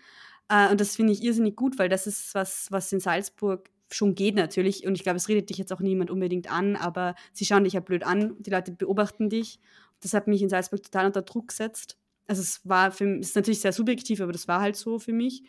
Uh, 0.53 0.71
und 0.71 0.81
das 0.81 0.97
finde 0.97 1.13
ich 1.13 1.23
irrsinnig 1.23 1.57
gut, 1.57 1.79
weil 1.79 1.89
das 1.89 2.07
ist 2.07 2.35
was, 2.35 2.67
was 2.71 2.93
in 2.93 3.01
Salzburg 3.01 3.71
schon 3.91 4.15
geht 4.15 4.35
natürlich. 4.35 4.87
Und 4.87 4.95
ich 4.95 5.03
glaube, 5.03 5.17
es 5.17 5.29
redet 5.29 5.51
dich 5.51 5.59
jetzt 5.59 5.73
auch 5.73 5.81
niemand 5.81 6.11
unbedingt 6.11 6.51
an, 6.51 6.77
aber 6.77 7.15
sie 7.33 7.45
schauen 7.45 7.65
dich 7.65 7.75
ja 7.75 7.81
blöd 7.81 8.05
an, 8.05 8.37
die 8.41 8.51
Leute 8.51 8.73
beobachten 8.73 9.29
dich. 9.29 9.61
Das 10.01 10.15
hat 10.15 10.27
mich 10.27 10.43
in 10.43 10.49
Salzburg 10.49 10.83
total 10.83 11.07
unter 11.07 11.23
Druck 11.23 11.49
gesetzt. 11.49 11.97
Also 12.27 12.43
es 12.43 12.61
war 12.65 12.91
für 12.91 13.07
mich, 13.07 13.21
ist 13.21 13.37
natürlich 13.37 13.61
sehr 13.61 13.73
subjektiv, 13.73 14.21
aber 14.21 14.33
das 14.33 14.49
war 14.49 14.61
halt 14.61 14.77
so 14.77 14.99
für 14.99 15.13
mich. 15.13 15.45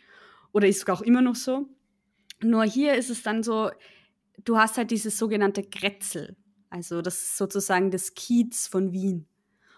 Oder 0.52 0.68
ist 0.68 0.80
sogar 0.80 0.96
auch 0.96 1.02
immer 1.02 1.22
noch 1.22 1.34
so. 1.34 1.68
Nur 2.42 2.64
hier 2.64 2.94
ist 2.94 3.10
es 3.10 3.22
dann 3.22 3.42
so, 3.42 3.70
du 4.44 4.58
hast 4.58 4.76
halt 4.76 4.90
dieses 4.90 5.18
sogenannte 5.18 5.62
Grätzel. 5.62 6.36
Also 6.70 7.02
das 7.02 7.22
ist 7.22 7.36
sozusagen 7.36 7.90
das 7.90 8.14
Kiez 8.14 8.66
von 8.66 8.92
Wien. 8.92 9.26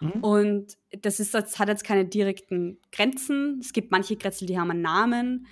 Mhm. 0.01 0.23
Und 0.23 0.79
das, 1.03 1.21
ist, 1.21 1.35
das 1.35 1.59
hat 1.59 1.69
jetzt 1.69 1.85
keine 1.85 2.05
direkten 2.05 2.79
Grenzen. 2.93 3.59
Es 3.61 3.73
gibt 3.73 3.91
manche 3.91 4.17
Grätzel, 4.17 4.47
die 4.47 4.59
haben 4.59 4.71
einen 4.71 4.83
Namen. 4.83 5.47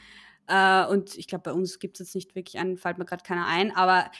Äh, 0.48 0.86
und 0.86 1.16
ich 1.16 1.26
glaube, 1.26 1.42
bei 1.42 1.52
uns 1.52 1.78
gibt 1.78 2.00
es 2.00 2.08
jetzt 2.08 2.14
nicht 2.14 2.34
wirklich 2.34 2.58
einen, 2.58 2.76
fällt 2.76 2.98
mir 2.98 3.04
gerade 3.04 3.22
keiner 3.22 3.46
ein. 3.46 3.74
Aber 3.74 4.10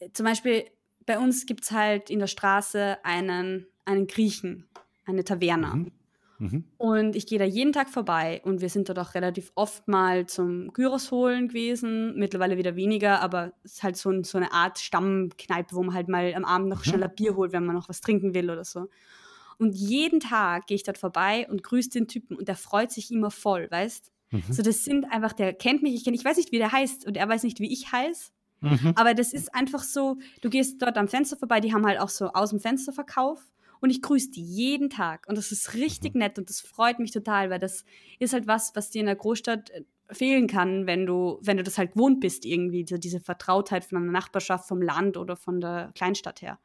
äh, 0.00 0.10
zum 0.12 0.24
Beispiel 0.24 0.64
bei 1.06 1.18
uns 1.18 1.46
gibt 1.46 1.64
es 1.64 1.70
halt 1.70 2.10
in 2.10 2.18
der 2.18 2.26
Straße 2.26 2.98
einen, 3.04 3.66
einen 3.84 4.06
Griechen, 4.06 4.68
eine 5.04 5.24
Taverna. 5.24 5.76
Mhm. 5.76 5.92
Mhm. 6.38 6.64
Und 6.76 7.16
ich 7.16 7.26
gehe 7.26 7.38
da 7.38 7.44
jeden 7.44 7.72
Tag 7.72 7.88
vorbei 7.88 8.42
und 8.44 8.60
wir 8.60 8.68
sind 8.68 8.88
dort 8.88 8.98
auch 8.98 9.14
relativ 9.14 9.52
oft 9.54 9.88
mal 9.88 10.26
zum 10.26 10.72
Gyros 10.72 11.10
holen 11.10 11.48
gewesen, 11.48 12.14
mittlerweile 12.16 12.58
wieder 12.58 12.76
weniger, 12.76 13.22
aber 13.22 13.52
es 13.64 13.74
ist 13.74 13.82
halt 13.82 13.96
so, 13.96 14.10
ein, 14.10 14.22
so 14.22 14.36
eine 14.36 14.52
Art 14.52 14.78
Stammkneipe, 14.78 15.74
wo 15.74 15.82
man 15.82 15.94
halt 15.94 16.08
mal 16.08 16.34
am 16.34 16.44
Abend 16.44 16.68
noch 16.68 16.80
mhm. 16.80 16.90
schneller 16.90 17.08
Bier 17.08 17.36
holt, 17.36 17.52
wenn 17.52 17.64
man 17.64 17.74
noch 17.74 17.88
was 17.88 18.00
trinken 18.00 18.34
will 18.34 18.50
oder 18.50 18.64
so. 18.64 18.88
Und 19.58 19.74
jeden 19.74 20.20
Tag 20.20 20.66
gehe 20.66 20.74
ich 20.74 20.82
dort 20.82 20.98
vorbei 20.98 21.46
und 21.48 21.62
grüße 21.62 21.90
den 21.90 22.08
Typen 22.08 22.36
und 22.36 22.48
der 22.48 22.56
freut 22.56 22.90
sich 22.90 23.10
immer 23.10 23.30
voll, 23.30 23.70
weißt? 23.70 24.12
Mhm. 24.30 24.42
So, 24.50 24.62
das 24.62 24.84
sind 24.84 25.04
einfach, 25.12 25.32
der 25.32 25.52
kennt 25.52 25.82
mich, 25.82 25.94
ich 25.94 26.04
kenne, 26.04 26.16
ich 26.16 26.24
weiß 26.24 26.36
nicht, 26.36 26.52
wie 26.52 26.58
der 26.58 26.72
heißt 26.72 27.06
und 27.06 27.16
er 27.16 27.28
weiß 27.28 27.42
nicht, 27.42 27.60
wie 27.60 27.72
ich 27.72 27.92
heiße. 27.92 28.30
Mhm. 28.60 28.92
Aber 28.96 29.14
das 29.14 29.32
ist 29.32 29.54
einfach 29.54 29.82
so, 29.82 30.18
du 30.40 30.50
gehst 30.50 30.80
dort 30.80 30.96
am 30.96 31.08
Fenster 31.08 31.36
vorbei, 31.36 31.60
die 31.60 31.72
haben 31.72 31.86
halt 31.86 32.00
auch 32.00 32.08
so 32.08 32.28
aus 32.28 32.50
dem 32.50 32.60
Fenster 32.60 32.92
Verkauf 32.92 33.40
und 33.80 33.90
ich 33.90 34.02
grüße 34.02 34.30
die 34.30 34.42
jeden 34.42 34.90
Tag. 34.90 35.26
Und 35.28 35.36
das 35.38 35.52
ist 35.52 35.74
richtig 35.74 36.14
mhm. 36.14 36.20
nett 36.20 36.38
und 36.38 36.48
das 36.48 36.60
freut 36.60 36.98
mich 36.98 37.12
total, 37.12 37.50
weil 37.50 37.58
das 37.58 37.84
ist 38.18 38.32
halt 38.32 38.46
was, 38.46 38.74
was 38.74 38.90
dir 38.90 39.00
in 39.00 39.06
der 39.06 39.16
Großstadt 39.16 39.70
äh, 39.70 39.84
fehlen 40.10 40.46
kann, 40.46 40.86
wenn 40.86 41.04
du, 41.04 41.38
wenn 41.42 41.56
du 41.56 41.62
das 41.62 41.78
halt 41.78 41.92
gewohnt 41.92 42.20
bist, 42.20 42.44
irgendwie, 42.44 42.86
so 42.88 42.96
diese 42.96 43.20
Vertrautheit 43.20 43.84
von 43.84 43.98
einer 43.98 44.12
Nachbarschaft, 44.12 44.68
vom 44.68 44.80
Land 44.80 45.16
oder 45.16 45.36
von 45.36 45.60
der 45.60 45.92
Kleinstadt 45.94 46.42
her. 46.42 46.58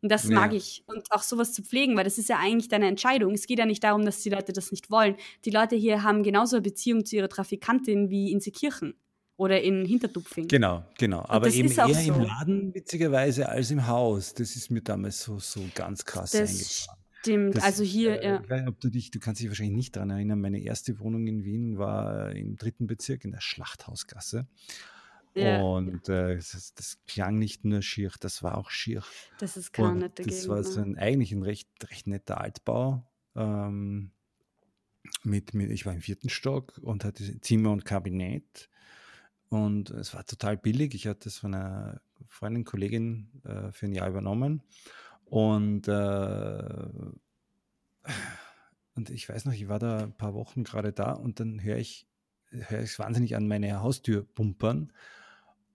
Und 0.00 0.10
das 0.10 0.28
ja. 0.28 0.34
mag 0.34 0.52
ich. 0.52 0.84
Und 0.86 1.10
auch 1.10 1.22
sowas 1.22 1.52
zu 1.52 1.62
pflegen, 1.62 1.96
weil 1.96 2.04
das 2.04 2.18
ist 2.18 2.28
ja 2.28 2.38
eigentlich 2.38 2.68
deine 2.68 2.86
Entscheidung. 2.86 3.32
Es 3.34 3.46
geht 3.46 3.58
ja 3.58 3.66
nicht 3.66 3.82
darum, 3.82 4.04
dass 4.04 4.20
die 4.20 4.30
Leute 4.30 4.52
das 4.52 4.70
nicht 4.70 4.90
wollen. 4.90 5.16
Die 5.44 5.50
Leute 5.50 5.76
hier 5.76 6.02
haben 6.02 6.22
genauso 6.22 6.56
eine 6.56 6.62
Beziehung 6.62 7.04
zu 7.04 7.16
ihrer 7.16 7.28
Trafikantin 7.28 8.10
wie 8.10 8.30
in 8.32 8.40
Seekirchen 8.40 8.94
oder 9.36 9.60
in 9.60 9.84
Hintertupfing. 9.84 10.48
Genau, 10.48 10.84
genau. 10.98 11.24
Aber 11.28 11.48
eben 11.48 11.70
eher 11.70 11.94
so. 11.94 12.12
im 12.12 12.22
Laden, 12.22 12.74
witzigerweise, 12.74 13.48
als 13.48 13.70
im 13.70 13.86
Haus. 13.86 14.34
Das 14.34 14.56
ist 14.56 14.70
mir 14.70 14.82
damals 14.82 15.22
so, 15.22 15.38
so 15.38 15.60
ganz 15.74 16.04
krass 16.04 16.32
das 16.32 16.50
eingefahren. 16.50 16.98
Stimmt, 17.20 17.56
das, 17.56 17.64
also 17.64 17.84
hier, 17.84 18.20
äh, 18.20 18.26
ja. 18.26 18.40
Ich 18.42 18.50
weiß 18.50 18.68
ob 18.68 18.80
du 18.80 18.90
dich, 18.90 19.10
du 19.10 19.18
kannst 19.18 19.40
dich 19.40 19.48
wahrscheinlich 19.48 19.76
nicht 19.76 19.96
daran 19.96 20.10
erinnern, 20.10 20.40
meine 20.40 20.60
erste 20.60 21.00
Wohnung 21.00 21.26
in 21.26 21.44
Wien 21.44 21.78
war 21.78 22.32
im 22.32 22.56
dritten 22.56 22.86
Bezirk 22.86 23.24
in 23.24 23.32
der 23.32 23.40
Schlachthausgasse. 23.40 24.46
Ja. 25.38 25.62
Und 25.62 26.08
äh, 26.08 26.36
das, 26.36 26.72
das, 26.74 26.98
klang 27.06 27.38
nicht 27.38 27.64
nur 27.64 27.82
schier, 27.82 28.10
das 28.20 28.42
war 28.42 28.56
auch 28.58 28.70
schier. 28.70 29.02
Das 29.38 29.56
ist 29.56 29.72
gar 29.72 29.94
nicht 29.94 30.18
Das 30.18 30.26
Gegend, 30.26 30.48
war 30.48 30.62
so 30.64 30.80
ein, 30.80 30.96
eigentlich 30.96 31.32
ein 31.32 31.42
recht, 31.42 31.68
recht 31.90 32.06
netter 32.06 32.40
Altbau. 32.40 33.06
Ähm, 33.34 34.10
mit, 35.22 35.54
mit, 35.54 35.70
ich 35.70 35.86
war 35.86 35.94
im 35.94 36.00
vierten 36.00 36.28
Stock 36.28 36.78
und 36.82 37.04
hatte 37.04 37.40
Zimmer 37.40 37.70
und 37.70 37.84
Kabinett. 37.84 38.68
Und 39.48 39.90
es 39.90 40.14
war 40.14 40.26
total 40.26 40.56
billig. 40.56 40.94
Ich 40.94 41.06
hatte 41.06 41.28
es 41.28 41.38
von 41.38 41.54
einer 41.54 42.00
Freundin, 42.28 42.64
Kollegin 42.64 43.30
äh, 43.44 43.72
für 43.72 43.86
ein 43.86 43.92
Jahr 43.92 44.08
übernommen. 44.08 44.62
Und, 45.24 45.88
äh, 45.88 46.88
und 48.94 49.10
ich 49.10 49.28
weiß 49.28 49.44
noch, 49.44 49.52
ich 49.52 49.68
war 49.68 49.78
da 49.78 49.98
ein 49.98 50.16
paar 50.16 50.34
Wochen 50.34 50.64
gerade 50.64 50.92
da 50.92 51.12
und 51.12 51.40
dann 51.40 51.62
höre 51.62 51.78
ich, 51.78 52.06
höre 52.50 52.82
ich 52.82 52.98
wahnsinnig 52.98 53.36
an 53.36 53.46
meine 53.46 53.80
Haustür 53.80 54.24
pumpern 54.24 54.92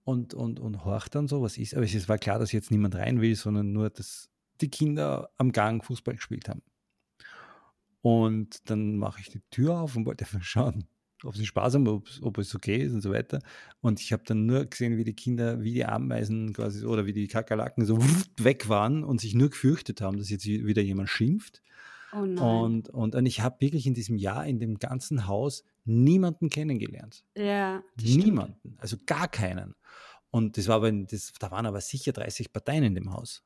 und, 0.04 0.34
und, 0.34 0.60
und 0.60 0.84
horch 0.84 1.08
dann 1.08 1.28
so, 1.28 1.42
was 1.42 1.58
ist. 1.58 1.74
Aber 1.74 1.84
es 1.84 2.08
war 2.08 2.18
klar, 2.18 2.38
dass 2.38 2.52
jetzt 2.52 2.70
niemand 2.70 2.94
rein 2.94 3.20
will, 3.20 3.34
sondern 3.34 3.72
nur, 3.72 3.90
dass 3.90 4.28
die 4.60 4.70
Kinder 4.70 5.30
am 5.36 5.52
Gang 5.52 5.84
Fußball 5.84 6.14
gespielt 6.14 6.48
haben. 6.48 6.62
Und 8.02 8.68
dann 8.68 8.98
mache 8.98 9.20
ich 9.20 9.30
die 9.30 9.40
Tür 9.50 9.80
auf 9.80 9.96
und 9.96 10.04
wollte 10.04 10.24
einfach 10.24 10.42
schauen, 10.42 10.84
ob 11.22 11.36
sie 11.36 11.46
Spaß 11.46 11.74
haben, 11.74 11.88
ob, 11.88 12.06
ob 12.20 12.36
es 12.36 12.54
okay 12.54 12.76
ist 12.76 12.92
und 12.92 13.00
so 13.00 13.10
weiter. 13.10 13.40
Und 13.80 13.98
ich 13.98 14.12
habe 14.12 14.22
dann 14.26 14.44
nur 14.44 14.66
gesehen, 14.66 14.98
wie 14.98 15.04
die 15.04 15.14
Kinder, 15.14 15.62
wie 15.62 15.72
die 15.72 15.86
Ameisen 15.86 16.52
quasi 16.52 16.84
oder 16.84 17.06
wie 17.06 17.14
die 17.14 17.26
Kakerlaken 17.26 17.86
so 17.86 17.98
weg 18.36 18.68
waren 18.68 19.04
und 19.04 19.22
sich 19.22 19.34
nur 19.34 19.48
gefürchtet 19.48 20.02
haben, 20.02 20.18
dass 20.18 20.28
jetzt 20.28 20.44
wieder 20.44 20.82
jemand 20.82 21.08
schimpft. 21.08 21.62
Oh 22.14 22.20
und, 22.20 22.88
und, 22.90 23.14
und 23.14 23.26
ich 23.26 23.40
habe 23.40 23.60
wirklich 23.60 23.86
in 23.86 23.94
diesem 23.94 24.16
Jahr 24.16 24.46
in 24.46 24.60
dem 24.60 24.78
ganzen 24.78 25.26
Haus 25.26 25.64
niemanden 25.84 26.48
kennengelernt. 26.48 27.24
Ja. 27.36 27.82
Niemanden, 28.00 28.58
stimmt. 28.60 28.80
also 28.80 28.96
gar 29.04 29.28
keinen. 29.28 29.74
Und 30.30 30.56
das 30.56 30.68
war 30.68 30.76
aber, 30.76 30.92
das, 30.92 31.32
da 31.38 31.50
waren 31.50 31.66
aber 31.66 31.80
sicher 31.80 32.12
30 32.12 32.52
Parteien 32.52 32.84
in 32.84 32.94
dem 32.94 33.12
Haus. 33.12 33.42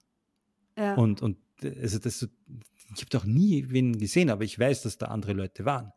Ja. 0.76 0.94
Und, 0.94 1.22
und 1.22 1.38
also 1.62 1.98
das, 1.98 2.22
ich 2.22 3.00
habe 3.00 3.10
doch 3.10 3.24
nie 3.24 3.66
wen 3.68 3.98
gesehen, 3.98 4.30
aber 4.30 4.44
ich 4.44 4.58
weiß, 4.58 4.82
dass 4.82 4.98
da 4.98 5.06
andere 5.06 5.32
Leute 5.32 5.64
waren. 5.64 5.92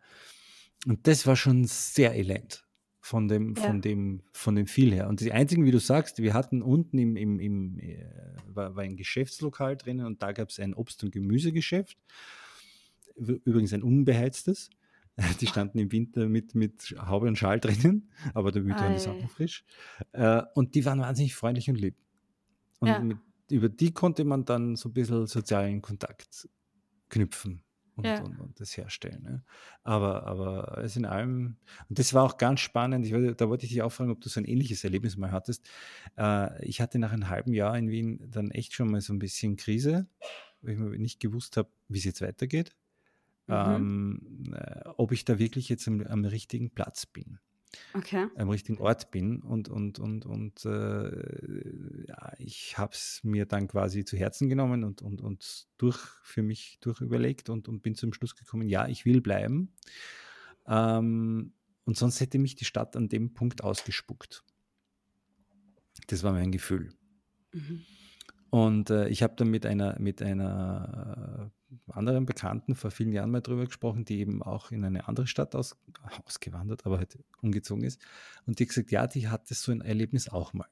Und 0.88 1.08
das 1.08 1.28
war 1.28 1.36
schon 1.36 1.66
sehr 1.66 2.16
elend 2.16 2.66
von 3.00 3.28
dem, 3.28 3.56
ja. 3.56 3.64
von 3.64 3.82
dem, 3.82 4.22
von 4.32 4.56
dem 4.56 4.68
viel 4.68 4.94
her. 4.94 5.08
Und 5.08 5.20
die 5.20 5.32
einzigen, 5.32 5.66
wie 5.66 5.72
du 5.72 5.80
sagst, 5.80 6.20
wir 6.20 6.34
hatten 6.34 6.62
unten 6.62 6.98
im, 6.98 7.16
im, 7.16 7.40
im 7.40 7.80
äh, 7.80 8.06
war, 8.46 8.76
war, 8.76 8.84
ein 8.84 8.96
Geschäftslokal 8.96 9.76
drinnen 9.76 10.06
und 10.06 10.22
da 10.22 10.32
gab 10.32 10.50
es 10.50 10.60
ein 10.60 10.74
Obst- 10.74 11.04
und 11.04 11.12
Gemüsegeschäft. 11.12 11.98
Übrigens 13.16 13.74
ein 13.74 13.84
unbeheiztes. 13.84 14.70
Die 15.42 15.48
standen 15.48 15.78
im 15.80 15.92
Winter 15.92 16.28
mit, 16.28 16.56
mit 16.56 16.96
Haube 16.98 17.28
und 17.28 17.38
Schal 17.38 17.60
drinnen, 17.60 18.10
aber 18.34 18.52
der 18.52 18.66
waren 18.68 18.94
die 18.94 19.00
Sachen 19.00 19.28
frisch. 19.28 19.66
Äh, 20.14 20.42
und 20.56 20.74
die 20.74 20.86
waren 20.86 21.00
wahnsinnig 21.00 21.36
freundlich 21.36 21.70
und 21.70 21.76
lieb. 21.76 21.96
Und 22.80 22.88
ja. 22.88 23.00
mit, 23.00 23.18
über 23.50 23.70
die 23.70 23.94
konnte 23.94 24.24
man 24.24 24.46
dann 24.46 24.76
so 24.76 24.90
ein 24.90 24.94
bisschen 24.94 25.28
sozialen 25.28 25.82
Kontakt 25.82 26.48
knüpfen 27.10 27.62
und, 27.96 28.06
ja. 28.06 28.24
und, 28.24 28.40
und, 28.40 28.60
das 28.60 28.76
herstellen. 28.78 29.22
Ne? 29.24 29.44
Aber, 29.84 30.26
aber 30.26 30.78
es 30.80 30.96
in 30.96 31.06
allem, 31.06 31.58
und 31.90 32.00
das 32.00 32.14
war 32.14 32.24
auch 32.24 32.38
ganz 32.38 32.62
spannend, 32.62 33.06
ich, 33.06 33.12
da 33.36 33.50
wollte 33.50 33.66
ich 33.66 33.72
dich 33.72 33.82
auch 33.82 33.92
fragen, 33.92 34.12
ob 34.12 34.22
du 34.22 34.30
so 34.30 34.40
ein 34.40 34.46
ähnliches 34.46 34.84
Erlebnis 34.84 35.18
mal 35.18 35.32
hattest. 35.32 35.70
Äh, 36.18 36.66
ich 36.66 36.82
hatte 36.82 37.00
nach 37.00 37.12
einem 37.12 37.30
halben 37.30 37.54
Jahr 37.54 37.78
in 37.78 37.90
Wien 37.90 38.20
dann 38.32 38.52
echt 38.52 38.74
schon 38.74 38.90
mal 38.90 39.02
so 39.02 39.14
ein 39.14 39.20
bisschen 39.20 39.58
Krise, 39.58 40.08
weil 40.62 40.74
ich 40.74 40.80
mir 40.80 40.98
nicht 40.98 41.20
gewusst 41.20 41.58
habe, 41.58 41.70
wie 41.90 42.00
es 42.00 42.06
jetzt 42.06 42.22
weitergeht. 42.22 42.76
Mhm. 43.48 43.56
Ähm, 43.56 44.54
äh, 44.56 44.90
ob 44.98 45.12
ich 45.12 45.26
da 45.26 45.40
wirklich 45.40 45.70
jetzt 45.70 45.88
am, 45.88 46.02
am 46.02 46.26
richtigen 46.26 46.72
Platz 46.72 47.06
bin 47.06 47.40
okay. 47.94 48.28
am 48.36 48.50
richtigen 48.50 48.80
Ort 48.80 49.12
bin. 49.12 49.42
Und, 49.42 49.70
und, 49.70 50.00
und, 50.00 50.26
und 50.26 50.66
äh, 50.66 52.08
ja, 52.08 52.34
ich 52.38 52.78
habe 52.78 52.94
es 52.94 53.22
mir 53.24 53.46
dann 53.46 53.68
quasi 53.68 54.06
zu 54.06 54.18
Herzen 54.18 54.50
genommen 54.50 54.84
und, 54.84 55.02
und, 55.02 55.22
und 55.22 55.68
durch 55.78 56.00
für 56.24 56.42
mich 56.42 56.80
durchüberlegt 56.82 57.50
und, 57.50 57.68
und 57.68 57.82
bin 57.82 57.96
zum 57.96 58.14
Schluss 58.14 58.36
gekommen, 58.36 58.68
ja, 58.68 58.88
ich 58.88 59.06
will 59.06 59.22
bleiben. 59.22 59.74
Ähm, 60.68 61.54
und 61.86 61.98
sonst 61.98 62.20
hätte 62.20 62.40
mich 62.40 62.56
die 62.56 62.66
Stadt 62.66 62.96
an 62.96 63.10
dem 63.10 63.34
Punkt 63.34 63.64
ausgespuckt. 63.64 64.44
Das 66.08 66.24
war 66.24 66.32
mein 66.32 66.52
Gefühl. 66.52 66.94
Mhm. 67.54 67.82
Und 68.50 68.90
äh, 68.90 69.08
ich 69.08 69.24
habe 69.24 69.36
dann 69.36 69.50
mit 69.50 69.66
einer, 69.66 69.98
mit 70.00 70.22
einer 70.22 71.52
anderen 71.88 72.26
Bekannten 72.26 72.76
vor 72.76 72.92
vielen 72.92 73.12
Jahren 73.12 73.32
mal 73.32 73.42
drüber 73.42 73.66
gesprochen, 73.66 74.06
die 74.06 74.20
eben 74.20 74.42
auch 74.44 74.72
in 74.72 74.84
eine 74.84 75.08
andere 75.08 75.28
Stadt 75.28 75.56
aus, 75.56 75.78
ausgewandert, 76.26 76.86
aber 76.86 76.98
halt 76.98 77.18
umgezogen 77.42 77.84
ist. 77.84 78.02
Und 78.46 78.60
die 78.60 78.66
gesagt, 78.66 78.92
ja, 78.92 79.08
die 79.08 79.28
hatte 79.28 79.54
so 79.54 79.72
ein 79.72 79.82
Erlebnis 79.82 80.30
auch 80.30 80.54
mal. 80.54 80.68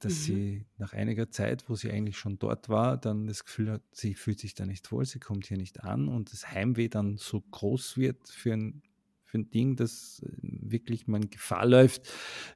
Dass 0.00 0.12
mhm. 0.12 0.16
sie 0.16 0.66
nach 0.76 0.92
einiger 0.92 1.30
Zeit, 1.30 1.68
wo 1.68 1.74
sie 1.74 1.90
eigentlich 1.90 2.18
schon 2.18 2.38
dort 2.38 2.68
war, 2.68 2.96
dann 2.96 3.26
das 3.26 3.44
Gefühl 3.44 3.70
hat, 3.70 3.82
sie 3.92 4.14
fühlt 4.14 4.40
sich 4.40 4.54
da 4.54 4.66
nicht 4.66 4.90
wohl, 4.92 5.04
sie 5.04 5.20
kommt 5.20 5.46
hier 5.46 5.56
nicht 5.56 5.82
an 5.82 6.08
und 6.08 6.32
das 6.32 6.50
Heimweh 6.50 6.88
dann 6.88 7.16
so 7.16 7.40
groß 7.40 7.96
wird 7.96 8.28
für 8.28 8.52
ein, 8.52 8.82
für 9.24 9.38
ein 9.38 9.50
Ding, 9.50 9.76
dass 9.76 10.22
äh, 10.24 10.30
wirklich 10.42 11.06
man 11.06 11.30
Gefahr 11.30 11.66
läuft, 11.66 12.08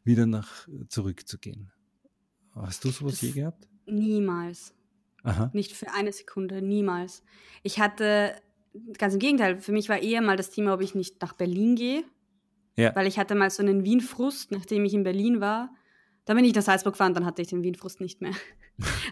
wieder 0.05 0.27
nach 0.27 0.69
zurückzugehen. 0.89 1.73
Hast 2.55 2.85
du 2.85 2.91
sowas 2.91 3.13
das 3.13 3.23
je 3.23 3.33
gehabt? 3.33 3.69
Niemals. 3.87 4.75
Aha. 5.23 5.51
Nicht 5.53 5.73
für 5.73 5.93
eine 5.93 6.13
Sekunde, 6.13 6.63
niemals. 6.63 7.23
Ich 7.63 7.81
hatte, 7.81 8.35
ganz 8.97 9.15
im 9.15 9.21
Gegenteil, 9.21 9.61
für 9.61 9.73
mich 9.73 9.89
war 9.89 10.01
eher 10.01 10.23
mal 10.23 10.37
das 10.37 10.51
Thema, 10.51 10.75
ob 10.75 10.81
ich 10.81 10.95
nicht 10.95 11.21
nach 11.21 11.33
Berlin 11.33 11.77
gehe. 11.77 12.05
Ja. 12.77 12.95
Weil 12.95 13.07
ich 13.07 13.19
hatte 13.19 13.35
mal 13.35 13.51
so 13.51 13.63
einen 13.63 13.85
Wien-Frust, 13.85 14.53
nachdem 14.53 14.85
ich 14.85 14.95
in 14.95 15.03
Berlin 15.03 15.41
war. 15.41 15.71
Da 16.25 16.35
bin 16.35 16.45
ich 16.45 16.55
nach 16.55 16.63
Salzburg 16.63 16.93
gefahren, 16.93 17.15
dann 17.15 17.27
hatte 17.27 17.43
ich 17.43 17.49
den 17.49 17.63
Wien-Frust 17.63 18.01
nicht 18.01 18.21
mehr. 18.21 18.33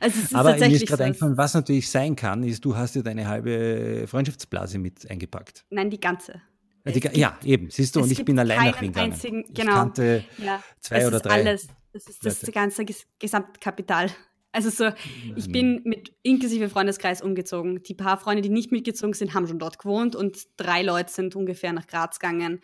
Also 0.00 0.20
es 0.20 0.24
ist 0.26 0.34
Aber 0.36 0.56
mir 0.56 0.70
ist 0.70 0.86
gerade 0.86 1.02
eingefallen, 1.02 1.36
was 1.36 1.54
natürlich 1.54 1.90
sein 1.90 2.14
kann, 2.14 2.44
ist, 2.44 2.64
du 2.64 2.76
hast 2.76 2.94
dir 2.94 3.02
deine 3.02 3.26
halbe 3.26 4.04
Freundschaftsblase 4.06 4.78
mit 4.78 5.10
eingepackt. 5.10 5.64
Nein, 5.70 5.90
die 5.90 5.98
ganze. 5.98 6.40
Ja, 6.84 6.92
die, 6.92 7.18
ja 7.18 7.38
eben, 7.42 7.68
siehst 7.70 7.96
du, 7.96 8.00
und 8.02 8.12
ich 8.12 8.24
bin 8.24 8.38
allein 8.38 8.70
nach 8.70 8.80
Wien 8.80 8.92
gegangen. 8.92 9.12
Einzigen, 9.12 9.44
genau. 9.52 9.72
Ich 9.72 9.76
kannte 9.76 10.24
ja, 10.38 10.62
zwei 10.78 11.04
oder 11.04 11.18
drei. 11.18 11.32
Alles. 11.32 11.66
Das 11.92 12.06
ist 12.06 12.24
das 12.24 12.52
ganze 12.52 12.84
Gesamtkapital. 13.18 14.10
Also 14.56 14.70
so, 14.70 14.90
ich 15.36 15.52
bin 15.52 15.82
mit 15.84 16.14
inklusive 16.22 16.70
Freundeskreis 16.70 17.20
umgezogen. 17.20 17.82
Die 17.82 17.92
paar 17.92 18.16
Freunde, 18.16 18.40
die 18.40 18.48
nicht 18.48 18.72
mitgezogen 18.72 19.12
sind, 19.12 19.34
haben 19.34 19.46
schon 19.46 19.58
dort 19.58 19.78
gewohnt 19.78 20.16
und 20.16 20.46
drei 20.56 20.82
Leute 20.82 21.12
sind 21.12 21.36
ungefähr 21.36 21.74
nach 21.74 21.86
Graz 21.86 22.18
gegangen. 22.18 22.60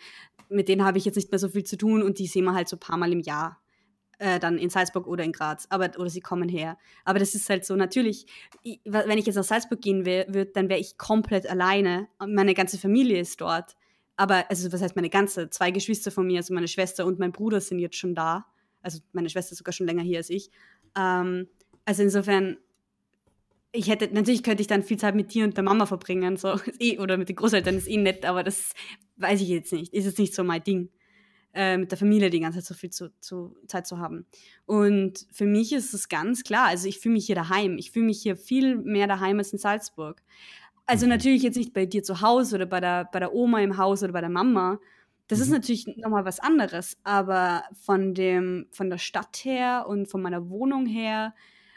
Mit 0.48 0.68
denen 0.68 0.86
habe 0.86 0.96
ich 0.96 1.04
jetzt 1.04 1.16
nicht 1.16 1.30
mehr 1.30 1.38
so 1.38 1.50
viel 1.50 1.64
zu 1.64 1.76
tun 1.76 2.02
und 2.02 2.18
die 2.18 2.26
sehen 2.26 2.44
wir 2.44 2.54
halt 2.54 2.70
so 2.70 2.76
ein 2.76 2.80
paar 2.80 2.96
Mal 2.96 3.12
im 3.12 3.20
Jahr. 3.20 3.60
äh, 4.22 4.38
dann 4.38 4.56
in 4.56 4.70
Salzburg 4.70 5.08
oder 5.08 5.24
in 5.24 5.32
Graz, 5.32 5.66
aber 5.68 5.90
oder 5.98 6.08
sie 6.08 6.20
kommen 6.20 6.48
her. 6.48 6.78
Aber 7.04 7.18
das 7.18 7.34
ist 7.34 7.50
halt 7.50 7.64
so 7.64 7.74
natürlich, 7.74 8.26
ich, 8.62 8.80
wenn 8.84 9.18
ich 9.18 9.26
jetzt 9.26 9.34
nach 9.34 9.42
Salzburg 9.44 9.80
gehen 9.82 10.06
würde, 10.06 10.46
dann 10.46 10.68
wäre 10.68 10.78
ich 10.78 10.96
komplett 10.96 11.50
alleine. 11.50 12.08
Meine 12.24 12.54
ganze 12.54 12.78
Familie 12.78 13.18
ist 13.18 13.40
dort. 13.40 13.76
Aber 14.16 14.48
also 14.48 14.72
was 14.72 14.80
heißt 14.80 14.94
meine 14.94 15.10
ganze? 15.10 15.50
Zwei 15.50 15.72
Geschwister 15.72 16.12
von 16.12 16.26
mir, 16.26 16.38
also 16.38 16.54
meine 16.54 16.68
Schwester 16.68 17.04
und 17.04 17.18
mein 17.18 17.32
Bruder 17.32 17.60
sind 17.60 17.80
jetzt 17.80 17.96
schon 17.96 18.14
da. 18.14 18.46
Also 18.80 19.00
meine 19.12 19.28
Schwester 19.28 19.52
ist 19.52 19.58
sogar 19.58 19.72
schon 19.72 19.86
länger 19.86 20.02
hier 20.02 20.18
als 20.18 20.30
ich. 20.30 20.50
Ähm, 20.96 21.48
also 21.84 22.02
insofern 22.02 22.56
ich 23.72 23.88
hätte, 23.88 24.12
natürlich 24.12 24.42
könnte 24.42 24.60
ich 24.60 24.66
dann 24.66 24.82
viel 24.82 24.98
Zeit 24.98 25.14
mit 25.14 25.32
dir 25.32 25.44
und 25.44 25.56
der 25.56 25.64
Mama 25.64 25.86
verbringen, 25.86 26.36
so, 26.36 26.60
eh, 26.78 26.98
oder 26.98 27.16
mit 27.16 27.28
den 27.28 27.36
Großeltern 27.36 27.76
ist 27.76 27.88
eh 27.88 27.96
nett, 27.96 28.26
aber 28.26 28.42
das 28.42 28.74
weiß 29.16 29.40
ich 29.40 29.48
jetzt 29.48 29.72
nicht. 29.72 29.92
Ist 29.94 30.04
jetzt 30.04 30.18
nicht 30.18 30.34
so 30.34 30.44
mein 30.44 30.62
Ding, 30.62 30.90
äh, 31.54 31.78
mit 31.78 31.90
der 31.90 31.98
Familie 31.98 32.30
die 32.30 32.40
ganze 32.40 32.58
Zeit 32.58 32.66
so 32.66 32.74
viel 32.74 32.90
zu, 32.90 33.10
zu, 33.20 33.56
Zeit 33.66 33.86
zu 33.86 33.98
haben. 33.98 34.26
Und 34.66 35.26
für 35.32 35.46
mich 35.46 35.72
ist 35.72 35.94
es 35.94 36.08
ganz 36.08 36.44
klar, 36.44 36.66
also 36.66 36.86
ich 36.86 36.98
fühle 36.98 37.14
mich 37.14 37.26
hier 37.26 37.34
daheim. 37.34 37.78
Ich 37.78 37.90
fühle 37.90 38.06
mich 38.06 38.22
hier 38.22 38.36
viel 38.36 38.76
mehr 38.76 39.06
daheim 39.06 39.38
als 39.38 39.52
in 39.52 39.58
Salzburg. 39.58 40.22
Also 40.86 41.06
mhm. 41.06 41.10
natürlich 41.10 41.42
jetzt 41.42 41.56
nicht 41.56 41.72
bei 41.72 41.86
dir 41.86 42.02
zu 42.02 42.20
Hause 42.20 42.56
oder 42.56 42.66
bei 42.66 42.80
der, 42.80 43.08
bei 43.10 43.20
der 43.20 43.34
Oma 43.34 43.60
im 43.60 43.78
Haus 43.78 44.02
oder 44.02 44.12
bei 44.12 44.20
der 44.20 44.30
Mama. 44.30 44.80
Das 45.28 45.38
mhm. 45.38 45.44
ist 45.44 45.50
natürlich 45.50 45.86
nochmal 45.96 46.26
was 46.26 46.40
anderes, 46.40 46.98
aber 47.04 47.64
von, 47.72 48.14
dem, 48.14 48.66
von 48.70 48.90
der 48.90 48.98
Stadt 48.98 49.44
her 49.44 49.86
und 49.88 50.08
von 50.08 50.20
meiner 50.20 50.50
Wohnung 50.50 50.84
her, 50.84 51.34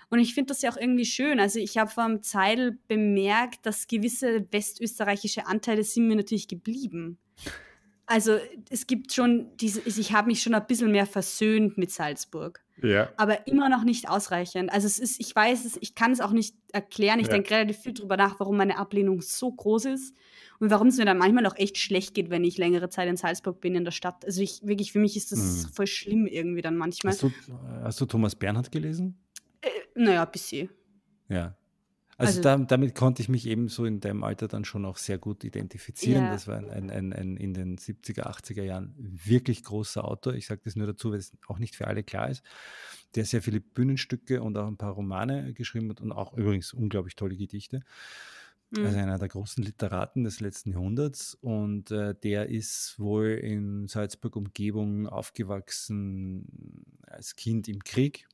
und 0.09 0.19
ich 0.19 0.33
finde 0.33 0.49
das 0.49 0.61
ja 0.61 0.71
auch 0.71 0.77
irgendwie 0.77 1.05
schön. 1.05 1.39
Also 1.39 1.59
ich 1.59 1.77
habe 1.77 1.89
vom 1.89 2.21
Zeidel 2.21 2.77
bemerkt, 2.87 3.65
dass 3.65 3.87
gewisse 3.87 4.45
westösterreichische 4.51 5.47
Anteile 5.47 5.83
sind 5.83 6.07
mir 6.07 6.15
natürlich 6.15 6.47
geblieben. 6.47 7.17
Also 8.07 8.37
es 8.69 8.85
gibt 8.85 9.13
schon 9.13 9.47
diese, 9.57 9.81
ich 9.81 10.13
habe 10.13 10.27
mich 10.27 10.43
schon 10.43 10.53
ein 10.53 10.67
bisschen 10.67 10.91
mehr 10.91 11.07
versöhnt 11.07 11.77
mit 11.77 11.91
Salzburg. 11.91 12.63
Ja. 12.81 13.09
Aber 13.17 13.47
immer 13.47 13.69
noch 13.69 13.83
nicht 13.83 14.09
ausreichend. 14.09 14.71
Also 14.71 14.85
es 14.85 14.99
ist, 14.99 15.19
ich 15.19 15.35
weiß 15.35 15.65
es, 15.65 15.77
ich 15.81 15.95
kann 15.95 16.11
es 16.11 16.21
auch 16.21 16.31
nicht 16.31 16.55
erklären. 16.73 17.19
Ich 17.19 17.27
ja. 17.27 17.33
denke 17.33 17.51
relativ 17.51 17.77
viel 17.77 17.93
darüber 17.93 18.17
nach, 18.17 18.39
warum 18.39 18.57
meine 18.57 18.77
Ablehnung 18.77 19.21
so 19.21 19.51
groß 19.51 19.85
ist 19.85 20.13
und 20.59 20.69
warum 20.69 20.87
es 20.87 20.97
mir 20.97 21.05
dann 21.05 21.17
manchmal 21.17 21.45
auch 21.45 21.55
echt 21.55 21.77
schlecht 21.77 22.13
geht, 22.13 22.29
wenn 22.29 22.43
ich 22.43 22.57
längere 22.57 22.89
Zeit 22.89 23.07
in 23.07 23.17
Salzburg 23.17 23.61
bin 23.61 23.75
in 23.75 23.85
der 23.85 23.91
Stadt. 23.91 24.25
Also 24.25 24.41
ich 24.41 24.61
wirklich, 24.63 24.91
für 24.91 24.99
mich 24.99 25.15
ist 25.15 25.31
das 25.31 25.63
hm. 25.63 25.73
voll 25.73 25.87
schlimm 25.87 26.27
irgendwie 26.27 26.61
dann 26.61 26.75
manchmal. 26.75 27.13
Hast 27.13 27.23
du, 27.23 27.31
hast 27.81 28.01
du 28.01 28.05
Thomas 28.05 28.35
Bernhard 28.35 28.71
gelesen? 28.71 29.17
Naja, 29.95 30.23
ein 30.23 30.31
bisschen. 30.31 30.69
Ja. 31.29 31.55
Also, 32.17 32.39
also 32.39 32.41
da, 32.43 32.57
damit 32.57 32.95
konnte 32.95 33.21
ich 33.21 33.27
mich 33.27 33.45
eben 33.45 33.67
so 33.67 33.83
in 33.83 33.99
deinem 33.99 34.23
Alter 34.23 34.47
dann 34.47 34.63
schon 34.63 34.85
auch 34.85 34.97
sehr 34.97 35.17
gut 35.17 35.43
identifizieren. 35.43 36.25
Ja. 36.25 36.31
Das 36.31 36.47
war 36.47 36.57
ein, 36.57 36.89
ein, 36.89 37.11
ein, 37.11 37.35
in 37.35 37.53
den 37.53 37.77
70er, 37.77 38.23
80er 38.23 38.63
Jahren 38.63 38.93
wirklich 38.97 39.63
großer 39.63 40.05
Autor. 40.05 40.33
Ich 40.33 40.45
sage 40.45 40.61
das 40.63 40.77
nur 40.77 40.87
dazu, 40.87 41.11
weil 41.11 41.19
es 41.19 41.33
auch 41.47 41.59
nicht 41.59 41.75
für 41.75 41.87
alle 41.87 42.03
klar 42.03 42.29
ist. 42.29 42.41
Der 43.15 43.25
sehr 43.25 43.41
viele 43.41 43.59
Bühnenstücke 43.59 44.41
und 44.41 44.57
auch 44.57 44.67
ein 44.67 44.77
paar 44.77 44.93
Romane 44.93 45.53
geschrieben 45.53 45.89
hat 45.89 45.99
und 45.99 46.13
auch 46.13 46.37
übrigens 46.37 46.71
unglaublich 46.71 47.17
tolle 47.17 47.35
Gedichte. 47.35 47.81
Mhm. 48.71 48.85
Also 48.85 48.97
einer 48.97 49.19
der 49.19 49.27
großen 49.27 49.61
Literaten 49.61 50.23
des 50.23 50.39
letzten 50.39 50.71
Jahrhunderts. 50.71 51.35
Und 51.41 51.91
äh, 51.91 52.15
der 52.15 52.47
ist 52.47 52.97
wohl 52.97 53.27
in 53.27 53.89
Salzburg 53.89 54.37
Umgebung 54.37 55.07
aufgewachsen 55.07 56.85
als 57.07 57.35
Kind 57.35 57.67
im 57.67 57.83
Krieg 57.83 58.25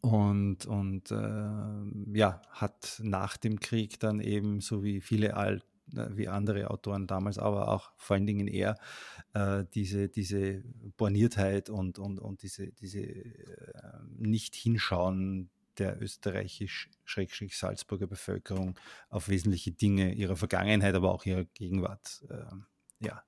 und, 0.00 0.66
und 0.66 1.10
äh, 1.10 2.18
ja, 2.18 2.40
hat 2.50 3.00
nach 3.02 3.36
dem 3.36 3.60
Krieg 3.60 4.00
dann 4.00 4.20
eben, 4.20 4.60
so 4.60 4.82
wie 4.82 5.00
viele 5.00 5.36
alt, 5.36 5.64
äh, 5.94 6.08
wie 6.16 6.28
andere 6.28 6.70
Autoren 6.70 7.06
damals, 7.06 7.38
aber 7.38 7.68
auch 7.68 7.92
vor 7.96 8.14
allen 8.14 8.26
Dingen 8.26 8.48
er, 8.48 8.78
äh, 9.34 9.64
diese, 9.74 10.08
diese 10.08 10.62
Borniertheit 10.96 11.68
und, 11.70 11.98
und, 11.98 12.18
und 12.18 12.42
diese, 12.42 12.72
diese 12.72 13.00
äh, 13.00 13.22
Nicht-Hinschauen 14.18 15.50
der 15.78 16.02
österreichisch-salzburger 16.02 18.06
Bevölkerung 18.06 18.78
auf 19.08 19.28
wesentliche 19.28 19.72
Dinge 19.72 20.14
ihrer 20.14 20.36
Vergangenheit, 20.36 20.94
aber 20.94 21.12
auch 21.12 21.26
ihrer 21.26 21.44
Gegenwart 21.44 22.24
äh, 22.28 22.44
ja, 23.06 23.22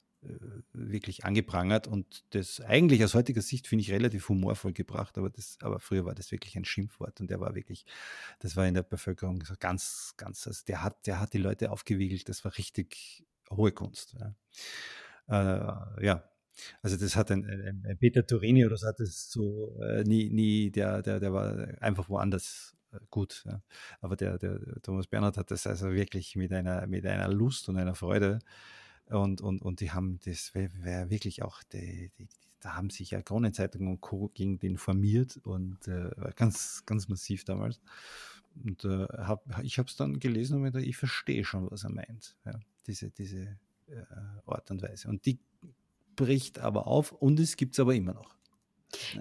wirklich 0.73 1.25
angeprangert 1.25 1.87
und 1.87 2.25
das 2.31 2.61
eigentlich 2.61 3.03
aus 3.05 3.15
heutiger 3.15 3.43
Sicht 3.43 3.67
finde 3.67 3.83
ich 3.83 3.91
relativ 3.91 4.29
humorvoll 4.29 4.73
gebracht, 4.73 5.19
aber, 5.19 5.31
das, 5.31 5.59
aber 5.61 5.81
früher 5.81 6.05
war 6.05 6.15
das 6.15 6.31
wirklich 6.31 6.57
ein 6.57 6.65
Schimpfwort 6.65 7.21
und 7.21 7.29
der 7.29 7.41
war 7.41 7.55
wirklich, 7.55 7.85
das 8.39 8.57
war 8.57 8.67
in 8.67 8.75
der 8.75 8.85
Bevölkerung 8.85 9.43
ganz, 9.59 10.15
ganz, 10.17 10.47
also 10.47 10.63
der 10.67 10.83
hat, 10.83 11.07
der 11.07 11.21
hat 11.21 11.33
die 11.33 11.39
Leute 11.39 11.71
aufgewiegelt, 11.71 12.29
das 12.29 12.45
war 12.45 12.57
richtig 12.57 13.25
hohe 13.51 13.73
Kunst. 13.73 14.15
Ja, 14.19 15.99
äh, 15.99 16.07
ja. 16.07 16.25
also 16.83 16.97
das 16.97 17.17
hat 17.17 17.31
ein, 17.33 17.45
ein, 17.45 17.85
ein, 17.87 17.99
Peter 17.99 18.25
Turini 18.25 18.65
oder 18.65 18.77
so 18.77 18.87
hat 18.87 19.01
das 19.01 19.31
so 19.31 19.77
äh, 19.83 20.05
nie, 20.05 20.31
nie, 20.31 20.71
der, 20.71 21.03
der, 21.03 21.19
der 21.19 21.33
war 21.33 21.67
einfach 21.81 22.09
woanders 22.09 22.77
äh, 22.93 22.99
gut. 23.11 23.43
Ja. 23.47 23.61
Aber 24.01 24.17
der, 24.17 24.39
der, 24.39 24.61
Thomas 24.83 25.07
Bernhard 25.09 25.37
hat 25.37 25.51
das 25.51 25.67
also 25.67 25.93
wirklich 25.93 26.37
mit 26.37 26.53
einer, 26.53 26.87
mit 26.87 27.07
einer 27.07 27.29
Lust 27.29 27.69
und 27.69 27.77
einer 27.77 27.95
Freude 27.95 28.39
und, 29.07 29.41
und, 29.41 29.63
und 29.63 29.81
die 29.81 29.91
haben, 29.91 30.19
das 30.25 30.55
wäre 30.55 31.11
wirklich 31.11 31.43
auch, 31.43 31.63
die, 31.65 32.11
die, 32.19 32.29
da 32.61 32.75
haben 32.75 32.91
sich 32.91 33.11
ja 33.11 33.23
Kronenzeitung 33.23 33.89
und 33.89 34.01
Co. 34.01 34.31
gegen 34.35 34.59
den 34.59 34.79
formiert 34.79 35.39
und 35.43 35.87
äh, 35.89 36.11
ganz, 36.37 36.85
ganz 36.87 37.09
massiv 37.09 37.45
damals. 37.45 37.81
Und 38.65 38.85
äh, 38.85 39.07
hab, 39.09 39.45
ich 39.63 39.79
habe 39.79 39.89
es 39.89 39.97
dann 39.97 40.21
gelesen 40.21 40.63
und 40.63 40.77
ich 40.77 40.97
verstehe 40.97 41.45
schon, 41.45 41.71
was 41.71 41.85
er 41.85 41.91
meint. 41.91 42.37
Ja, 42.45 42.61
diese 42.87 43.11
diese 43.11 43.59
äh, 43.89 44.05
Art 44.47 44.71
und 44.71 44.83
Weise. 44.83 45.09
Und 45.09 45.27
die 45.27 45.39
bricht 46.17 46.59
aber 46.59 46.87
auf 46.87 47.13
und 47.13 47.41
es 47.41 47.57
gibt 47.57 47.75
es 47.75 47.81
aber 47.81 47.95
immer 47.95 48.15
noch. 48.15 48.37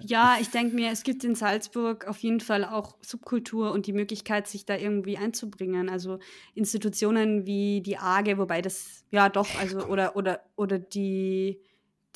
Ja, 0.01 0.37
ich 0.41 0.49
denke 0.49 0.75
mir, 0.75 0.91
es 0.91 1.03
gibt 1.03 1.23
in 1.23 1.35
Salzburg 1.35 2.07
auf 2.07 2.17
jeden 2.19 2.39
Fall 2.39 2.65
auch 2.65 2.97
Subkultur 3.01 3.71
und 3.71 3.87
die 3.87 3.93
Möglichkeit, 3.93 4.47
sich 4.47 4.65
da 4.65 4.75
irgendwie 4.75 5.17
einzubringen. 5.17 5.89
Also 5.89 6.19
Institutionen 6.55 7.45
wie 7.45 7.81
die 7.81 7.97
AGE, 7.97 8.37
wobei 8.37 8.61
das 8.61 9.03
ja 9.11 9.29
doch, 9.29 9.47
also 9.59 9.85
oder 9.85 10.15
oder 10.15 10.41
oder 10.55 10.79
die 10.79 11.59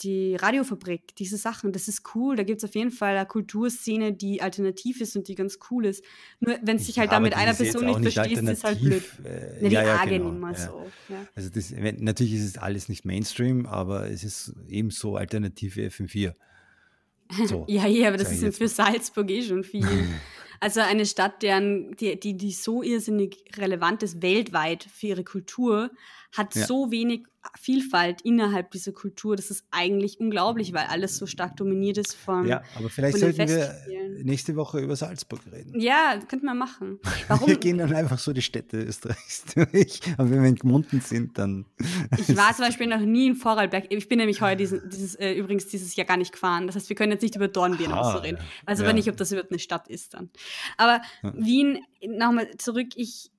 die 0.01 0.35
Radiofabrik, 0.35 1.15
diese 1.15 1.37
Sachen, 1.37 1.71
das 1.71 1.87
ist 1.87 2.03
cool. 2.15 2.35
Da 2.35 2.43
gibt 2.43 2.61
es 2.61 2.69
auf 2.69 2.75
jeden 2.75 2.91
Fall 2.91 3.15
eine 3.15 3.25
Kulturszene, 3.25 4.13
die 4.13 4.41
alternativ 4.41 4.99
ist 4.99 5.15
und 5.15 5.27
die 5.27 5.35
ganz 5.35 5.59
cool 5.69 5.85
ist. 5.85 6.03
Nur 6.39 6.57
wenn 6.61 6.77
es 6.77 6.85
sich 6.85 6.99
halt 6.99 7.11
ja, 7.11 7.17
da 7.17 7.19
mit 7.21 7.33
einer 7.33 7.53
Person 7.53 7.85
nicht, 7.85 7.99
nicht 7.99 8.13
verstehst, 8.13 8.41
ist 8.41 8.49
es 8.49 8.63
halt 8.63 8.81
blöd. 8.81 9.03
Äh, 9.23 9.63
ja, 9.63 9.69
die 9.69 9.75
ja, 9.75 9.95
Arge 9.95 10.17
genau, 10.17 10.31
mal 10.31 10.53
ja. 10.53 10.59
so. 10.59 10.85
Ja. 11.09 11.25
Also 11.35 11.49
das, 11.49 11.71
natürlich 11.71 12.33
ist 12.33 12.43
es 12.43 12.57
alles 12.57 12.89
nicht 12.89 13.05
Mainstream, 13.05 13.65
aber 13.65 14.09
es 14.09 14.23
ist 14.23 14.53
ebenso 14.67 15.15
alternative 15.15 15.81
FM4. 15.81 16.33
So, 17.29 17.65
ja, 17.69 17.87
ja, 17.87 18.09
aber 18.09 18.17
das 18.17 18.31
ist 18.31 18.57
für 18.57 18.67
Salzburg 18.67 19.29
eh 19.29 19.41
schon 19.41 19.63
viel. 19.63 19.85
also 20.59 20.81
eine 20.81 21.05
Stadt, 21.05 21.41
deren, 21.41 21.95
die, 21.95 22.19
die, 22.19 22.37
die 22.37 22.51
so 22.51 22.83
irrsinnig 22.83 23.43
relevant 23.57 24.03
ist 24.03 24.21
weltweit 24.21 24.83
für 24.83 25.07
ihre 25.07 25.23
Kultur, 25.23 25.91
hat 26.35 26.55
ja. 26.55 26.65
so 26.65 26.91
wenig 26.91 27.23
Vielfalt 27.59 28.21
innerhalb 28.21 28.71
dieser 28.71 28.91
Kultur. 28.91 29.35
Das 29.35 29.51
ist 29.51 29.65
eigentlich 29.71 30.19
unglaublich, 30.19 30.73
weil 30.73 30.85
alles 30.87 31.17
so 31.17 31.27
stark 31.27 31.55
dominiert 31.57 31.97
ist 31.97 32.15
von. 32.15 32.47
Ja, 32.47 32.63
aber 32.75 32.89
vielleicht 32.89 33.19
sollten 33.19 33.47
wir 33.47 33.75
nächste 34.23 34.55
Woche 34.55 34.79
über 34.79 34.95
Salzburg 34.95 35.41
reden. 35.51 35.79
Ja, 35.79 36.19
könnten 36.27 36.45
wir 36.45 36.55
machen. 36.55 36.99
Warum? 37.27 37.47
Wir 37.47 37.57
gehen 37.57 37.77
dann 37.77 37.93
einfach 37.93 38.19
so 38.19 38.33
die 38.33 38.41
Städte 38.41 38.77
Österreichs 38.77 39.45
durch. 39.55 40.01
Aber 40.17 40.29
wenn 40.31 40.41
wir 40.41 40.49
in 40.49 40.55
Gmunden 40.55 41.01
sind, 41.01 41.37
dann. 41.37 41.65
Ich 42.17 42.35
war 42.35 42.53
zum 42.55 42.65
Beispiel 42.65 42.87
noch 42.87 42.99
nie 42.99 43.27
in 43.27 43.35
Vorarlberg. 43.35 43.85
Ich 43.89 44.07
bin 44.07 44.19
nämlich 44.19 44.41
heute 44.41 44.57
diesen, 44.57 44.89
dieses, 44.89 45.15
äh, 45.15 45.33
übrigens 45.33 45.67
dieses 45.67 45.95
Jahr 45.95 46.07
gar 46.07 46.17
nicht 46.17 46.31
gefahren. 46.31 46.67
Das 46.67 46.75
heißt, 46.75 46.89
wir 46.89 46.95
können 46.95 47.11
jetzt 47.11 47.21
nicht 47.21 47.35
über 47.35 47.47
Dornbirn 47.47 47.91
ah, 47.91 48.11
so 48.11 48.17
reden. 48.19 48.39
Also 48.65 48.83
ja. 48.83 48.89
aber 48.89 48.95
nicht, 48.95 49.09
ob 49.09 49.17
das 49.17 49.31
überhaupt 49.31 49.51
eine 49.51 49.59
Stadt 49.59 49.87
ist 49.87 50.13
dann. 50.13 50.29
Aber 50.77 51.01
ja. 51.23 51.33
Wien, 51.35 51.79
nochmal 52.07 52.49
zurück, 52.57 52.89
ich, 52.95 53.31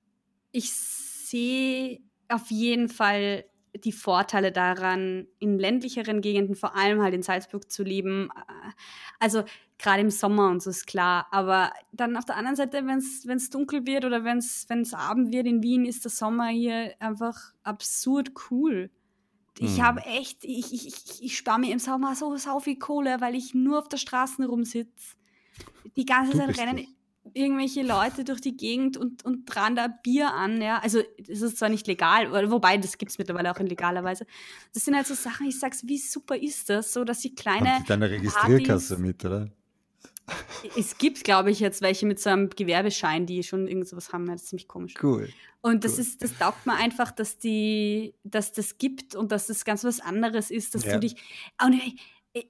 ich 0.52 0.72
sehe 0.72 2.00
auf 2.28 2.50
jeden 2.50 2.88
Fall 2.88 3.44
die 3.84 3.92
Vorteile 3.92 4.52
daran, 4.52 5.26
in 5.38 5.58
ländlicheren 5.58 6.20
Gegenden, 6.20 6.54
vor 6.54 6.76
allem 6.76 7.02
halt 7.02 7.14
in 7.14 7.22
Salzburg 7.22 7.70
zu 7.70 7.82
leben. 7.82 8.30
Also 9.18 9.44
gerade 9.78 10.00
im 10.00 10.10
Sommer 10.10 10.48
und 10.48 10.62
so 10.62 10.70
ist 10.70 10.86
klar. 10.86 11.26
Aber 11.30 11.72
dann 11.92 12.16
auf 12.16 12.24
der 12.24 12.36
anderen 12.36 12.56
Seite, 12.56 12.86
wenn 12.86 12.98
es 12.98 13.50
dunkel 13.50 13.86
wird 13.86 14.04
oder 14.04 14.24
wenn 14.24 14.38
es 14.38 14.94
Abend 14.94 15.32
wird 15.32 15.46
in 15.46 15.62
Wien, 15.62 15.84
ist 15.84 16.04
der 16.04 16.10
Sommer 16.10 16.48
hier 16.48 16.94
einfach 17.00 17.52
absurd 17.62 18.32
cool. 18.50 18.90
Ich 19.58 19.78
hm. 19.78 19.84
habe 19.84 20.00
echt, 20.00 20.44
ich, 20.44 20.72
ich, 20.72 20.86
ich, 20.86 21.22
ich 21.22 21.36
spare 21.36 21.58
mir 21.58 21.72
im 21.72 21.78
Sommer 21.78 22.14
so 22.14 22.36
sau 22.36 22.60
viel 22.60 22.78
Kohle, 22.78 23.20
weil 23.20 23.34
ich 23.34 23.54
nur 23.54 23.78
auf 23.78 23.88
der 23.88 23.96
Straße 23.96 24.46
rumsitze. 24.46 25.16
Die 25.96 26.04
ganze 26.04 26.36
Zeit 26.36 26.58
rennen 26.58 26.95
irgendwelche 27.34 27.82
Leute 27.82 28.24
durch 28.24 28.40
die 28.40 28.56
Gegend 28.56 28.96
und, 28.96 29.24
und 29.24 29.46
dran 29.46 29.76
da 29.76 29.88
Bier 29.88 30.32
an, 30.32 30.60
ja. 30.60 30.78
Also, 30.78 31.02
das 31.18 31.42
ist 31.42 31.58
zwar 31.58 31.68
nicht 31.68 31.86
legal, 31.86 32.30
wobei, 32.50 32.76
das 32.76 32.98
gibt 32.98 33.12
es 33.12 33.18
mittlerweile 33.18 33.50
auch 33.50 33.58
in 33.58 33.66
legaler 33.66 34.04
Weise. 34.04 34.26
Das 34.74 34.84
sind 34.84 34.96
halt 34.96 35.06
so 35.06 35.14
Sachen, 35.14 35.46
ich 35.46 35.58
sag's, 35.58 35.86
wie 35.86 35.98
super 35.98 36.36
ist 36.36 36.70
das, 36.70 36.92
so 36.92 37.04
dass 37.04 37.20
sie 37.20 37.34
kleine. 37.34 37.74
Haben 37.74 37.82
die 37.82 37.88
deine 37.88 38.10
Registrierkasse 38.10 38.96
Partys, 38.96 39.06
mit, 39.06 39.24
oder? 39.24 39.50
Es 40.76 40.98
gibt, 40.98 41.22
glaube 41.22 41.50
ich, 41.52 41.60
jetzt 41.60 41.82
welche 41.82 42.04
mit 42.04 42.18
so 42.18 42.30
einem 42.30 42.50
Gewerbeschein, 42.50 43.26
die 43.26 43.44
schon 43.44 43.68
irgend 43.68 43.88
sowas 43.88 44.12
haben. 44.12 44.26
Das 44.26 44.42
ist 44.42 44.48
ziemlich 44.48 44.66
komisch. 44.66 44.94
Cool. 45.00 45.28
Und 45.60 45.84
das 45.84 45.94
cool. 45.94 46.00
ist, 46.00 46.22
das 46.22 46.36
taugt 46.36 46.66
mir 46.66 46.74
einfach, 46.74 47.12
dass 47.12 47.38
die, 47.38 48.14
dass 48.24 48.52
das 48.52 48.78
gibt 48.78 49.14
und 49.14 49.30
dass 49.30 49.46
das 49.46 49.64
ganz 49.64 49.84
was 49.84 50.00
anderes 50.00 50.50
ist, 50.50 50.74
dass 50.74 50.84
ja. 50.84 50.94
du 50.94 51.00
dich. 51.00 51.14
Und 51.64 51.80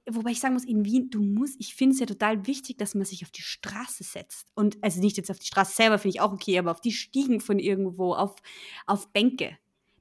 wobei 0.09 0.31
ich 0.31 0.39
sagen 0.39 0.53
muss, 0.53 0.65
in 0.65 0.85
Wien, 0.85 1.09
du 1.09 1.21
musst, 1.21 1.55
ich 1.59 1.75
finde 1.75 1.93
es 1.93 1.99
ja 1.99 2.05
total 2.05 2.47
wichtig, 2.47 2.77
dass 2.77 2.95
man 2.95 3.05
sich 3.05 3.23
auf 3.23 3.31
die 3.31 3.41
Straße 3.41 4.03
setzt. 4.03 4.47
Und 4.55 4.77
also 4.81 4.99
nicht 4.99 5.17
jetzt 5.17 5.31
auf 5.31 5.39
die 5.39 5.47
Straße 5.47 5.75
selber, 5.75 5.97
finde 5.97 6.15
ich 6.15 6.21
auch 6.21 6.33
okay, 6.33 6.57
aber 6.59 6.71
auf 6.71 6.81
die 6.81 6.91
Stiegen 6.91 7.39
von 7.39 7.59
irgendwo, 7.59 8.13
auf, 8.13 8.35
auf 8.85 9.11
Bänke 9.13 9.57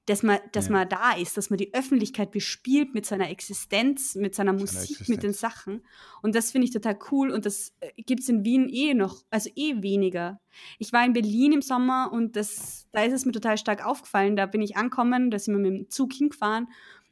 dass 0.06 0.22
man, 0.22 0.38
dass 0.52 0.66
ja. 0.66 0.72
man 0.72 0.88
da 0.88 1.12
ist, 1.12 1.36
dass 1.36 1.50
man 1.50 1.58
die 1.58 1.74
Öffentlichkeit 1.74 2.30
bespielt 2.30 2.94
mit 2.94 3.04
seiner 3.04 3.28
Existenz, 3.28 4.14
mit 4.14 4.36
seiner 4.36 4.52
Musik, 4.52 4.90
Existenz. 4.90 5.08
mit 5.08 5.22
den 5.24 5.32
Sachen. 5.32 5.84
Und 6.22 6.36
das 6.36 6.52
finde 6.52 6.66
ich 6.66 6.72
total 6.72 6.96
cool. 7.10 7.30
Und 7.30 7.44
das 7.44 7.74
äh, 7.80 7.90
gibt 8.02 8.22
es 8.22 8.28
in 8.28 8.44
Wien 8.44 8.68
eh 8.68 8.94
noch, 8.94 9.24
also 9.30 9.50
eh 9.56 9.82
weniger. 9.82 10.40
Ich 10.78 10.92
war 10.92 11.04
in 11.04 11.12
Berlin 11.12 11.52
im 11.52 11.62
Sommer 11.62 12.10
und 12.12 12.36
das, 12.36 12.86
da 12.92 13.02
ist 13.02 13.12
es 13.12 13.24
mir 13.26 13.32
total 13.32 13.58
stark 13.58 13.84
aufgefallen. 13.84 14.36
Da 14.36 14.46
bin 14.46 14.62
ich 14.62 14.76
angekommen, 14.76 15.30
da 15.30 15.40
sind 15.40 15.54
wir 15.54 15.70
mit 15.70 15.80
dem 15.80 15.90
Zug 15.90 16.12
hingefahren 16.12 16.68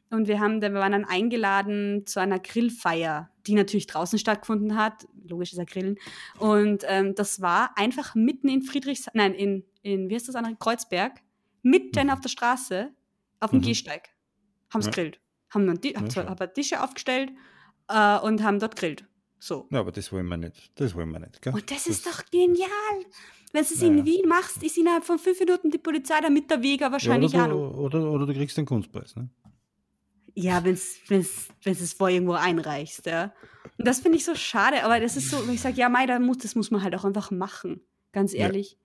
und 0.09 0.27
wir, 0.27 0.39
haben, 0.39 0.61
wir 0.61 0.73
waren 0.73 0.91
dann 0.91 1.05
eingeladen 1.05 2.05
zu 2.05 2.19
einer 2.19 2.39
Grillfeier, 2.39 3.29
die 3.47 3.53
natürlich 3.53 3.87
draußen 3.87 4.19
stattgefunden 4.19 4.77
hat. 4.77 5.07
Logisch 5.27 5.51
ist 5.51 5.57
ja 5.57 5.63
Grillen. 5.63 5.97
Und 6.37 6.83
ähm, 6.87 7.15
das 7.15 7.41
war 7.41 7.77
einfach 7.77 8.15
mitten 8.15 8.47
in 8.47 8.61
Friedrichs, 8.61 9.07
nein, 9.13 9.33
in, 9.33 9.65
in 9.81 10.09
wie 10.09 10.15
heißt 10.15 10.27
das 10.27 10.35
andere? 10.35 10.55
Kreuzberg 10.55 11.21
mitten 11.63 12.07
mhm. 12.07 12.09
auf 12.11 12.21
der 12.21 12.29
Straße, 12.29 12.91
auf 13.39 13.49
dem 13.49 13.59
mhm. 13.59 13.63
Gehsteig, 13.63 14.09
haben 14.71 14.81
es 14.81 14.87
ja. 14.87 14.91
grillt. 14.91 15.19
Haben, 15.49 15.67
dann, 15.67 15.79
ja, 15.83 15.99
haben 15.99 16.53
Tische 16.53 16.83
aufgestellt 16.83 17.31
äh, 17.87 18.19
und 18.19 18.43
haben 18.43 18.59
dort 18.59 18.75
grillt. 18.75 19.05
So. 19.39 19.67
Ja, 19.71 19.79
aber 19.79 19.91
das 19.91 20.11
wollen 20.11 20.27
wir 20.27 20.37
nicht. 20.37 20.71
Das 20.75 20.95
wollen 20.95 21.11
wir 21.11 21.19
nicht. 21.19 21.41
Gell? 21.41 21.53
Und 21.53 21.69
das 21.69 21.87
ist 21.87 22.05
das, 22.05 22.17
doch 22.17 22.25
genial. 22.31 22.69
Wenn 23.51 23.63
du 23.63 23.73
es 23.73 23.81
ja. 23.81 23.87
in 23.87 24.05
Wien 24.05 24.27
machst, 24.27 24.61
ist 24.63 24.77
innerhalb 24.77 25.05
von 25.05 25.19
fünf 25.19 25.39
Minuten 25.39 25.71
die 25.71 25.77
Polizei 25.77 26.19
da 26.19 26.29
mit 26.29 26.49
der 26.49 26.61
Wege 26.61 26.91
wahrscheinlich 26.91 27.31
ja, 27.31 27.45
oder, 27.45 27.53
du, 27.53 27.97
oder, 27.97 28.11
oder, 28.11 28.25
du 28.25 28.33
kriegst 28.33 28.57
den 28.57 28.65
Kunstpreis. 28.65 29.15
Ne? 29.15 29.29
Ja, 30.35 30.63
wenn 30.63 30.73
es 30.73 31.93
vor 31.93 32.09
irgendwo 32.09 32.33
einreichst. 32.33 33.05
Ja. 33.05 33.33
Und 33.77 33.87
das 33.87 33.99
finde 33.99 34.17
ich 34.17 34.25
so 34.25 34.35
schade. 34.35 34.83
Aber 34.83 34.99
das 34.99 35.17
ist 35.17 35.29
so, 35.29 35.47
wenn 35.47 35.55
ich 35.55 35.61
sage, 35.61 35.77
ja, 35.77 35.89
Mai, 35.89 36.05
da 36.05 36.19
muss, 36.19 36.37
das 36.39 36.55
muss 36.55 36.71
man 36.71 36.83
halt 36.83 36.95
auch 36.95 37.05
einfach 37.05 37.31
machen. 37.31 37.81
Ganz 38.11 38.33
ehrlich. 38.33 38.77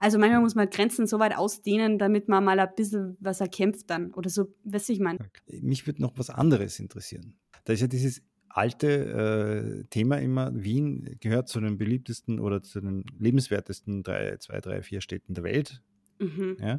Also 0.00 0.18
manchmal 0.18 0.40
muss 0.40 0.54
man 0.54 0.70
Grenzen 0.70 1.06
so 1.06 1.18
weit 1.18 1.36
ausdehnen, 1.36 1.98
damit 1.98 2.28
man 2.28 2.44
mal 2.44 2.60
ein 2.60 2.68
bisschen 2.76 3.16
was 3.20 3.40
erkämpft 3.40 3.90
dann 3.90 4.12
oder 4.14 4.30
so, 4.30 4.54
du, 4.64 4.88
ich 4.88 5.00
meine. 5.00 5.18
Mich 5.60 5.86
würde 5.86 6.02
noch 6.02 6.12
was 6.16 6.30
anderes 6.30 6.78
interessieren. 6.78 7.36
Da 7.64 7.72
ist 7.72 7.80
ja 7.80 7.88
dieses 7.88 8.22
alte 8.48 9.82
äh, 9.82 9.84
Thema 9.90 10.18
immer, 10.18 10.52
Wien 10.54 11.16
gehört 11.20 11.48
zu 11.48 11.60
den 11.60 11.78
beliebtesten 11.78 12.38
oder 12.38 12.62
zu 12.62 12.80
den 12.80 13.04
lebenswertesten 13.18 14.02
drei, 14.02 14.36
zwei, 14.38 14.60
drei, 14.60 14.82
vier 14.82 15.00
Städten 15.00 15.34
der 15.34 15.44
Welt. 15.44 15.82
Mhm. 16.18 16.56
Ja? 16.60 16.78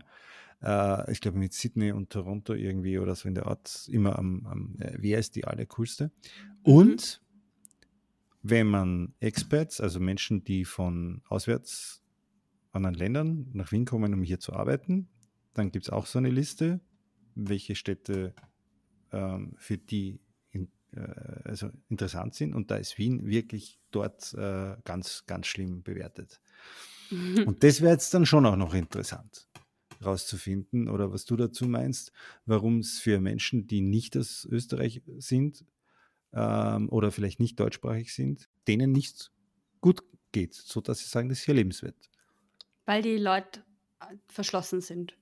Äh, 0.61 1.11
ich 1.11 1.21
glaube 1.21 1.37
mit 1.37 1.53
Sydney 1.53 1.91
und 1.91 2.09
Toronto 2.09 2.53
irgendwie 2.53 2.99
oder 2.99 3.15
so 3.15 3.27
in 3.27 3.35
der 3.35 3.47
Art 3.47 3.87
immer 3.91 4.17
am, 4.17 4.45
am 4.45 4.75
äh, 4.79 4.95
wer 4.97 5.19
ist 5.19 5.35
die 5.35 5.45
allercoolste. 5.45 6.11
Mhm. 6.65 6.73
Und 6.73 7.21
wenn 8.41 8.67
man 8.67 9.13
Experts, 9.19 9.81
also 9.81 9.99
Menschen, 9.99 10.43
die 10.43 10.65
von 10.65 11.21
auswärts 11.27 11.99
anderen 12.71 12.95
Ländern 12.95 13.47
nach 13.53 13.71
Wien 13.71 13.85
kommen, 13.85 14.13
um 14.13 14.23
hier 14.23 14.39
zu 14.39 14.53
arbeiten. 14.53 15.09
Dann 15.53 15.71
gibt 15.71 15.85
es 15.85 15.89
auch 15.89 16.05
so 16.05 16.19
eine 16.19 16.29
Liste, 16.29 16.79
welche 17.35 17.75
Städte 17.75 18.33
ähm, 19.11 19.53
für 19.57 19.77
die 19.77 20.21
in, 20.51 20.69
äh, 20.95 21.01
also 21.43 21.69
interessant 21.89 22.35
sind. 22.35 22.53
Und 22.53 22.71
da 22.71 22.75
ist 22.75 22.97
Wien 22.97 23.25
wirklich 23.25 23.79
dort 23.91 24.33
äh, 24.33 24.75
ganz, 24.85 25.25
ganz 25.25 25.47
schlimm 25.47 25.83
bewertet. 25.83 26.41
Und 27.45 27.63
das 27.63 27.81
wäre 27.81 27.93
jetzt 27.93 28.13
dann 28.13 28.25
schon 28.25 28.45
auch 28.45 28.55
noch 28.55 28.73
interessant 28.73 29.48
rauszufinden 30.03 30.89
oder 30.89 31.11
was 31.11 31.25
du 31.25 31.35
dazu 31.35 31.67
meinst, 31.67 32.11
warum 32.45 32.79
es 32.79 32.99
für 32.99 33.19
Menschen, 33.19 33.67
die 33.67 33.81
nicht 33.81 34.15
aus 34.17 34.45
Österreich 34.49 35.01
sind 35.17 35.65
ähm, 36.33 36.89
oder 36.89 37.11
vielleicht 37.11 37.39
nicht 37.39 37.59
deutschsprachig 37.59 38.13
sind, 38.13 38.49
denen 38.67 38.91
nicht 38.91 39.31
gut 39.81 40.03
geht, 40.31 40.53
sodass 40.53 40.99
sie 40.99 41.09
sagen, 41.09 41.29
das 41.29 41.39
ist 41.39 41.45
hier 41.45 41.55
lebenswert. 41.55 41.95
Weil 42.85 43.01
die 43.01 43.17
Leute 43.17 43.63
äh, 43.99 44.15
verschlossen 44.27 44.81
sind. 44.81 45.15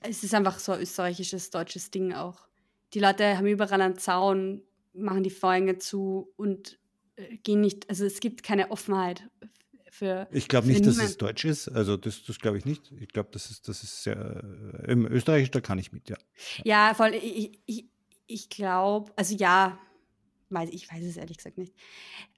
Es 0.00 0.22
ist 0.22 0.34
einfach 0.34 0.58
so 0.58 0.72
ein 0.72 0.80
österreichisches, 0.80 1.50
deutsches 1.50 1.90
Ding 1.90 2.12
auch. 2.12 2.46
Die 2.92 3.00
Leute 3.00 3.36
haben 3.36 3.46
überall 3.46 3.80
einen 3.80 3.98
Zaun, 3.98 4.62
machen 4.92 5.22
die 5.22 5.30
Vorhänge 5.30 5.78
zu 5.78 6.32
und 6.36 6.78
äh, 7.16 7.38
gehen 7.38 7.60
nicht, 7.60 7.88
also 7.88 8.04
es 8.04 8.20
gibt 8.20 8.42
keine 8.42 8.70
Offenheit 8.70 9.28
für. 9.96 10.28
Ich 10.30 10.48
glaube 10.48 10.66
nicht, 10.68 10.80
niemand. 10.80 10.98
dass 10.98 11.04
es 11.04 11.16
deutsch 11.16 11.44
ist. 11.44 11.68
Also 11.68 11.96
das, 11.96 12.24
das 12.24 12.38
glaube 12.38 12.58
ich 12.58 12.64
nicht. 12.64 12.92
Ich 13.00 13.08
glaube, 13.08 13.30
das 13.32 13.50
ist, 13.50 13.68
das 13.68 13.82
ist 13.82 14.02
sehr, 14.02 14.16
äh, 14.16 14.92
im 14.92 15.06
Österreich, 15.06 15.50
da 15.50 15.60
kann 15.60 15.78
ich 15.78 15.92
mit, 15.92 16.08
ja. 16.08 16.16
Ja, 16.64 16.94
voll. 16.94 17.14
Ich, 17.14 17.60
ich, 17.66 17.86
ich 18.26 18.48
glaube, 18.48 19.12
also 19.16 19.34
ja, 19.34 19.78
Weiß, 20.48 20.70
ich 20.70 20.88
weiß 20.88 21.02
es 21.02 21.16
ehrlich 21.16 21.38
gesagt 21.38 21.58
nicht. 21.58 21.74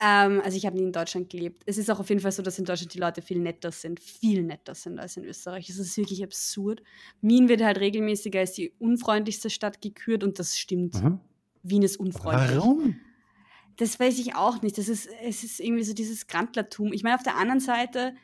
Ähm, 0.00 0.40
also 0.42 0.56
ich 0.56 0.64
habe 0.64 0.76
nie 0.76 0.84
in 0.84 0.92
Deutschland 0.92 1.28
gelebt. 1.28 1.62
Es 1.66 1.76
ist 1.76 1.90
auch 1.90 2.00
auf 2.00 2.08
jeden 2.08 2.22
Fall 2.22 2.32
so, 2.32 2.42
dass 2.42 2.58
in 2.58 2.64
Deutschland 2.64 2.94
die 2.94 2.98
Leute 2.98 3.20
viel 3.20 3.38
netter 3.38 3.70
sind, 3.70 4.00
viel 4.00 4.44
netter 4.44 4.74
sind 4.74 4.98
als 4.98 5.18
in 5.18 5.24
Österreich. 5.24 5.68
Es 5.68 5.78
ist 5.78 5.94
wirklich 5.98 6.24
absurd. 6.24 6.82
Wien 7.20 7.50
wird 7.50 7.62
halt 7.62 7.78
regelmäßiger 7.78 8.40
als 8.40 8.52
die 8.52 8.72
unfreundlichste 8.78 9.50
Stadt 9.50 9.82
gekürt 9.82 10.24
und 10.24 10.38
das 10.38 10.56
stimmt. 10.56 11.02
Mhm. 11.02 11.20
Wien 11.62 11.82
ist 11.82 11.98
unfreundlich. 11.98 12.56
Warum? 12.56 12.96
Das 13.78 13.98
weiß 13.98 14.18
ich 14.18 14.34
auch 14.34 14.60
nicht. 14.60 14.76
Das 14.76 14.88
ist, 14.88 15.08
es 15.22 15.44
ist 15.44 15.60
irgendwie 15.60 15.84
so 15.84 15.94
dieses 15.94 16.26
Grantlertum. 16.26 16.92
Ich 16.92 17.02
meine, 17.02 17.14
auf 17.14 17.22
der 17.22 17.36
anderen 17.36 17.60
Seite, 17.60 18.14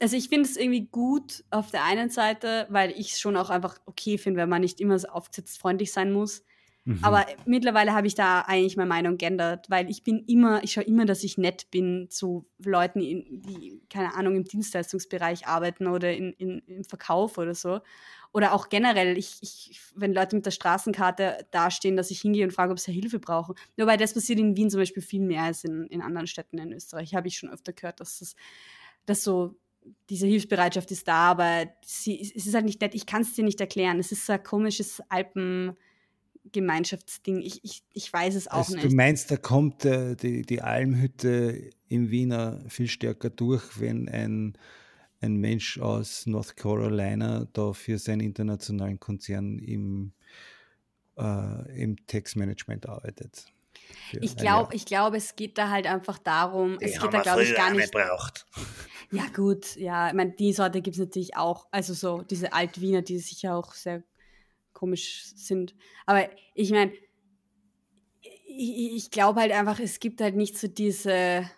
also 0.00 0.16
ich 0.16 0.28
finde 0.28 0.48
es 0.48 0.56
irgendwie 0.56 0.86
gut 0.86 1.44
auf 1.50 1.70
der 1.70 1.84
einen 1.84 2.10
Seite, 2.10 2.66
weil 2.68 2.90
ich 2.90 3.12
es 3.12 3.20
schon 3.20 3.36
auch 3.36 3.50
einfach 3.50 3.78
okay 3.86 4.18
finde, 4.18 4.40
wenn 4.40 4.48
man 4.48 4.60
nicht 4.60 4.80
immer 4.80 4.98
so 4.98 5.08
aufgesetzt 5.08 5.58
freundlich 5.58 5.92
sein 5.92 6.12
muss. 6.12 6.42
Mhm. 6.88 7.00
Aber 7.02 7.26
mittlerweile 7.44 7.92
habe 7.92 8.06
ich 8.06 8.14
da 8.14 8.40
eigentlich 8.40 8.76
meine 8.76 8.88
Meinung 8.88 9.18
geändert, 9.18 9.68
weil 9.68 9.90
ich 9.90 10.04
bin 10.04 10.24
immer, 10.26 10.64
ich 10.64 10.72
schaue 10.72 10.84
immer, 10.84 11.04
dass 11.04 11.22
ich 11.22 11.36
nett 11.36 11.70
bin 11.70 12.08
zu 12.08 12.46
Leuten, 12.58 13.00
die, 13.00 13.82
keine 13.90 14.14
Ahnung, 14.14 14.36
im 14.36 14.44
Dienstleistungsbereich 14.44 15.46
arbeiten 15.46 15.86
oder 15.86 16.12
in, 16.12 16.32
in, 16.32 16.60
im 16.66 16.84
Verkauf 16.84 17.36
oder 17.36 17.54
so. 17.54 17.80
Oder 18.32 18.52
auch 18.52 18.68
generell, 18.68 19.16
ich, 19.16 19.38
ich, 19.40 19.80
wenn 19.94 20.12
Leute 20.12 20.36
mit 20.36 20.46
der 20.46 20.50
Straßenkarte 20.50 21.46
dastehen, 21.50 21.96
dass 21.96 22.10
ich 22.10 22.20
hingehe 22.20 22.44
und 22.44 22.52
frage, 22.52 22.72
ob 22.72 22.78
sie 22.78 22.92
Hilfe 22.92 23.18
brauchen. 23.18 23.54
Nur 23.76 23.86
weil 23.86 23.96
das 23.96 24.14
passiert 24.14 24.38
in 24.38 24.56
Wien 24.56 24.70
zum 24.70 24.80
Beispiel 24.80 25.02
viel 25.02 25.22
mehr 25.22 25.42
als 25.42 25.64
in, 25.64 25.86
in 25.86 26.02
anderen 26.02 26.26
Städten 26.26 26.58
in 26.58 26.72
Österreich. 26.72 27.14
Habe 27.14 27.28
ich 27.28 27.38
schon 27.38 27.50
öfter 27.50 27.72
gehört, 27.72 28.00
dass 28.00 28.18
das 28.18 28.34
dass 29.06 29.24
so 29.24 29.56
diese 30.10 30.26
Hilfsbereitschaft 30.26 30.90
ist 30.90 31.08
da, 31.08 31.30
aber 31.30 31.66
sie, 31.82 32.20
es 32.20 32.46
ist 32.46 32.54
halt 32.54 32.66
nicht 32.66 32.80
nett. 32.82 32.94
Ich 32.94 33.06
kann 33.06 33.22
es 33.22 33.32
dir 33.32 33.44
nicht 33.44 33.58
erklären. 33.58 33.98
Es 33.98 34.12
ist 34.12 34.26
so 34.26 34.34
ein 34.34 34.42
komisches 34.42 35.00
Alpen- 35.08 35.76
Gemeinschaftsding. 36.52 37.42
Ich, 37.42 37.62
ich, 37.64 37.82
ich 37.92 38.12
weiß 38.12 38.34
es 38.34 38.48
auch 38.48 38.58
also 38.58 38.74
nicht. 38.74 38.84
Du 38.84 38.94
meinst, 38.94 39.30
da 39.30 39.36
kommt 39.36 39.84
äh, 39.84 40.16
die, 40.16 40.42
die 40.42 40.62
Almhütte 40.62 41.70
im 41.88 42.10
Wiener 42.10 42.64
viel 42.68 42.88
stärker 42.88 43.30
durch, 43.30 43.80
wenn 43.80 44.08
ein, 44.08 44.56
ein 45.20 45.36
Mensch 45.36 45.78
aus 45.78 46.26
North 46.26 46.56
Carolina 46.56 47.46
da 47.52 47.72
für 47.72 47.98
seinen 47.98 48.20
internationalen 48.20 49.00
Konzern 49.00 49.58
im, 49.58 50.12
äh, 51.16 51.82
im 51.82 52.06
Textmanagement 52.06 52.88
arbeitet. 52.88 53.46
Ich 54.20 54.36
glaube, 54.36 54.74
ich 54.74 54.86
glaube, 54.86 55.16
es 55.16 55.36
geht 55.36 55.58
da 55.58 55.70
halt 55.70 55.86
einfach 55.86 56.18
darum, 56.18 56.78
die 56.78 56.86
es 56.86 57.00
geht 57.00 57.12
da 57.12 57.20
glaube 57.22 57.42
ich 57.42 57.54
gar 57.54 57.72
nicht. 57.72 57.92
Braucht. 57.92 58.46
Ja 59.10 59.24
gut, 59.34 59.76
ja, 59.76 60.08
ich 60.08 60.14
meine, 60.14 60.32
die 60.32 60.52
Sorte 60.52 60.82
gibt 60.82 60.96
es 60.96 61.00
natürlich 61.00 61.36
auch, 61.36 61.66
also 61.70 61.94
so 61.94 62.22
diese 62.22 62.52
Alt-Wiener, 62.52 63.02
die 63.02 63.18
sicher 63.18 63.56
auch 63.56 63.72
sehr 63.72 64.02
komisch 64.72 65.32
sind. 65.34 65.74
Aber 66.06 66.28
ich 66.54 66.70
meine, 66.70 66.92
ich, 68.20 68.96
ich 68.96 69.10
glaube 69.10 69.40
halt 69.40 69.52
einfach, 69.52 69.80
es 69.80 69.98
gibt 70.00 70.20
halt 70.20 70.36
nicht 70.36 70.58
so 70.58 70.68
diese, 70.68 71.48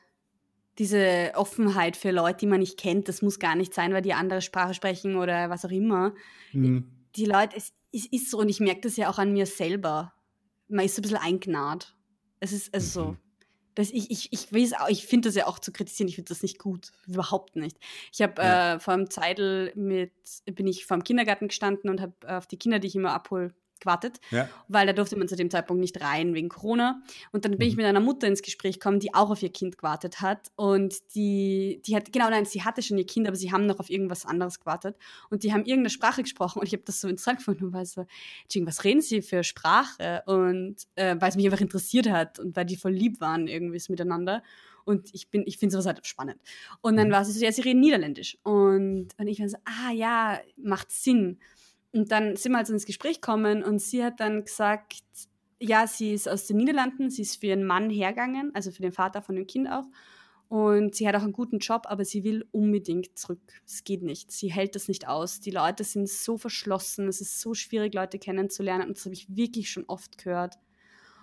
diese 0.79 1.33
Offenheit 1.35 1.97
für 1.97 2.11
Leute, 2.11 2.39
die 2.39 2.47
man 2.47 2.61
nicht 2.61 2.79
kennt. 2.79 3.09
Das 3.09 3.23
muss 3.23 3.39
gar 3.39 3.55
nicht 3.55 3.75
sein, 3.75 3.93
weil 3.93 4.03
die 4.03 4.15
andere 4.15 4.41
Sprache 4.41 4.75
sprechen 4.75 5.17
oder 5.17 5.51
was 5.51 5.65
auch 5.65 5.71
immer. 5.71 6.15
Mhm. 6.53 6.91
Die 7.17 7.27
Leute, 7.27 7.57
es, 7.57 7.73
es, 7.93 8.07
ist 8.07 8.31
so, 8.31 8.39
und 8.39 8.49
ich 8.49 8.61
merke 8.61 8.83
das 8.83 8.97
ja 8.97 9.11
auch 9.11 9.19
an 9.19 9.33
mir 9.33 9.47
selber. 9.47 10.13
Man 10.69 10.85
ist 10.85 10.95
so 10.95 11.01
ein 11.01 11.03
bisschen 11.03 11.19
eingnad. 11.19 11.95
Es 12.39 12.53
ist 12.53 12.73
also 12.73 13.01
mhm. 13.01 13.13
so 13.13 13.17
das, 13.75 13.91
ich, 13.91 14.11
ich, 14.11 14.33
ich, 14.33 14.49
ich 14.89 15.07
finde 15.07 15.29
das 15.29 15.37
ja 15.37 15.47
auch 15.47 15.59
zu 15.59 15.73
kritisieren, 15.73 16.09
ich 16.09 16.17
finde 16.17 16.29
das 16.29 16.43
nicht 16.43 16.59
gut. 16.59 16.93
Überhaupt 17.07 17.57
nicht. 17.57 17.79
Ich 18.13 18.21
habe 18.21 18.43
ja. 18.43 18.75
äh, 18.75 18.81
vor 18.81 18.95
einem 18.95 19.11
Zeitl 19.11 19.73
mit, 19.75 20.13
bin 20.45 20.67
ich 20.67 20.87
vor 20.87 20.99
dem 20.99 21.05
Kindergarten 21.05 21.49
gestanden 21.49 21.89
und 21.89 22.01
habe 22.01 22.15
auf 22.27 22.47
die 22.47 22.59
Kinder, 22.59 22.79
die 22.79 22.89
ich 22.89 22.97
immer 22.97 23.13
abhole, 23.13 23.55
gewartet, 23.81 24.21
ja. 24.31 24.49
weil 24.69 24.87
da 24.87 24.93
durfte 24.93 25.17
man 25.17 25.29
zu 25.29 25.37
dem 25.37 25.51
Zeitpunkt 25.51 25.81
nicht 25.81 26.01
rein 26.01 26.35
wegen 26.35 26.49
Corona. 26.49 27.03
Und 27.33 27.45
dann 27.45 27.53
bin 27.53 27.67
mhm. 27.67 27.71
ich 27.71 27.77
mit 27.77 27.87
einer 27.87 28.01
Mutter 28.01 28.27
ins 28.27 28.43
Gespräch 28.43 28.75
gekommen, 28.75 29.01
die 29.01 29.15
auch 29.15 29.31
auf 29.31 29.43
ihr 29.43 29.53
Kind 29.53 29.79
gewartet 29.79 30.21
hat. 30.21 30.51
Und 30.57 30.95
die, 31.15 31.81
die 31.87 31.97
hat, 31.97 32.13
genau, 32.13 32.31
nein, 32.31 32.45
sie 32.45 32.63
hatte 32.63 32.83
schon 32.83 32.99
ihr 32.99 33.07
Kind, 33.07 33.27
aber 33.27 33.37
sie 33.37 33.53
haben 33.53 33.67
noch 33.67 33.81
auf 33.81 33.91
irgendwas 33.91 34.27
anderes 34.27 34.61
gewartet. 34.61 34.97
Und 35.31 35.43
die 35.43 35.53
haben 35.53 35.61
irgendeine 35.61 35.91
Sprache 35.91 36.23
gesprochen 36.23 36.61
und 36.61 36.67
ich 36.67 36.73
habe 36.73 36.83
das 36.85 37.01
so 37.01 37.09
interessant 37.09 37.39
gefunden 37.39 37.65
und 37.65 37.73
war 37.73 37.85
so, 37.85 38.07
was 38.63 38.85
reden 38.85 39.01
sie 39.01 39.23
für 39.23 39.45
Sprache? 39.45 40.23
Und 40.27 40.77
äh, 40.95 41.17
weil 41.19 41.31
es 41.31 41.37
mich 41.37 41.47
einfach 41.47 41.61
interessiert 41.61 42.09
hat 42.09 42.39
und 42.39 42.57
weil 42.57 42.65
die 42.65 42.77
voll 42.77 42.93
lieb 42.93 43.21
waren 43.21 43.47
irgendwie 43.47 43.81
miteinander. 43.89 44.43
Und 44.85 45.15
ich 45.15 45.31
bin, 45.31 45.45
ich 45.47 45.59
finde 45.59 45.73
sowas 45.73 45.87
halt 45.87 46.07
spannend. 46.07 46.41
Und 46.81 46.97
dann 46.97 47.09
mhm. 47.09 47.13
war 47.13 47.25
sie 47.25 47.33
so, 47.33 47.45
ja, 47.45 47.53
sie 47.53 47.63
reden 47.63 47.81
Niederländisch. 47.81 48.39
Und, 48.43 49.09
und 49.19 49.27
ich 49.29 49.41
war 49.41 49.49
so, 49.49 49.57
ah 49.65 49.93
ja, 49.93 50.41
macht 50.57 50.91
Sinn. 50.91 51.39
Und 51.93 52.13
dann 52.13 52.37
sind 52.37 52.53
wir 52.53 52.59
also 52.59 52.73
ins 52.73 52.87
Gespräch 52.87 53.21
gekommen 53.21 53.65
und 53.65 53.81
sie 53.81 54.05
hat 54.05 54.21
dann 54.21 54.45
gesagt, 54.45 55.03
ja, 55.61 55.87
sie 55.87 56.15
ist 56.15 56.29
aus 56.29 56.47
den 56.47 56.57
Niederlanden, 56.57 57.11
sie 57.11 57.23
ist 57.23 57.41
für 57.41 57.47
ihren 57.47 57.65
Mann 57.65 57.91
hergegangen, 57.91 58.55
also 58.55 58.71
für 58.71 58.83
den 58.83 58.93
Vater 58.93 59.23
von 59.23 59.37
dem 59.37 59.47
Kind 59.47 59.69
auch. 59.69 59.87
Und 60.49 60.97
sie 60.97 61.07
hat 61.07 61.15
auch 61.15 61.23
einen 61.23 61.33
guten 61.33 61.59
Job, 61.59 61.83
aber 61.87 62.05
sie 62.05 62.25
will 62.25 62.45
unbedingt 62.51 63.17
zurück. 63.17 63.41
Es 63.65 63.85
geht 63.85 64.03
nicht. 64.03 64.33
Sie 64.33 64.53
hält 64.53 64.75
das 64.75 64.89
nicht 64.89 65.07
aus. 65.07 65.39
Die 65.39 65.53
Leute 65.53 65.85
sind 65.85 66.09
so 66.09 66.39
verschlossen. 66.39 67.07
Es 67.07 67.21
ist 67.21 67.41
so 67.41 67.55
schwierig, 67.55 67.95
Leute 67.95 68.19
kennenzulernen. 68.19 68.89
Und 68.89 68.97
das 68.97 69.05
habe 69.05 69.15
ich 69.15 69.29
wirklich 69.29 69.71
schon 69.71 69.85
oft 69.87 70.19
gehört. 70.19 70.57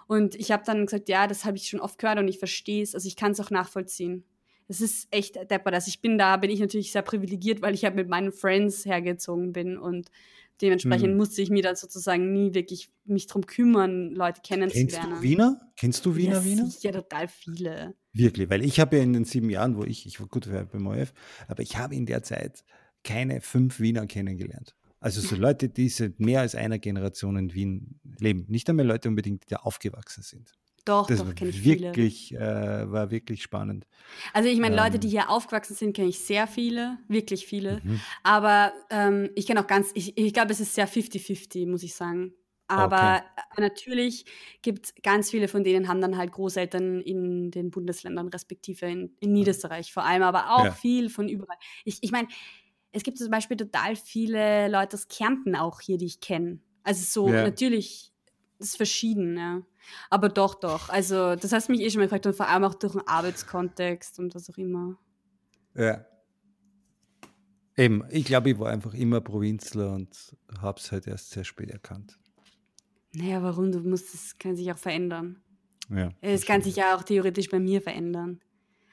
Und 0.07 0.33
ich 0.35 0.51
habe 0.53 0.63
dann 0.65 0.85
gesagt, 0.85 1.09
ja, 1.09 1.27
das 1.27 1.43
habe 1.43 1.57
ich 1.57 1.67
schon 1.67 1.81
oft 1.81 1.99
gehört 1.99 2.19
und 2.19 2.29
ich 2.29 2.39
verstehe 2.39 2.81
es. 2.81 2.95
Also 2.95 3.05
ich 3.05 3.17
kann 3.17 3.33
es 3.33 3.41
auch 3.41 3.51
nachvollziehen. 3.51 4.23
Es 4.69 4.79
ist 4.79 5.09
echt 5.11 5.35
deppert. 5.35 5.73
Also 5.73 5.89
ich 5.89 5.99
bin 5.99 6.17
da, 6.17 6.37
bin 6.37 6.49
ich 6.49 6.61
natürlich 6.61 6.93
sehr 6.93 7.01
privilegiert, 7.01 7.61
weil 7.61 7.73
ich 7.73 7.83
halt 7.83 7.95
mit 7.95 8.07
meinen 8.07 8.31
Friends 8.31 8.85
hergezogen 8.85 9.51
bin 9.51 9.77
und 9.77 10.09
dementsprechend 10.61 11.11
mhm. 11.11 11.17
musste 11.17 11.41
ich 11.41 11.49
mir 11.49 11.61
dann 11.61 11.75
sozusagen 11.75 12.31
nie 12.33 12.53
wirklich 12.53 12.89
mich 13.05 13.27
drum 13.27 13.45
kümmern, 13.45 14.11
Leute 14.11 14.41
kennenzulernen. 14.41 14.89
Kennst 14.89 15.11
du 15.11 15.21
Wiener? 15.21 15.71
Kennst 15.75 16.05
du 16.05 16.15
Wiener, 16.15 16.35
ja, 16.35 16.45
Wiener? 16.45 16.69
Ja, 16.81 16.91
total 16.91 17.27
viele. 17.27 17.95
Wirklich, 18.13 18.49
weil 18.49 18.63
ich 18.63 18.79
habe 18.79 18.97
ja 18.97 19.03
in 19.03 19.13
den 19.13 19.25
sieben 19.25 19.49
Jahren, 19.49 19.77
wo 19.77 19.83
ich, 19.83 20.05
ich 20.05 20.19
war 20.19 20.27
gut 20.27 20.49
beim 20.71 20.87
OF, 20.87 21.13
aber 21.47 21.61
ich 21.61 21.77
habe 21.77 21.95
in 21.95 22.05
der 22.05 22.23
Zeit 22.23 22.63
keine 23.03 23.41
fünf 23.41 23.79
Wiener 23.79 24.07
kennengelernt. 24.07 24.75
Also 24.99 25.21
so 25.21 25.35
Leute, 25.35 25.69
die 25.69 25.89
seit 25.89 26.19
mehr 26.19 26.41
als 26.41 26.55
einer 26.55 26.79
Generation 26.79 27.37
in 27.37 27.53
Wien 27.53 27.99
leben. 28.19 28.45
Nicht 28.47 28.69
einmal 28.69 28.85
Leute 28.85 29.09
unbedingt, 29.09 29.43
die 29.43 29.49
da 29.49 29.57
aufgewachsen 29.57 30.23
sind. 30.23 30.51
Doch, 30.87 31.07
das 31.07 31.19
doch, 31.19 31.35
kenne 31.35 31.49
ich 31.49 31.63
wirklich, 31.63 32.29
viele. 32.29 32.83
Äh, 32.83 32.91
war 32.91 33.11
wirklich 33.11 33.43
spannend. 33.43 33.85
Also 34.33 34.47
ich 34.47 34.59
meine, 34.59 34.77
ähm, 34.77 34.83
Leute, 34.83 34.99
die 34.99 35.09
hier 35.09 35.29
aufgewachsen 35.29 35.75
sind, 35.75 35.93
kenne 35.93 36.09
ich 36.09 36.19
sehr 36.19 36.47
viele, 36.47 36.97
wirklich 37.07 37.45
viele. 37.45 37.81
Mhm. 37.83 37.99
Aber 38.23 38.71
ähm, 38.89 39.29
ich 39.35 39.47
kenne 39.47 39.61
auch 39.61 39.67
ganz, 39.67 39.91
ich, 39.95 40.17
ich 40.17 40.33
glaube, 40.33 40.51
es 40.51 40.59
ist 40.59 40.75
sehr 40.75 40.87
50-50, 40.87 41.67
muss 41.67 41.83
ich 41.83 41.93
sagen. 41.93 42.33
Aber 42.67 43.23
okay. 43.51 43.61
natürlich 43.61 44.25
gibt 44.61 44.85
es 44.87 44.95
ganz 45.01 45.31
viele 45.31 45.47
von 45.47 45.63
denen, 45.63 45.87
haben 45.87 46.01
dann 46.01 46.17
halt 46.17 46.31
Großeltern 46.33 47.01
in 47.01 47.49
den 47.49 47.71
Bundesländern, 47.71 48.27
respektive 48.27 48.87
in, 48.87 49.15
in 49.19 49.31
Niederösterreich 49.31 49.93
vor 49.93 50.03
allem, 50.03 50.23
aber 50.23 50.51
auch 50.51 50.65
ja. 50.65 50.71
viel 50.71 51.09
von 51.09 51.29
überall. 51.29 51.57
Ich, 51.85 51.99
ich 52.01 52.11
meine, 52.11 52.27
es 52.91 53.03
gibt 53.03 53.17
zum 53.17 53.29
Beispiel 53.29 53.57
total 53.57 53.95
viele 53.95 54.67
Leute 54.67 54.95
aus 54.95 55.07
Kärnten 55.07 55.55
auch 55.55 55.79
hier, 55.79 55.97
die 55.97 56.05
ich 56.05 56.19
kenne. 56.19 56.59
Also 56.83 57.03
so, 57.03 57.31
ja. 57.31 57.43
natürlich, 57.43 58.11
ist 58.59 58.77
verschieden, 58.77 59.37
ja. 59.37 59.61
Aber 60.09 60.29
doch, 60.29 60.55
doch. 60.55 60.89
Also, 60.89 61.35
das 61.35 61.51
hast 61.51 61.67
du 61.67 61.73
mich 61.73 61.81
eh 61.81 61.89
schon 61.89 61.99
mal 61.99 62.05
gefragt 62.05 62.25
und 62.25 62.35
vor 62.35 62.47
allem 62.47 62.63
auch 62.63 62.75
durch 62.75 62.93
den 62.93 63.07
Arbeitskontext 63.07 64.19
und 64.19 64.35
was 64.35 64.49
auch 64.49 64.57
immer. 64.57 64.97
Ja. 65.75 66.05
Eben, 67.75 68.03
ich 68.09 68.25
glaube, 68.25 68.49
ich 68.49 68.59
war 68.59 68.71
einfach 68.71 68.93
immer 68.93 69.21
Provinzler 69.21 69.93
und 69.93 70.35
habe 70.59 70.79
es 70.79 70.91
halt 70.91 71.05
erst 71.05 71.29
sehr 71.29 71.43
spät 71.43 71.69
erkannt. 71.69 72.19
Naja, 73.13 73.43
warum? 73.43 73.71
Du 73.71 73.79
musst, 73.79 74.13
es 74.13 74.37
kann 74.37 74.55
sich 74.55 74.71
auch 74.71 74.77
verändern. 74.77 75.41
Ja. 75.89 76.09
Es 76.21 76.45
kann 76.45 76.61
sich 76.61 76.75
ja 76.75 76.95
auch 76.95 77.03
theoretisch 77.03 77.49
bei 77.49 77.59
mir 77.59 77.81
verändern. 77.81 78.39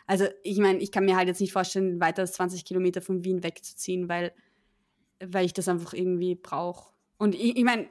Also, 0.06 0.26
ich 0.42 0.58
meine, 0.58 0.78
ich 0.78 0.92
kann 0.92 1.06
mir 1.06 1.16
halt 1.16 1.28
jetzt 1.28 1.40
nicht 1.40 1.52
vorstellen, 1.52 2.00
weiter 2.00 2.22
als 2.22 2.34
20 2.34 2.64
Kilometer 2.64 3.00
von 3.00 3.24
Wien 3.24 3.42
wegzuziehen, 3.42 4.08
weil, 4.08 4.32
weil 5.24 5.46
ich 5.46 5.54
das 5.54 5.68
einfach 5.68 5.94
irgendwie 5.94 6.34
brauche. 6.34 6.92
Und 7.16 7.34
ich, 7.34 7.56
ich 7.56 7.64
meine, 7.64 7.88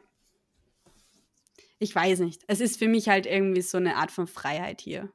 ich 1.84 1.96
weiß 1.96 2.20
nicht. 2.20 2.42
Es 2.48 2.62
ist 2.62 2.80
für 2.80 2.88
mich 2.88 3.10
halt 3.10 3.26
irgendwie 3.26 3.62
so 3.62 3.78
eine 3.78 3.98
Art 3.98 4.12
von 4.12 4.28
Freiheit 4.28 4.82
hier. 4.82 5.12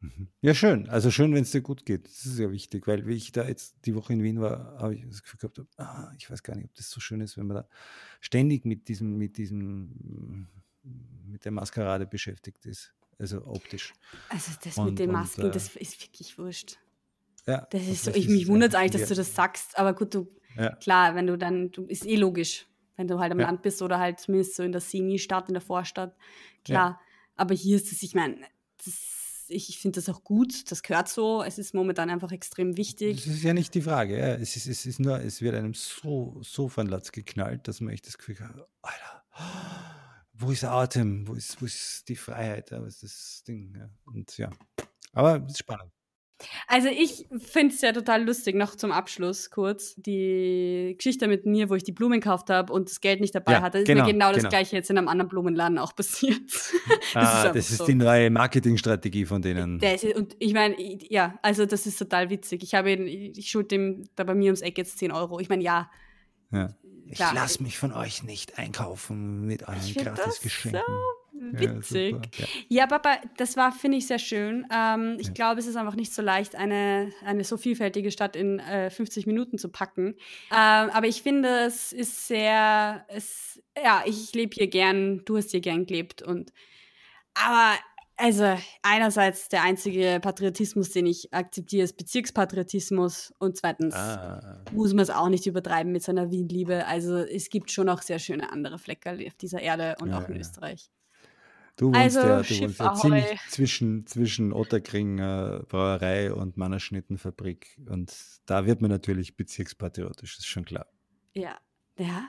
Mhm. 0.00 0.28
Ja, 0.42 0.54
schön. 0.54 0.88
Also 0.88 1.10
schön, 1.10 1.34
wenn 1.34 1.44
es 1.44 1.52
dir 1.52 1.62
gut 1.62 1.86
geht. 1.86 2.06
Das 2.06 2.26
ist 2.26 2.38
ja 2.38 2.50
wichtig, 2.50 2.86
weil 2.86 3.06
wie 3.06 3.14
ich 3.14 3.32
da 3.32 3.46
jetzt 3.46 3.76
die 3.86 3.94
Woche 3.94 4.12
in 4.12 4.22
Wien 4.22 4.40
war, 4.40 4.76
habe 4.78 4.94
ich 4.94 5.06
das 5.06 5.22
Gefühl 5.22 5.40
gehabt, 5.40 5.62
ah, 5.78 6.12
ich 6.18 6.30
weiß 6.30 6.42
gar 6.42 6.56
nicht, 6.56 6.66
ob 6.66 6.74
das 6.74 6.90
so 6.90 7.00
schön 7.00 7.20
ist, 7.20 7.38
wenn 7.38 7.46
man 7.46 7.58
da 7.58 7.68
ständig 8.20 8.64
mit 8.64 8.88
diesem, 8.88 9.16
mit 9.16 9.38
diesem, 9.38 10.48
mit 11.26 11.44
der 11.44 11.52
Maskerade 11.52 12.06
beschäftigt 12.06 12.66
ist. 12.66 12.92
Also 13.18 13.46
optisch. 13.46 13.94
Also 14.28 14.52
das 14.62 14.76
und, 14.76 14.86
mit 14.86 14.98
den 14.98 15.12
Masken, 15.12 15.42
und, 15.42 15.50
äh, 15.50 15.52
das 15.52 15.76
ist 15.76 16.02
wirklich 16.02 16.36
wurscht. 16.36 16.78
Ja, 17.46 17.66
das 17.70 17.86
ist 17.86 18.04
so, 18.04 18.10
ich, 18.10 18.28
mich 18.28 18.48
wundert 18.48 18.74
eigentlich, 18.74 19.00
dass 19.00 19.08
du 19.08 19.14
das 19.14 19.34
sagst, 19.34 19.78
aber 19.78 19.94
gut, 19.94 20.14
du, 20.14 20.28
ja. 20.56 20.74
klar, 20.76 21.14
wenn 21.14 21.26
du 21.26 21.38
dann, 21.38 21.70
du 21.70 21.86
ist 21.86 22.04
eh 22.06 22.16
logisch 22.16 22.66
wenn 22.96 23.08
du 23.08 23.18
halt 23.18 23.32
am 23.32 23.40
ja. 23.40 23.46
Land 23.46 23.62
bist 23.62 23.82
oder 23.82 23.98
halt 23.98 24.20
zumindest 24.20 24.56
so 24.56 24.62
in 24.62 24.72
der 24.72 24.80
Semi-Stadt, 24.80 25.48
in 25.48 25.54
der 25.54 25.60
Vorstadt. 25.60 26.16
Klar. 26.64 26.90
Ja. 26.90 27.00
Aber 27.36 27.54
hier 27.54 27.76
ist 27.76 27.90
es, 27.92 28.02
ich 28.02 28.14
meine, 28.14 28.36
ich 29.48 29.78
finde 29.78 30.00
das 30.00 30.08
auch 30.08 30.24
gut, 30.24 30.70
das 30.70 30.82
gehört 30.82 31.08
so. 31.08 31.42
Es 31.42 31.58
ist 31.58 31.74
momentan 31.74 32.10
einfach 32.10 32.32
extrem 32.32 32.76
wichtig. 32.76 33.24
Das 33.24 33.34
ist 33.34 33.42
ja 33.42 33.52
nicht 33.52 33.74
die 33.74 33.82
Frage. 33.82 34.18
Ja. 34.18 34.34
Es, 34.34 34.56
ist, 34.56 34.66
es 34.66 34.86
ist 34.86 35.00
nur, 35.00 35.20
es 35.20 35.42
wird 35.42 35.54
einem 35.54 35.74
so, 35.74 36.38
so 36.42 36.68
von 36.68 36.86
Latz 36.86 37.12
geknallt, 37.12 37.68
dass 37.68 37.80
man 37.80 37.92
echt 37.92 38.06
das 38.06 38.18
Gefühl 38.18 38.40
hat, 38.40 38.54
Alter, 38.82 39.24
wo 40.32 40.50
ist 40.50 40.64
Atem? 40.64 41.26
Wo 41.28 41.34
ist, 41.34 41.60
wo 41.60 41.66
ist 41.66 42.08
die 42.08 42.16
Freiheit? 42.16 42.72
Was 42.72 43.02
ist 43.02 43.02
das 43.02 43.44
Ding? 43.46 43.74
Ja. 43.76 43.88
Und 44.06 44.36
ja. 44.38 44.50
Aber 45.12 45.44
es 45.44 45.52
ist 45.52 45.58
spannend. 45.58 45.92
Also 46.66 46.88
ich 46.88 47.26
finde 47.38 47.74
es 47.74 47.80
ja 47.80 47.92
total 47.92 48.24
lustig, 48.24 48.56
noch 48.56 48.74
zum 48.74 48.90
Abschluss 48.90 49.50
kurz, 49.50 49.94
die 49.96 50.94
Geschichte 50.96 51.28
mit 51.28 51.46
mir, 51.46 51.70
wo 51.70 51.74
ich 51.74 51.84
die 51.84 51.92
Blumen 51.92 52.20
gekauft 52.20 52.50
habe 52.50 52.72
und 52.72 52.88
das 52.88 53.00
Geld 53.00 53.20
nicht 53.20 53.34
dabei 53.34 53.52
ja, 53.52 53.62
hatte, 53.62 53.78
ist 53.78 53.86
genau, 53.86 54.04
mir 54.04 54.12
genau 54.12 54.28
das 54.28 54.38
genau. 54.38 54.48
gleiche 54.48 54.76
jetzt 54.76 54.90
in 54.90 54.98
einem 54.98 55.08
anderen 55.08 55.28
Blumenladen 55.28 55.78
auch 55.78 55.94
passiert. 55.96 56.42
das 56.50 57.14
ah, 57.14 57.46
ist 57.46 57.54
das 57.54 57.70
ist 57.70 57.78
so. 57.78 57.86
die 57.86 57.94
neue 57.94 58.30
Marketingstrategie 58.30 59.24
von 59.26 59.42
denen. 59.42 59.80
Ist, 59.80 60.04
und 60.04 60.36
ich 60.38 60.54
meine, 60.54 60.74
ja, 61.08 61.38
also 61.42 61.66
das 61.66 61.86
ist 61.86 61.98
total 61.98 62.30
witzig. 62.30 62.62
Ich 62.62 62.74
habe 62.74 62.92
ich 62.92 63.48
schuld 63.48 63.70
dem 63.70 64.04
da 64.16 64.24
bei 64.24 64.34
mir 64.34 64.46
ums 64.46 64.60
Eck 64.60 64.78
jetzt 64.78 64.98
10 64.98 65.12
Euro. 65.12 65.38
Ich 65.40 65.48
meine, 65.48 65.62
ja. 65.62 65.90
ja. 66.50 66.74
Ich 67.06 67.18
lasse 67.18 67.62
mich 67.62 67.78
von 67.78 67.92
euch 67.92 68.22
nicht 68.22 68.58
einkaufen 68.58 69.46
mit 69.46 69.68
euren 69.68 69.94
Gratisgeschenken. 69.94 70.80
So 70.86 71.23
Witzig. 71.34 72.16
Ja, 72.38 72.46
ja. 72.68 72.86
Papa, 72.86 73.18
das 73.36 73.56
war, 73.56 73.72
finde 73.72 73.98
ich, 73.98 74.06
sehr 74.06 74.20
schön. 74.20 74.66
Ähm, 74.72 75.16
ich 75.18 75.28
ja. 75.28 75.32
glaube, 75.32 75.60
es 75.60 75.66
ist 75.66 75.76
einfach 75.76 75.96
nicht 75.96 76.14
so 76.14 76.22
leicht, 76.22 76.54
eine, 76.54 77.10
eine 77.24 77.42
so 77.44 77.56
vielfältige 77.56 78.10
Stadt 78.10 78.36
in 78.36 78.60
äh, 78.60 78.88
50 78.90 79.26
Minuten 79.26 79.58
zu 79.58 79.68
packen. 79.68 80.14
Ähm, 80.50 80.90
aber 80.90 81.06
ich 81.06 81.22
finde, 81.22 81.48
es 81.66 81.92
ist 81.92 82.28
sehr, 82.28 83.04
es, 83.08 83.60
ja, 83.82 84.02
ich 84.06 84.32
lebe 84.34 84.54
hier 84.54 84.68
gern, 84.68 85.24
du 85.24 85.36
hast 85.36 85.50
hier 85.50 85.60
gern 85.60 85.86
gelebt 85.86 86.22
und 86.22 86.52
aber 87.34 87.74
also 88.16 88.56
einerseits 88.82 89.48
der 89.48 89.62
einzige 89.62 90.20
Patriotismus, 90.22 90.90
den 90.90 91.06
ich 91.06 91.34
akzeptiere, 91.34 91.82
ist 91.82 91.96
Bezirkspatriotismus 91.96 93.34
und 93.38 93.56
zweitens 93.56 93.94
ah. 93.94 94.62
muss 94.72 94.92
man 94.94 95.02
es 95.02 95.10
auch 95.10 95.28
nicht 95.28 95.46
übertreiben 95.46 95.90
mit 95.90 96.04
seiner 96.04 96.30
Wien-Liebe. 96.30 96.86
Also 96.86 97.16
es 97.16 97.48
gibt 97.48 97.72
schon 97.72 97.88
auch 97.88 98.02
sehr 98.02 98.20
schöne 98.20 98.52
andere 98.52 98.78
Flecker 98.78 99.14
auf 99.14 99.34
dieser 99.34 99.60
Erde 99.60 99.96
und 100.00 100.10
ja, 100.10 100.18
auch 100.20 100.28
in 100.28 100.34
ja. 100.34 100.40
Österreich. 100.40 100.90
Du 101.76 101.86
wohnst 101.86 101.98
also, 101.98 102.20
ja, 102.20 102.42
du 102.42 102.60
wohnst 102.60 102.78
ja 102.78 102.94
ziemlich 102.94 103.40
zwischen, 103.48 104.06
zwischen 104.06 104.52
Otterkring 104.52 105.18
äh, 105.18 105.60
Brauerei 105.68 106.32
und 106.32 106.56
Mannerschnittenfabrik. 106.56 107.76
Und 107.88 108.14
da 108.46 108.66
wird 108.66 108.80
man 108.80 108.90
natürlich 108.90 109.36
bezirkspatriotisch, 109.36 110.38
ist 110.38 110.46
schon 110.46 110.64
klar. 110.64 110.86
Ja, 111.32 111.58
ja, 111.98 112.28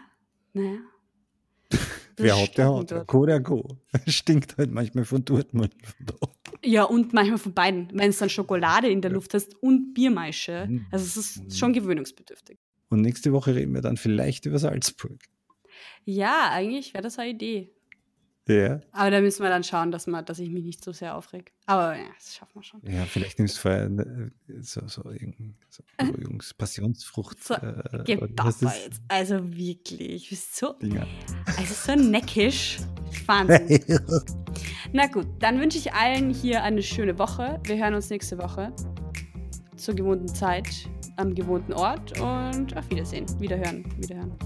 naja. 0.53 0.79
Wer 2.17 2.41
hat, 2.41 2.57
der 2.57 2.73
hat. 2.73 3.07
Co, 3.07 3.25
der 3.25 3.41
Co. 3.43 3.77
Stinkt 4.07 4.57
halt 4.57 4.71
manchmal 4.71 5.05
von 5.05 5.23
dort, 5.25 5.53
manchmal 5.53 5.91
von 5.91 6.05
da. 6.05 6.15
Ja, 6.63 6.83
und 6.83 7.13
manchmal 7.13 7.37
von 7.37 7.53
beiden. 7.53 7.89
Wenn 7.93 8.09
es 8.09 8.17
dann 8.17 8.29
Schokolade 8.29 8.89
in 8.89 9.01
der 9.01 9.11
ja. 9.11 9.15
Luft 9.15 9.33
hast 9.33 9.55
und 9.61 9.93
Biermaische. 9.93 10.65
Mhm. 10.67 10.87
Also 10.91 11.05
es 11.05 11.17
ist 11.17 11.43
mhm. 11.43 11.51
schon 11.51 11.73
gewöhnungsbedürftig. 11.73 12.57
Und 12.89 13.01
nächste 13.01 13.31
Woche 13.33 13.53
reden 13.53 13.73
wir 13.73 13.81
dann 13.81 13.97
vielleicht 13.97 14.45
über 14.45 14.57
Salzburg. 14.57 15.19
Ja, 16.05 16.49
eigentlich 16.51 16.93
wäre 16.93 17.03
das 17.03 17.19
eine 17.19 17.31
Idee. 17.31 17.74
Ja. 18.47 18.79
Aber 18.91 19.09
da 19.09 19.21
müssen 19.21 19.41
wir 19.41 19.49
dann 19.49 19.63
schauen, 19.63 19.91
dass, 19.91 20.05
man, 20.05 20.23
dass 20.23 20.37
ich 20.37 20.49
mich 20.49 20.63
nicht 20.63 20.83
so 20.83 20.91
sehr 20.91 21.15
aufreg. 21.15 21.51
Aber 21.65 21.95
ja, 21.95 22.05
das 22.15 22.35
schaffen 22.35 22.51
wir 22.55 22.63
schon. 22.63 22.81
Ja, 22.83 23.05
vielleicht 23.05 23.39
nimmst 23.39 23.57
du 23.57 23.61
vorher 23.61 23.89
ne, 23.89 24.31
so, 24.59 24.81
so, 24.87 25.03
so 25.69 25.83
Passionsfrucht. 26.57 27.43
So, 27.43 27.55
äh, 27.55 28.03
jetzt. 28.05 29.01
Also 29.07 29.51
wirklich, 29.51 30.39
so, 30.39 30.73
Dinger. 30.73 31.07
also 31.57 31.73
so 31.73 31.95
neckisch. 31.95 32.77
Wahnsinn. 33.25 33.83
Na 34.93 35.07
gut, 35.07 35.27
dann 35.39 35.59
wünsche 35.59 35.79
ich 35.79 35.93
allen 35.93 36.31
hier 36.31 36.63
eine 36.63 36.83
schöne 36.83 37.17
Woche. 37.17 37.59
Wir 37.63 37.77
hören 37.77 37.95
uns 37.95 38.09
nächste 38.11 38.37
Woche 38.37 38.71
zur 39.75 39.95
gewohnten 39.95 40.27
Zeit, 40.27 40.69
am 41.17 41.33
gewohnten 41.33 41.73
Ort 41.73 42.19
und 42.19 42.77
auf 42.77 42.89
Wiedersehen. 42.89 43.25
Wiederhören, 43.39 43.85
wiederhören. 43.99 44.37